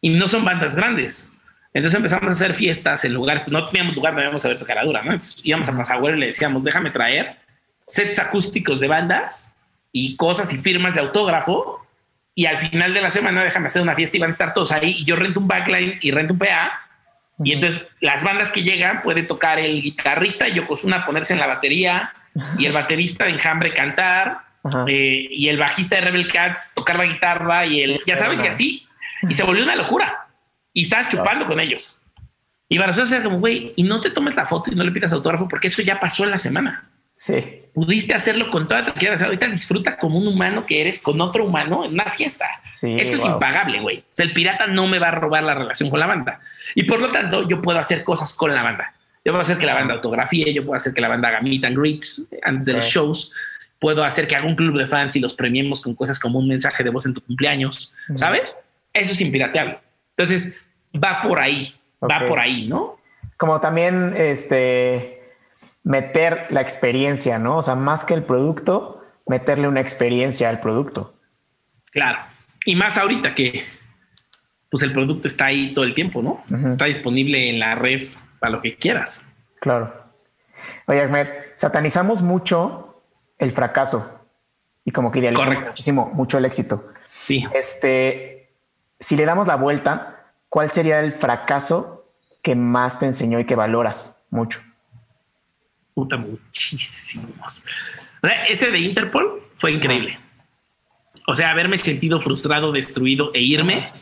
[0.05, 1.33] y no son bandas grandes.
[1.73, 4.67] Entonces empezamos a hacer fiestas en lugares, no teníamos lugar donde íbamos a ver tu
[4.67, 5.17] dura, ¿no?
[5.43, 7.37] íbamos a Pasagüero y le decíamos, déjame traer
[7.87, 9.57] sets acústicos de bandas
[9.93, 11.87] y cosas y firmas de autógrafo.
[12.35, 14.73] Y al final de la semana déjame hacer una fiesta y van a estar todos
[14.73, 14.97] ahí.
[14.99, 16.81] Y yo rento un backline y rento un PA.
[17.43, 21.47] Y entonces las bandas que llegan puede tocar el guitarrista y Yokozuna ponerse en la
[21.47, 22.13] batería
[22.59, 24.43] y el baterista de Enjambre cantar
[24.87, 28.47] eh, y el bajista de Rebel Cats tocar la guitarra y el, ya sabes, y
[28.47, 28.84] así.
[29.29, 30.29] Y se volvió una locura
[30.73, 32.01] y estás chupando con ellos.
[32.69, 35.13] Y para eso como, güey, y no te tomes la foto y no le pidas
[35.13, 36.89] autógrafo porque eso ya pasó en la semana.
[37.17, 37.63] Sí.
[37.73, 39.23] Pudiste hacerlo con toda tranquilidad.
[39.23, 42.47] ahorita disfruta como un humano que eres con otro humano en una fiesta.
[42.73, 43.99] Esto es impagable, güey.
[43.99, 46.41] O sea, el pirata no me va a robar la relación con la banda.
[46.75, 48.93] Y por lo tanto, yo puedo hacer cosas con la banda.
[49.25, 51.65] Yo puedo hacer que la banda autografíe, yo puedo hacer que la banda haga meet
[51.65, 53.33] and greets antes de los shows.
[53.79, 56.49] Puedo hacer que haga un club de fans y los premiemos con cosas como un
[56.49, 57.93] mensaje de voz en tu cumpleaños.
[58.15, 58.59] ¿Sabes?
[58.95, 59.81] Eso es impirateable.
[60.17, 60.61] Entonces,
[60.95, 62.97] va por ahí, va por ahí, ¿no?
[63.37, 65.21] Como también este
[65.83, 67.59] meter la experiencia, ¿no?
[67.59, 71.15] O sea, más que el producto, meterle una experiencia al producto.
[71.91, 72.19] Claro.
[72.65, 73.65] Y más ahorita que
[74.71, 76.43] pues el producto está ahí todo el tiempo, ¿no?
[76.67, 78.09] Está disponible en la red
[78.41, 79.25] para lo que quieras.
[79.61, 79.95] Claro.
[80.87, 83.05] Oye, Ahmed, satanizamos mucho
[83.39, 84.27] el fracaso
[84.85, 86.89] y como que idealizamos muchísimo, mucho el éxito.
[87.21, 87.47] Sí.
[87.55, 88.34] Este,
[89.01, 92.13] si le damos la vuelta, ¿cuál sería el fracaso
[92.43, 94.61] que más te enseñó y que valoras mucho?
[95.95, 97.65] Puta, muchísimos.
[98.49, 100.19] ese de Interpol fue increíble.
[101.27, 103.93] O sea, haberme sentido frustrado, destruido e irme,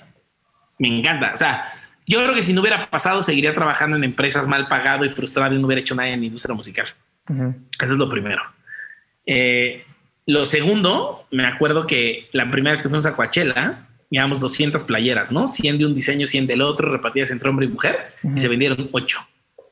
[0.79, 1.33] me encanta.
[1.35, 1.73] O sea,
[2.07, 5.55] yo creo que si no hubiera pasado, seguiría trabajando en empresas mal pagado y frustrado
[5.55, 6.87] y no hubiera hecho nada en la industria musical.
[7.29, 8.43] Eso es lo primero.
[9.25, 9.85] Eh,
[10.27, 15.33] lo segundo, me acuerdo que la primera vez que fuimos a Coachella, llevamos 200 playeras,
[15.33, 15.47] ¿no?
[15.47, 18.91] 100 de un diseño, 100 del otro, repartidas entre hombre y mujer, y se vendieron
[18.93, 19.19] 8.
[19.57, 19.65] O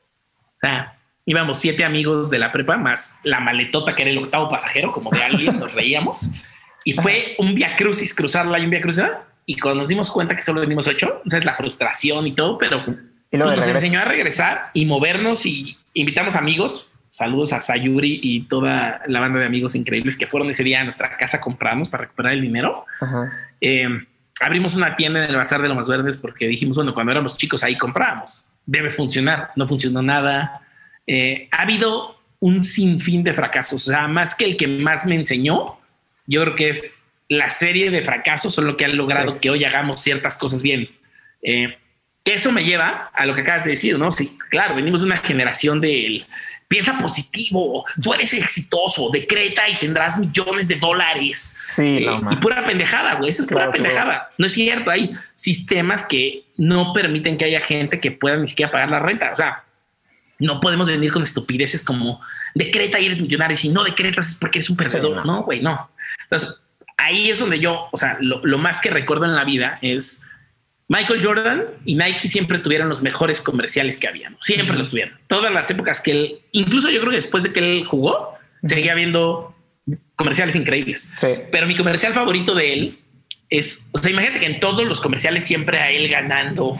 [0.59, 4.91] sea, íbamos siete amigos de la prepa, más la maletota que era el octavo pasajero,
[4.91, 6.31] como de alguien, nos reíamos.
[6.83, 9.05] Y fue un via crucis cruzarla y un via crucis.
[9.45, 12.83] Y cuando nos dimos cuenta que solo vendimos ocho, es la frustración y todo, pero
[12.83, 12.97] pues
[13.31, 16.89] nos enseñó a regresar y movernos y invitamos amigos.
[17.11, 20.83] Saludos a Sayuri y toda la banda de amigos increíbles que fueron ese día a
[20.83, 22.85] nuestra casa a comprarnos para recuperar el dinero.
[23.59, 23.87] Eh,
[24.39, 27.37] abrimos una tienda en el Bazar de los Más Verdes porque dijimos, bueno, cuando éramos
[27.37, 28.45] chicos ahí comprábamos.
[28.65, 29.51] Debe funcionar.
[29.55, 30.61] No funcionó nada.
[31.05, 33.87] Eh, ha habido un sinfín de fracasos.
[33.87, 35.79] O sea, más que el que más me enseñó,
[36.25, 36.97] yo creo que es
[37.27, 40.89] la serie de fracasos son lo que han logrado que hoy hagamos ciertas cosas bien.
[41.41, 41.77] Eh,
[42.25, 44.11] eso me lleva a lo que acabas de decir, ¿no?
[44.11, 46.25] Sí, claro, venimos de una generación del
[46.71, 51.59] piensa positivo, tú eres exitoso, decreta y tendrás millones de dólares.
[51.69, 53.29] Sí, eh, y pura pendejada, güey.
[53.29, 54.31] Eso es pura pendejada.
[54.37, 54.89] No es cierto.
[54.89, 59.33] Hay sistemas que no permiten que haya gente que pueda ni siquiera pagar la renta.
[59.33, 59.65] O sea,
[60.39, 62.21] no podemos venir con estupideces como
[62.55, 63.57] decreta y eres millonario.
[63.57, 65.25] Si no decretas es porque eres un perdedor.
[65.25, 65.91] no, güey, no.
[66.23, 66.55] Entonces,
[66.95, 70.25] ahí es donde yo, o sea, lo, lo más que recuerdo en la vida es
[70.91, 74.33] Michael Jordan y Nike siempre tuvieron los mejores comerciales que había.
[74.41, 75.17] Siempre los tuvieron.
[75.27, 78.93] Todas las épocas que él, incluso yo creo que después de que él jugó, seguía
[78.93, 79.55] viendo
[80.17, 81.13] comerciales increíbles.
[81.49, 82.99] Pero mi comercial favorito de él
[83.49, 86.77] es, o sea, imagínate que en todos los comerciales siempre a él ganando,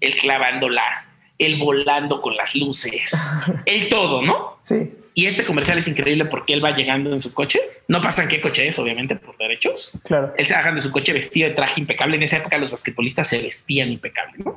[0.00, 1.06] él clavándola,
[1.36, 3.12] él volando con las luces,
[3.66, 4.60] él todo, ¿no?
[4.62, 4.94] Sí.
[5.14, 7.60] Y este comercial es increíble porque él va llegando en su coche.
[7.88, 9.92] No pasa en qué coche es, obviamente, por derechos.
[10.04, 10.32] Claro.
[10.38, 12.16] Él se baja de su coche vestido de traje impecable.
[12.16, 14.56] En esa época los basquetbolistas se vestían impecable, ¿no?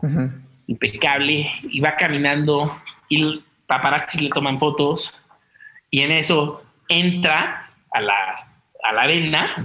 [0.67, 1.51] Impecable.
[1.69, 5.13] Y va caminando y paparazzi le toman fotos.
[5.89, 8.47] Y en eso entra a la,
[8.83, 9.55] a la arena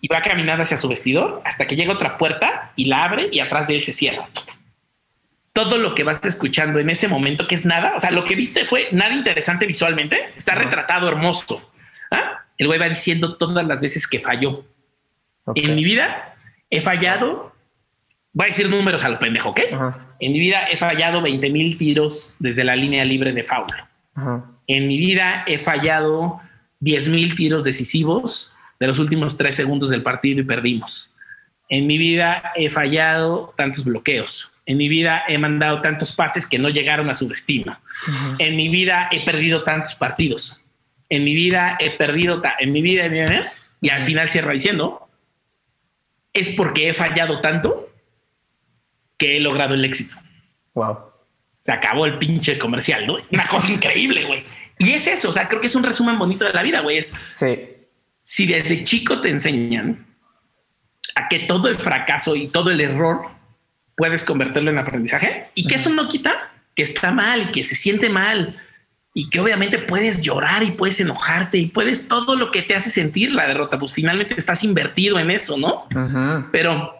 [0.00, 3.40] y va caminando hacia su vestidor hasta que llega otra puerta y la abre y
[3.40, 4.28] atrás de él se cierra
[5.52, 8.36] todo lo que vas escuchando en ese momento, que es nada, o sea, lo que
[8.36, 11.70] viste fue nada interesante visualmente, está retratado hermoso.
[12.10, 12.44] ¿Ah?
[12.56, 14.64] El güey va diciendo todas las veces que falló.
[15.54, 16.36] En mi vida
[16.68, 17.52] he fallado,
[18.32, 19.60] voy a decir números a lo pendejo, ¿ok?
[20.20, 23.72] En mi vida he fallado 20 mil tiros desde la línea libre de foul.
[24.66, 26.40] En mi vida he fallado
[26.80, 31.14] 10 mil tiros decisivos de los últimos tres segundos del partido y perdimos.
[31.68, 34.52] En mi vida he fallado tantos bloqueos.
[34.70, 37.80] En mi vida he mandado tantos pases que no llegaron a su destino.
[38.38, 40.64] En mi vida he perdido tantos partidos.
[41.08, 43.04] En mi vida he perdido, en mi vida,
[43.80, 45.08] y al final cierra diciendo,
[46.32, 47.92] es porque he fallado tanto
[49.18, 50.14] que he logrado el éxito.
[50.74, 50.98] Wow.
[51.58, 53.16] Se acabó el pinche comercial, ¿no?
[53.32, 54.44] Una cosa increíble, güey.
[54.78, 56.98] Y es eso, o sea, creo que es un resumen bonito de la vida, güey.
[56.98, 57.58] Es sí.
[58.22, 60.06] si desde chico te enseñan
[61.16, 63.39] a que todo el fracaso y todo el error
[64.00, 68.08] puedes convertirlo en aprendizaje y que eso no quita que está mal, que se siente
[68.08, 68.58] mal
[69.12, 72.88] y que obviamente puedes llorar y puedes enojarte y puedes todo lo que te hace
[72.88, 75.86] sentir la derrota, pues finalmente estás invertido en eso, ¿no?
[76.50, 76.94] Pero,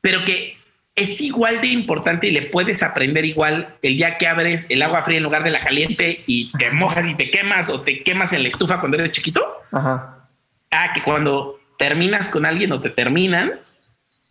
[0.00, 0.56] pero que
[0.96, 5.04] es igual de importante y le puedes aprender igual el día que abres el agua
[5.04, 8.32] fría en lugar de la caliente y te mojas y te quemas o te quemas
[8.32, 9.46] en la estufa cuando eres chiquito.
[9.70, 10.26] Ajá.
[10.72, 13.60] Ah, que cuando terminas con alguien o te terminan,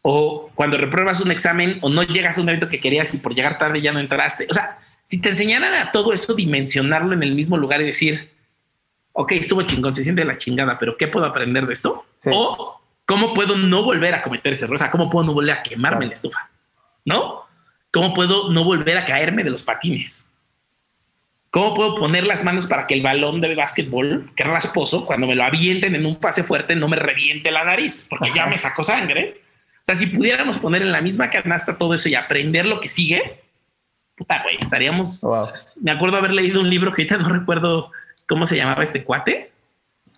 [0.01, 3.35] o cuando repruebas un examen o no llegas a un evento que querías y por
[3.35, 4.47] llegar tarde ya no entraste.
[4.49, 8.31] O sea, si te enseñaran a todo eso, dimensionarlo en el mismo lugar y decir,
[9.13, 12.05] ok, estuvo chingón, se siente la chingada, pero ¿qué puedo aprender de esto?
[12.31, 15.57] O cómo puedo no volver a cometer ese error, o sea, cómo puedo no volver
[15.57, 16.49] a quemarme en la estufa,
[17.05, 17.45] ¿no?
[17.91, 20.27] ¿Cómo puedo no volver a caerme de los patines?
[21.49, 25.33] ¿Cómo puedo poner las manos para que el balón de básquetbol, que rasposo, cuando me
[25.33, 28.05] lo avienten en un pase fuerte, no me reviente la nariz?
[28.07, 29.41] Porque ya me sacó sangre
[29.95, 33.41] sea, si pudiéramos poner en la misma canasta todo eso y aprender lo que sigue,
[34.15, 35.21] puta, güey, estaríamos.
[35.81, 37.91] Me acuerdo haber leído un libro que ahorita no recuerdo
[38.27, 39.51] cómo se llamaba este cuate,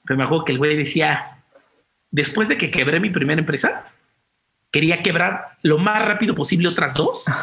[0.05, 1.37] pero me acuerdo que el güey decía:
[2.09, 3.85] después de que quebré mi primera empresa,
[4.71, 7.25] quería quebrar lo más rápido posible otras dos.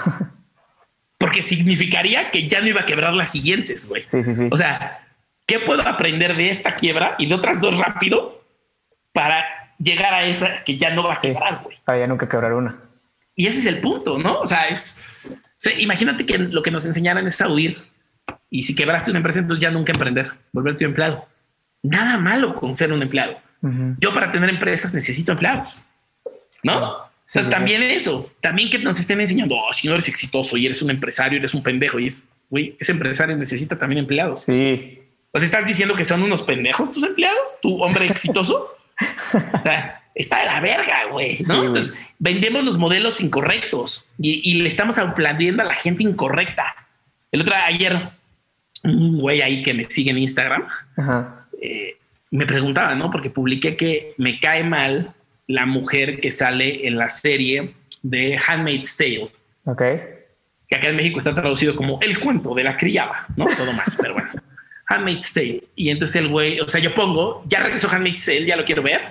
[1.19, 4.07] porque significaría que ya no iba a quebrar las siguientes, güey.
[4.07, 4.49] Sí, sí, sí.
[4.53, 5.05] O sea,
[5.47, 8.41] ¿qué puedo aprender de esta quiebra y de otras dos rápido
[9.13, 11.77] para llegar a esa que ya no va a quebrar, güey.
[11.85, 12.77] Para ya nunca quebrar una.
[13.35, 14.41] Y ese es el punto, ¿no?
[14.41, 15.03] O sea, es.
[15.79, 17.79] imagínate que lo que nos enseñaran es a huir.
[18.51, 21.27] Y si quebraste una empresa, entonces ya nunca emprender, volverte un empleado.
[21.83, 23.39] Nada malo con ser un empleado.
[23.99, 25.83] Yo para tener empresas necesito empleados,
[26.63, 27.09] ¿no?
[27.27, 30.81] Entonces también eso, también que nos estén enseñando, oh, si no eres exitoso y eres
[30.81, 34.43] un empresario, eres un pendejo y es, güey, ese empresario necesita también empleados.
[34.43, 35.03] Sí.
[35.33, 38.78] O sea, estás diciendo que son unos pendejos tus empleados, tu hombre exitoso.
[40.15, 41.39] está de la verga, güey.
[41.47, 41.67] ¿no?
[41.67, 46.75] Entonces vendemos los modelos incorrectos y, le estamos aplaudiendo a la gente incorrecta.
[47.31, 48.11] El otro ayer,
[48.85, 50.67] un güey ahí que me sigue en Instagram
[51.61, 51.97] eh,
[52.31, 53.11] me preguntaba, no?
[53.11, 55.15] Porque publiqué que me cae mal
[55.47, 59.31] la mujer que sale en la serie de Handmaid's Tale.
[59.65, 59.83] Ok.
[60.69, 63.47] Que acá en México está traducido como el cuento de la criada, ¿no?
[63.47, 64.31] Todo mal, pero bueno.
[64.89, 65.65] Handmaid's Tale.
[65.77, 68.83] Y entonces el güey, o sea, yo pongo, ya regresó Handmaid's Tale, ya lo quiero
[68.83, 69.03] ver.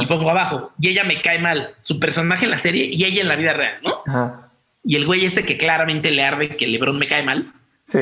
[0.00, 3.20] Y pongo abajo, y ella me cae mal, su personaje en la serie y ella
[3.20, 4.50] en la vida real, ¿no?
[4.82, 7.52] Y el güey este que claramente le arde que Lebron me cae mal.
[7.86, 8.00] Sí.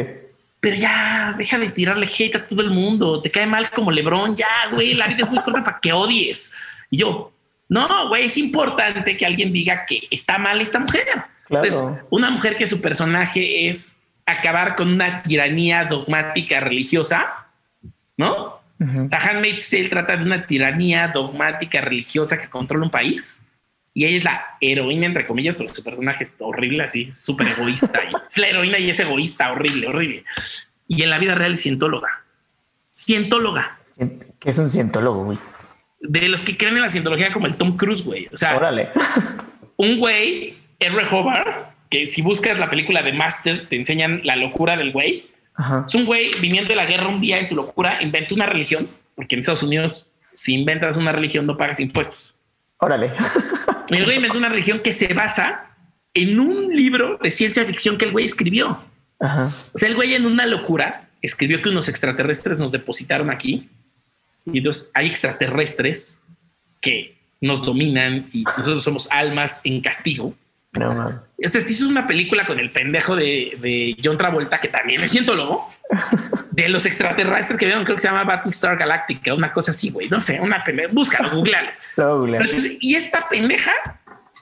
[0.61, 3.21] Pero ya, deja de tirarle hate a todo el mundo.
[3.21, 6.55] Te cae mal como Lebron, ya, güey, la vida es muy corta para que odies.
[6.89, 7.33] Y yo,
[7.69, 11.07] no, güey, es importante que alguien diga que está mal esta mujer.
[11.51, 13.95] Entonces, una mujer que su personaje es
[14.27, 17.47] acabar con una tiranía dogmática religiosa,
[18.17, 18.61] ¿no?
[18.81, 19.89] Uh -huh.
[19.89, 23.45] trata de una tiranía dogmática religiosa que controla un país
[23.97, 27.93] y ella es la heroína, entre comillas, porque su personaje es horrible, así, súper egoísta.
[28.29, 30.25] es la heroína y es egoísta, horrible, horrible.
[30.89, 32.25] Y en la vida real es cientóloga.
[32.91, 33.79] Cientóloga.
[34.41, 35.39] ¿Qué es un cientólogo, güey?
[36.01, 38.29] De los que creen en la cientología como el Tom Cruise, güey.
[38.33, 38.91] O sea, Órale.
[39.77, 41.07] un güey, R.
[41.13, 45.27] Hobart, que si buscas la película de Master, te enseñan la locura del güey.
[45.55, 45.85] Ajá.
[45.87, 48.89] Es un güey viniendo de la guerra un día en su locura, inventa una religión,
[49.15, 52.35] porque en Estados Unidos, si inventas una religión, no pagas impuestos.
[52.79, 53.13] Órale.
[53.89, 55.71] El güey inventó una religión que se basa
[56.15, 58.83] en un libro de ciencia ficción que el güey escribió.
[59.21, 59.53] Ajá.
[59.75, 63.69] O sea, el güey en una locura escribió que unos extraterrestres nos depositaron aquí
[64.47, 66.23] y entonces hay extraterrestres
[66.81, 70.35] que nos dominan y nosotros somos almas en castigo.
[70.75, 71.23] No, no.
[71.39, 75.71] Este hizo una película con el pendejo de, de John Travolta, que también es cientólogo,
[76.51, 80.09] de los extraterrestres que vieron, creo que se llama Battlestar Galactica, una cosa así, güey.
[80.09, 80.89] No sé, una pendeja.
[80.93, 81.71] Búscalo, googlealo.
[81.97, 82.79] Google.
[82.81, 83.73] y esta pendeja,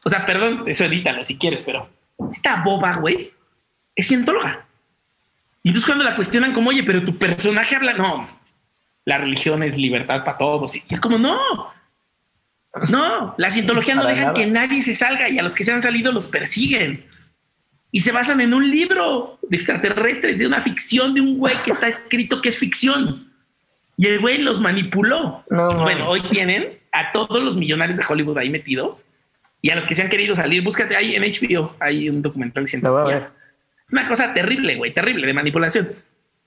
[0.05, 1.89] o sea, perdón, eso edítalo si quieres, pero
[2.33, 3.33] esta boba, güey,
[3.95, 4.65] es cientóloga.
[5.63, 8.29] Y entonces cuando la cuestionan como, oye, pero tu personaje habla, no,
[9.05, 10.75] la religión es libertad para todos.
[10.77, 11.39] Y es como, no,
[12.89, 15.83] no, la cientología no deja que nadie se salga y a los que se han
[15.83, 17.07] salido los persiguen.
[17.91, 21.73] Y se basan en un libro de extraterrestres, de una ficción de un güey que
[21.73, 23.31] está escrito que es ficción.
[23.99, 25.45] Y el güey los manipuló.
[25.51, 29.05] No, bueno, hoy tienen a todos los millonarios de Hollywood ahí metidos
[29.61, 30.63] y a los que se han querido salir.
[30.63, 33.31] Búscate ahí en HBO, hay un documental de cientología.
[33.87, 35.93] Es una cosa terrible, güey, terrible de manipulación.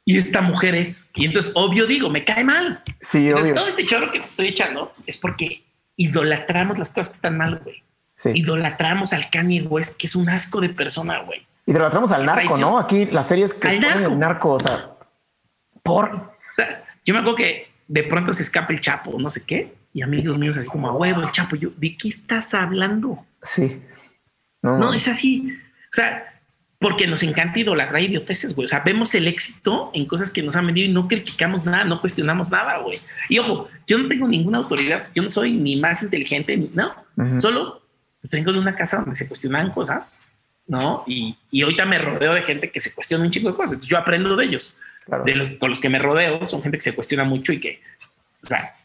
[0.03, 2.83] Y esta mujer es, y entonces obvio digo, me cae mal.
[3.01, 3.55] Sí, entonces, obvio.
[3.55, 5.64] todo este chorro que te estoy echando es porque
[5.97, 7.83] idolatramos las cosas que están mal, güey.
[8.15, 8.31] Sí.
[8.33, 11.45] Idolatramos al Kanye West, que es un asco de persona, güey.
[11.65, 12.57] Idolatramos al narco.
[12.57, 12.79] ¿no?
[12.79, 13.99] Aquí las series que Al narco.
[14.11, 14.89] el narco, o sea,
[15.83, 19.45] por O sea, yo me acuerdo que de pronto se escapa el Chapo, no sé
[19.45, 21.55] qué, y amigos míos así como a huevo el Chapo.
[21.55, 23.25] Yo, ¿de qué estás hablando?
[23.41, 23.81] sí.
[24.61, 25.55] No, No, es así.
[25.91, 26.34] O sea,
[26.87, 28.65] porque nos encanta idolatrar idioteces, güey.
[28.65, 31.83] O sea, vemos el éxito en cosas que nos han vendido y no criticamos nada,
[31.83, 32.99] no cuestionamos nada, güey.
[33.27, 36.93] Y ojo, yo no tengo ninguna autoridad, yo no soy ni más inteligente, ni no.
[37.17, 37.39] Ujú.
[37.39, 37.81] Solo
[38.31, 40.21] vengo de una casa donde se cuestionaban cosas,
[40.67, 41.03] ¿no?
[41.07, 43.73] Y, y ahorita me rodeo de gente que se cuestiona un chico de cosas.
[43.73, 44.75] Entonces yo aprendo de ellos.
[45.05, 45.23] claro.
[45.23, 47.81] De los con los que me rodeo son gente que se cuestiona mucho y que,
[48.43, 48.75] o sea,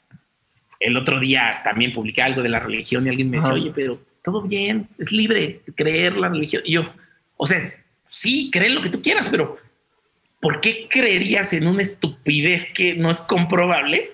[0.79, 3.61] el otro día también publiqué algo de la religión y alguien me decía, Ajá.
[3.61, 6.63] oye, pero todo bien, es libre creer la religión.
[6.65, 6.91] Y yo,
[7.37, 9.57] o sea, es- sí, cree lo que tú quieras, pero
[10.41, 14.13] ¿por qué creerías en una estupidez que no es comprobable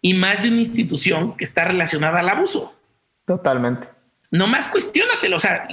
[0.00, 2.74] y más de una institución que está relacionada al abuso?
[3.24, 3.88] Totalmente.
[4.30, 5.36] Nomás cuestiónatelo.
[5.36, 5.66] O sea,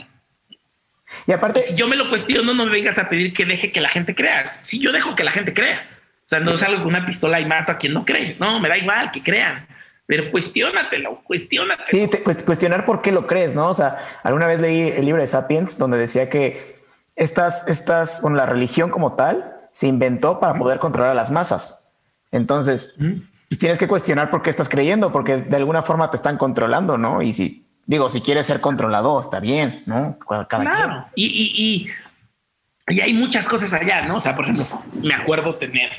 [1.28, 3.82] Y aparte, si yo me lo cuestiono, no me vengas a pedir que deje que
[3.82, 4.48] la gente crea.
[4.48, 5.88] Si yo dejo que la gente crea.
[6.20, 8.36] O sea, no salgo con una pistola y mato a quien no cree.
[8.40, 9.68] No, me da igual que crean.
[10.06, 11.88] Pero cuestiónatelo, cuestiónatelo.
[11.90, 13.70] sí, te- cuestionar por qué lo crees, ¿no?
[13.70, 16.83] O sea, alguna vez leí el libro de Sapiens donde decía que
[17.16, 21.92] estas, estas, bueno, la religión como tal se inventó para poder controlar a las masas.
[22.32, 22.96] Entonces,
[23.50, 26.98] pues tienes que cuestionar por qué estás creyendo, porque de alguna forma te están controlando,
[26.98, 27.22] ¿no?
[27.22, 30.18] Y si, digo, si quieres ser controlado, está bien, ¿no?
[30.28, 31.06] Cada Claro.
[31.16, 31.88] Y, y,
[32.90, 34.16] y, y hay muchas cosas allá, ¿no?
[34.16, 34.66] O sea, por ejemplo,
[35.02, 35.92] me acuerdo tener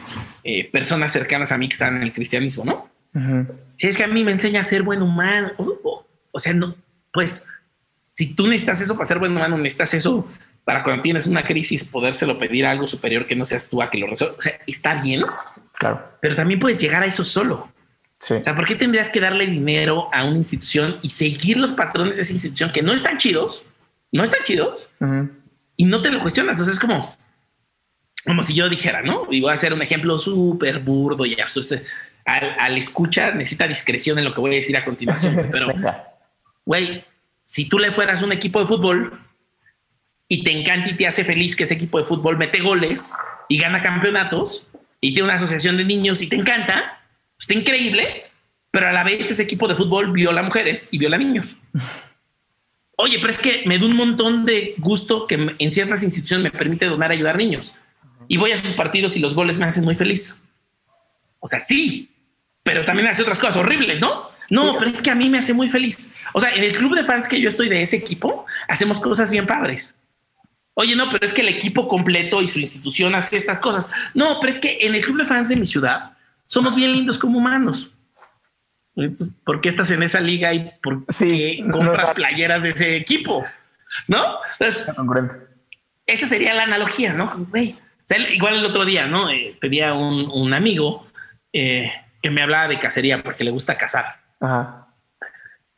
[0.43, 2.89] eh, personas cercanas a mí que están en el cristianismo, ¿no?
[3.13, 3.41] quien.
[3.43, 3.53] Ujú.
[3.77, 6.53] Si es que a mí me enseña a ser buen humano, o, o- o sea,
[6.53, 6.75] no,
[7.13, 7.47] pues,
[8.13, 10.29] si tú necesitas eso para ser buen humano, necesitas eso
[10.65, 13.91] para cuando tienes una crisis, podérselo pedir a algo superior que no seas tú a
[13.91, 14.37] que lo resuelva.
[14.39, 15.23] O sea, está bien,
[15.79, 16.03] Claro.
[16.21, 17.71] pero también puedes llegar a eso solo.
[18.21, 18.35] Sí.
[18.35, 22.17] O sea, ¿por qué tendrías que darle dinero a una institución y seguir los patrones
[22.17, 23.65] de esa institución que no están chidos?
[24.11, 24.91] No están chidos
[25.77, 26.59] y no te lo cuestionas.
[26.61, 27.01] O sea, es como,
[28.25, 29.23] como si yo dijera, ¿no?
[29.31, 31.77] Y voy a hacer un ejemplo súper burdo y absurdo.
[32.25, 35.69] Al, al escucha necesita discreción en lo que voy a decir a continuación, pero
[36.65, 37.05] güey,
[37.43, 39.21] si tú le fueras un equipo de fútbol
[40.29, 43.13] y te encanta y te hace feliz que ese equipo de fútbol mete goles
[43.49, 44.69] y gana campeonatos
[45.01, 47.03] y tiene una asociación de niños y te encanta,
[47.39, 48.25] está increíble,
[48.71, 51.47] pero a la vez ese equipo de fútbol viola mujeres y viola niños.
[52.97, 56.57] Oye, pero es que me da un montón de gusto que en ciertas instituciones me
[56.57, 57.75] permite donar a ayudar niños
[58.29, 60.41] y voy a sus partidos y los goles me hacen muy feliz.
[61.41, 62.09] O sea, sí,
[62.63, 64.31] pero también hace otras cosas horribles, ¿no?
[64.49, 66.15] No, pero es que a mí me hace muy feliz.
[66.33, 69.31] O sea, en el club de fans que yo estoy de ese equipo, hacemos cosas
[69.31, 69.97] bien padres.
[70.75, 73.91] Oye, no, pero es que el equipo completo y su institución hace estas cosas.
[74.13, 77.19] No, pero es que en el club de fans de mi ciudad somos bien lindos
[77.19, 77.93] como humanos.
[78.97, 82.15] Entonces, ¿por qué estás en esa liga y por qué compras no.
[82.15, 83.45] playeras de ese equipo?
[84.09, 84.39] ¿No?
[84.59, 84.89] Entonces,
[86.07, 87.47] esa sería la analogía, ¿no?
[88.33, 89.31] igual el otro día, ¿no?
[89.31, 91.07] Eh, pedía un, un amigo
[91.53, 91.91] eh,
[92.21, 94.21] que me hablaba de cacería porque le gusta cazar.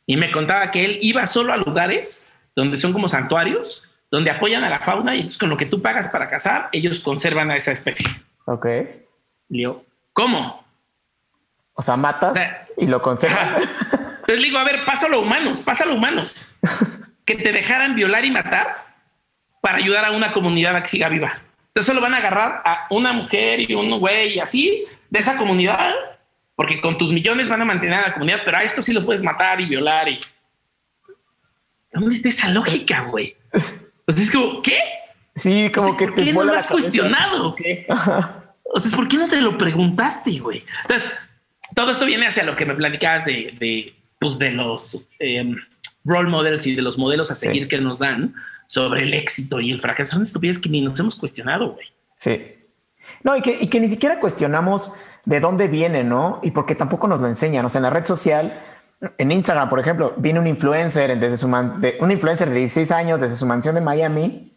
[0.05, 4.63] Y me contaba que él iba solo a lugares donde son como santuarios, donde apoyan
[4.63, 7.57] a la fauna y entonces con lo que tú pagas para cazar, ellos conservan a
[7.57, 8.09] esa especie.
[8.45, 8.65] Ok.
[8.65, 9.05] Le
[9.49, 10.65] digo, ¿cómo?
[11.73, 12.37] O sea, matas
[12.77, 13.55] y lo conservan.
[13.57, 16.45] Entonces le digo, a ver, pásalo humanos, pásalo humanos.
[17.25, 18.85] que te dejaran violar y matar
[19.61, 21.41] para ayudar a una comunidad a que siga viva.
[21.67, 25.35] Entonces solo van a agarrar a una mujer y un güey y así de esa
[25.35, 25.93] comunidad,
[26.55, 29.03] porque con tus millones van a mantener a la comunidad, pero a esto sí los
[29.03, 30.19] puedes matar y violar y...
[31.91, 33.35] ¿Dónde está esa lógica, güey?
[34.07, 34.79] Entonces es como, ¿qué?
[35.35, 37.55] Sí, como que ¿Por qué no lo has cuestionado?
[38.63, 40.63] O sea, ¿por qué no te lo preguntaste, güey?
[40.83, 41.13] Entonces,
[41.75, 45.57] todo esto viene hacia lo que me platicabas de, de, pues de los em,
[46.05, 48.33] role models y de los modelos a seguir que nos dan
[48.65, 50.13] sobre el éxito y el fracaso.
[50.13, 51.87] Son estupidez que ni nos hemos cuestionado, güey.
[52.17, 52.55] Sí.
[53.23, 56.39] No, y que, y que ni siquiera cuestionamos de dónde viene, ¿no?
[56.43, 57.65] Y porque tampoco nos lo enseñan.
[57.65, 58.63] O sea, en la red social,
[59.17, 61.47] en Instagram, por ejemplo, viene un influencer desde su
[61.79, 64.53] de, un influencer de 16 años desde su mansión de Miami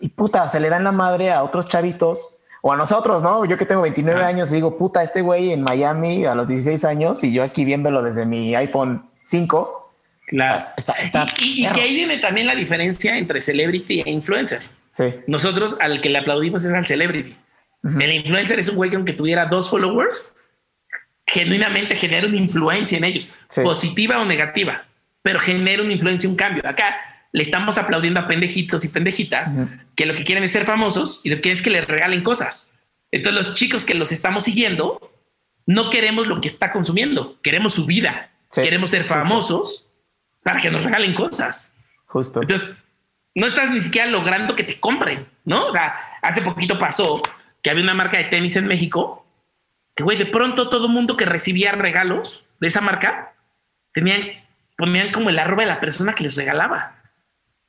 [0.00, 3.44] y puta, se le dan la madre a otros chavitos o a nosotros, ¿no?
[3.44, 6.84] Yo que tengo 29 años y digo, puta, este güey en Miami a los 16
[6.84, 9.92] años y yo aquí viéndolo desde mi iPhone 5.
[10.26, 10.66] Claro.
[11.38, 14.62] y, y que ahí viene también la diferencia entre celebrity e influencer.
[14.90, 15.14] Sí.
[15.26, 17.36] Nosotros al que le aplaudimos es al celebrity.
[17.84, 20.32] El influencer es un güey que aunque tuviera dos followers,
[21.26, 23.28] genuinamente genera una influencia en ellos,
[23.62, 24.86] positiva o negativa,
[25.22, 26.66] pero genera una influencia, un cambio.
[26.66, 26.96] Acá
[27.32, 29.58] le estamos aplaudiendo a pendejitos y pendejitas
[29.94, 32.22] que lo que quieren es ser famosos y lo que quieren es que les regalen
[32.22, 32.72] cosas.
[33.10, 35.12] Entonces los chicos que los estamos siguiendo
[35.66, 39.90] no queremos lo que está consumiendo, queremos su vida, queremos ser famosos
[40.42, 41.74] para que nos regalen cosas.
[42.06, 42.40] Justo.
[42.40, 42.76] Entonces
[43.34, 45.66] no estás ni siquiera logrando que te compren, ¿no?
[45.66, 47.20] O sea, hace poquito pasó
[47.62, 49.25] que había una marca de tenis en México
[49.96, 53.32] que, güey, de pronto todo mundo que recibía regalos de esa marca
[53.92, 54.20] tenían,
[54.76, 57.02] ponían como el arroba de la persona que les regalaba.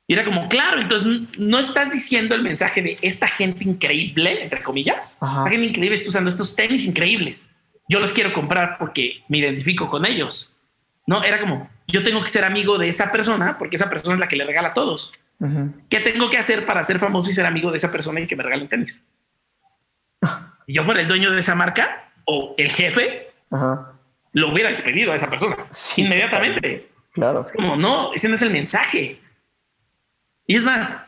[0.06, 4.62] Y era como, claro, entonces no estás diciendo el mensaje de esta gente increíble, entre
[4.62, 5.14] comillas.
[5.14, 7.50] Esta gente increíble está usando estos tenis increíbles.
[7.88, 10.52] Yo los quiero comprar porque me identifico con ellos.
[11.06, 14.20] No, era como, yo tengo que ser amigo de esa persona porque esa persona es
[14.20, 15.12] la que le regala a todos.
[15.88, 18.36] ¿Qué tengo que hacer para ser famoso y ser amigo de esa persona y que
[18.36, 19.02] me regalen tenis?
[20.66, 23.30] y yo fuera el dueño de esa marca o el jefe,
[24.32, 25.56] lo hubiera despedido a esa persona
[25.96, 26.90] inmediatamente.
[27.12, 27.42] Claro.
[27.44, 29.18] Es como, no, ese no es el mensaje.
[30.46, 31.02] Y es más,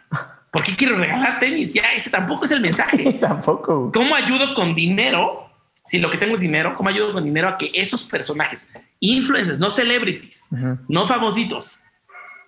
[0.51, 1.73] ¿por qué quiero regalar tenis?
[1.75, 3.13] Ya, ese tampoco es el mensaje.
[3.21, 3.93] tampoco.
[3.93, 5.51] ¿Cómo ayudo con dinero?
[5.85, 9.59] Si lo que tengo es dinero, ¿cómo ayudo con dinero a que esos personajes, influencers,
[9.59, 10.49] no celebrities,
[10.89, 11.79] no famositos,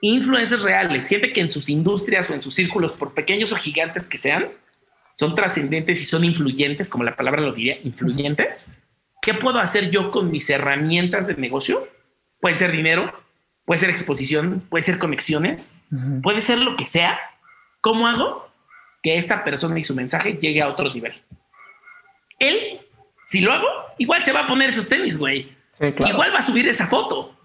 [0.01, 4.07] influencers reales, gente que en sus industrias o en sus círculos, por pequeños o gigantes
[4.07, 4.49] que sean,
[5.15, 8.71] son trascendentes y son influyentes, como la palabra lo diría, influyentes,
[9.21, 11.89] ¿qué puedo hacer yo con mis herramientas de negocio?
[12.41, 13.13] Puede ser dinero,
[13.65, 15.77] puede ser exposición, puede ser conexiones,
[16.23, 17.19] puede ser lo que sea.
[17.81, 18.49] ¿Cómo hago
[19.03, 21.23] que esa persona y su mensaje llegue a otro nivel?
[22.39, 22.81] Él,
[23.27, 23.69] si lo hago,
[23.99, 25.53] igual se va a poner esos tenis, güey.
[25.81, 27.37] Igual va a subir esa foto.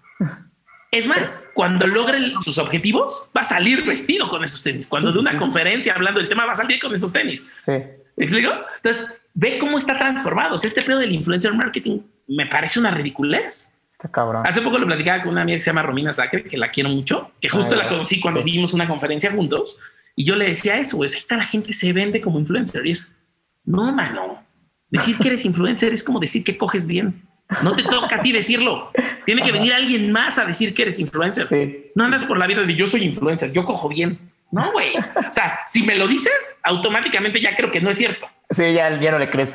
[0.90, 4.86] Es más, cuando logre sus objetivos, va a salir vestido con esos tenis.
[4.86, 7.46] Cuando de una conferencia hablando del tema, va a salir con esos tenis.
[7.60, 7.72] Sí.
[8.16, 8.50] ¿Me explico?
[8.76, 10.56] Entonces, ve cómo está transformado.
[10.56, 13.72] este pedo del influencer marketing me parece una ridiculez.
[13.92, 14.44] Está cabrón.
[14.46, 16.88] Hace poco lo platicaba con una amiga que se llama Romina Sacre, que la quiero
[16.88, 19.78] mucho, que justo la conocí cuando vimos una conferencia juntos.
[20.16, 22.86] Y yo le decía eso, güey, esta la gente se vende como influencer.
[22.86, 23.16] Y es,
[23.64, 24.42] no, mano.
[24.88, 27.27] Decir que eres influencer es como decir que coges bien.
[27.62, 28.90] No te toca a ti decirlo.
[29.24, 31.46] Tiene que venir alguien más a decir que eres influencer.
[31.94, 34.18] No andas por la vida de yo soy influencer, yo cojo bien.
[34.50, 34.96] No, güey.
[34.96, 38.26] O sea, si me lo dices, automáticamente ya creo que no es cierto.
[38.50, 39.54] Sí, ya, ya no le crees.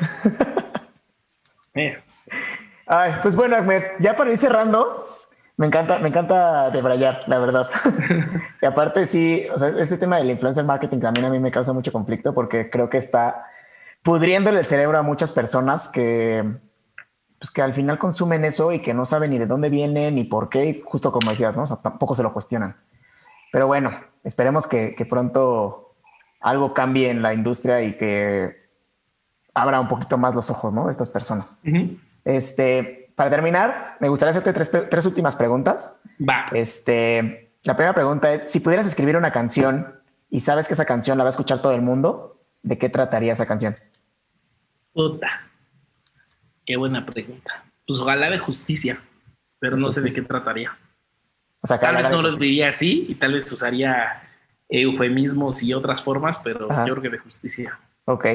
[2.86, 5.08] Ay, pues bueno, Ahmed, ya para ir cerrando,
[5.56, 7.70] me encanta, me encanta debrayar, la verdad.
[8.62, 11.72] y aparte, sí, o sea, este tema del influencer marketing también a mí me causa
[11.72, 13.46] mucho conflicto porque creo que está
[14.02, 16.44] pudriéndole el cerebro a muchas personas que
[17.44, 20.24] pues que al final consumen eso y que no saben ni de dónde viene ni
[20.24, 21.64] por qué, justo como decías, ¿no?
[21.64, 22.74] O sea, tampoco se lo cuestionan.
[23.52, 23.90] Pero bueno,
[24.22, 25.94] esperemos que, pronto
[26.40, 28.64] algo cambie en la industria y que
[29.52, 30.86] abra un poquito más los ojos, ¿no?
[30.86, 31.60] De estas personas.
[32.24, 36.00] Este, para terminar, me gustaría hacerte tres, tres últimas preguntas.
[36.26, 36.46] Va.
[36.50, 40.00] Este, la primera pregunta es, si pudieras escribir una canción
[40.30, 43.34] y sabes que esa canción la va a escuchar todo el mundo, ¿de qué trataría
[43.34, 43.74] esa canción?
[44.94, 45.28] Puta.
[46.64, 47.64] Qué buena pregunta.
[47.86, 49.00] Pues ojalá de justicia,
[49.58, 50.76] pero no sé de qué trataría.
[51.60, 54.22] O sea, tal vez no lo diría así y tal vez usaría
[54.68, 57.78] eufemismos y otras formas, pero yo creo que de justicia.
[58.06, 58.26] Ok,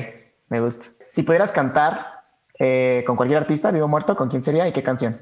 [0.50, 0.86] me gusta.
[1.10, 2.24] Si pudieras cantar
[2.58, 5.18] eh, con cualquier artista, vivo o muerto, ¿con quién sería y qué canción?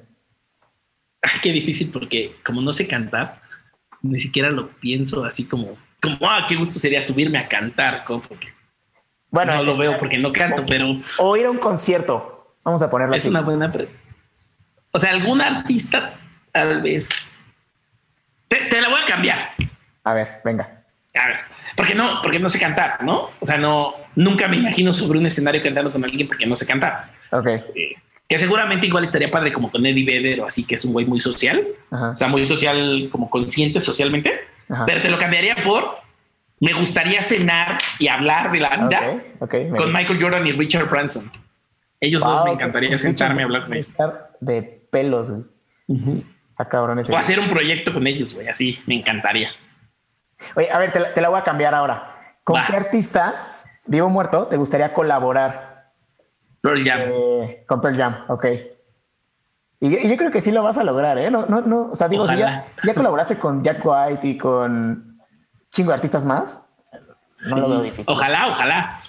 [1.41, 3.41] qué difícil porque como no sé cantar,
[4.01, 8.53] ni siquiera lo pienso así como, como, ah, qué gusto sería subirme a cantar, porque
[9.29, 11.01] bueno, no lo veo porque no canto, pero...
[11.17, 12.36] O ir a un concierto,
[12.67, 13.71] vamos a ponerlo es una buena...
[14.91, 16.15] O sea, algún artista
[16.51, 17.31] tal vez...
[18.47, 19.51] Te, la voy a cambiar.
[20.03, 20.83] A ver, venga.
[21.15, 21.37] A ver,
[21.75, 23.29] porque no, porque no sé cantar, ¿no?
[23.39, 26.65] O sea, no, nunca me imagino sobre un escenario cantando con alguien porque no sé
[26.65, 27.11] cantar.
[27.31, 27.47] Ok.
[27.47, 27.95] Eh,
[28.27, 31.05] que seguramente igual estaría padre como con Eddie Vedder o así, que es un güey
[31.05, 34.41] muy social, o sea, muy social, como consciente socialmente,
[34.85, 36.01] pero te lo cambiaría por
[36.59, 39.23] me gustaría cenar y hablar de la vida
[39.77, 41.31] con Michael Jordan y Richard Branson.
[41.99, 43.95] Ellos dos me encantaría sentarme a hablar con ellos.
[44.39, 44.61] De
[44.91, 45.43] pelos, güey.
[47.11, 49.51] O hacer un proyecto con ellos, güey, así, me encantaría.
[50.55, 52.35] Oye, a ver, te la, voy a cambiar ahora.
[52.43, 53.35] ¿Con qué artista,
[53.85, 55.91] vivo muerto, te gustaría colaborar?
[56.61, 56.99] Pearl Jam.
[57.03, 58.45] Eh, con Pearl Jam, ok.
[59.79, 61.29] Y yo, creo que sí lo vas a lograr, ¿eh?
[61.29, 61.91] No, no, no.
[61.91, 62.65] O sea, digo, si ya,
[62.95, 65.19] colaboraste con Jack White y con
[65.69, 66.67] chingo de artistas más,
[67.49, 68.11] no lo veo difícil.
[68.11, 69.03] Ojalá, ojalá.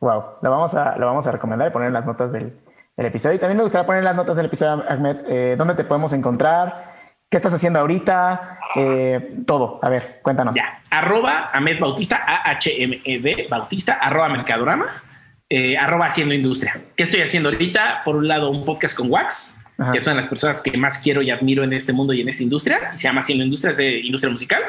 [0.00, 2.52] Wow, lo vamos a, lo vamos a recomendar y poner en las notas del,
[2.96, 3.36] episodio.
[3.36, 6.14] Y también me gustaría poner en las notas del episodio, Ahmed, eh, dónde te podemos
[6.14, 6.95] encontrar,
[7.30, 9.80] qué estás haciendo ahorita, eh, todo.
[9.82, 10.54] A ver, cuéntanos.
[10.54, 15.02] Ya, arroba Ahmed Bautista, A-H-M-E-D, Bautista, arroba Mercadorama,
[15.48, 16.80] eh, arroba Haciendo Industria.
[16.96, 18.02] ¿Qué estoy haciendo ahorita?
[18.04, 19.58] Por un lado, un podcast con Wax,
[19.92, 22.42] que son las personas que más quiero y admiro en este mundo y en esta
[22.42, 22.92] industria.
[22.94, 24.62] Y se llama Haciendo Industria, es de industria musical.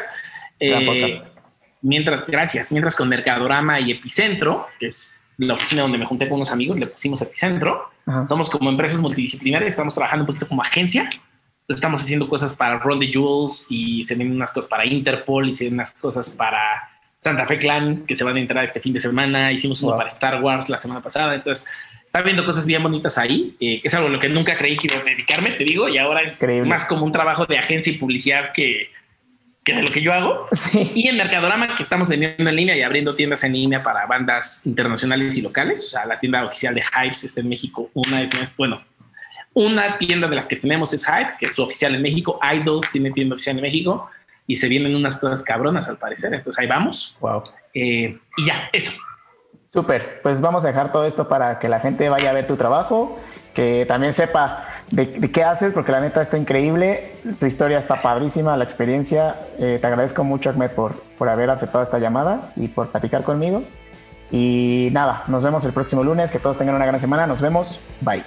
[0.59, 1.21] Eh,
[1.81, 6.37] mientras, gracias, mientras con Mercadorama y Epicentro, que es la oficina donde me junté con
[6.37, 7.91] unos amigos, le pusimos Epicentro.
[8.25, 11.09] Somos como empresas multidisciplinarias, estamos trabajando un poquito como agencia.
[11.67, 15.53] Estamos haciendo cosas para Ron the Jewels y se vienen unas cosas para Interpol y
[15.53, 18.93] se vienen unas cosas para Santa Fe Clan que se van a entrar este fin
[18.93, 19.51] de semana.
[19.51, 21.35] Hicimos uno para Star Wars la semana pasada.
[21.35, 21.67] Entonces,
[22.05, 24.77] está viendo cosas bien bonitas ahí, eh, que es algo a lo que nunca creí
[24.77, 27.91] que iba a dedicarme, te digo, y ahora es más como un trabajo de agencia
[27.91, 28.91] y publicidad que,
[29.67, 30.47] que de lo que yo hago.
[30.95, 34.65] Y en Mercadorama, que estamos vendiendo en línea y abriendo tiendas en línea para bandas
[34.65, 35.85] internacionales y locales.
[35.87, 37.91] O sea, la tienda oficial de Hives está en México.
[37.93, 38.81] Una es, bueno,
[39.57, 42.39] una tienda de las que tenemos es Hives, que es oficial en México.
[42.53, 44.07] Idols tiene tienda oficial en México.
[44.45, 46.31] Y se vienen unas cosas cabronas al parecer.
[46.31, 47.17] Entonces ahí vamos.
[47.19, 47.41] Wow.
[47.73, 48.91] Eh, y ya, eso.
[49.65, 50.21] Súper.
[50.21, 53.17] Pues vamos a dejar todo esto para que la gente vaya a ver tu trabajo,
[53.55, 58.55] que también sepa de, qué haces, porque la neta está increíble, tu historia está padrísima,
[58.57, 59.37] la experiencia.
[59.57, 63.63] Eh, te agradezco mucho, Ahmed, por, por haber aceptado esta llamada y por platicar conmigo.
[64.31, 67.81] Y nada, nos vemos el próximo lunes, que todos tengan una gran semana, nos vemos,
[68.01, 68.23] bye.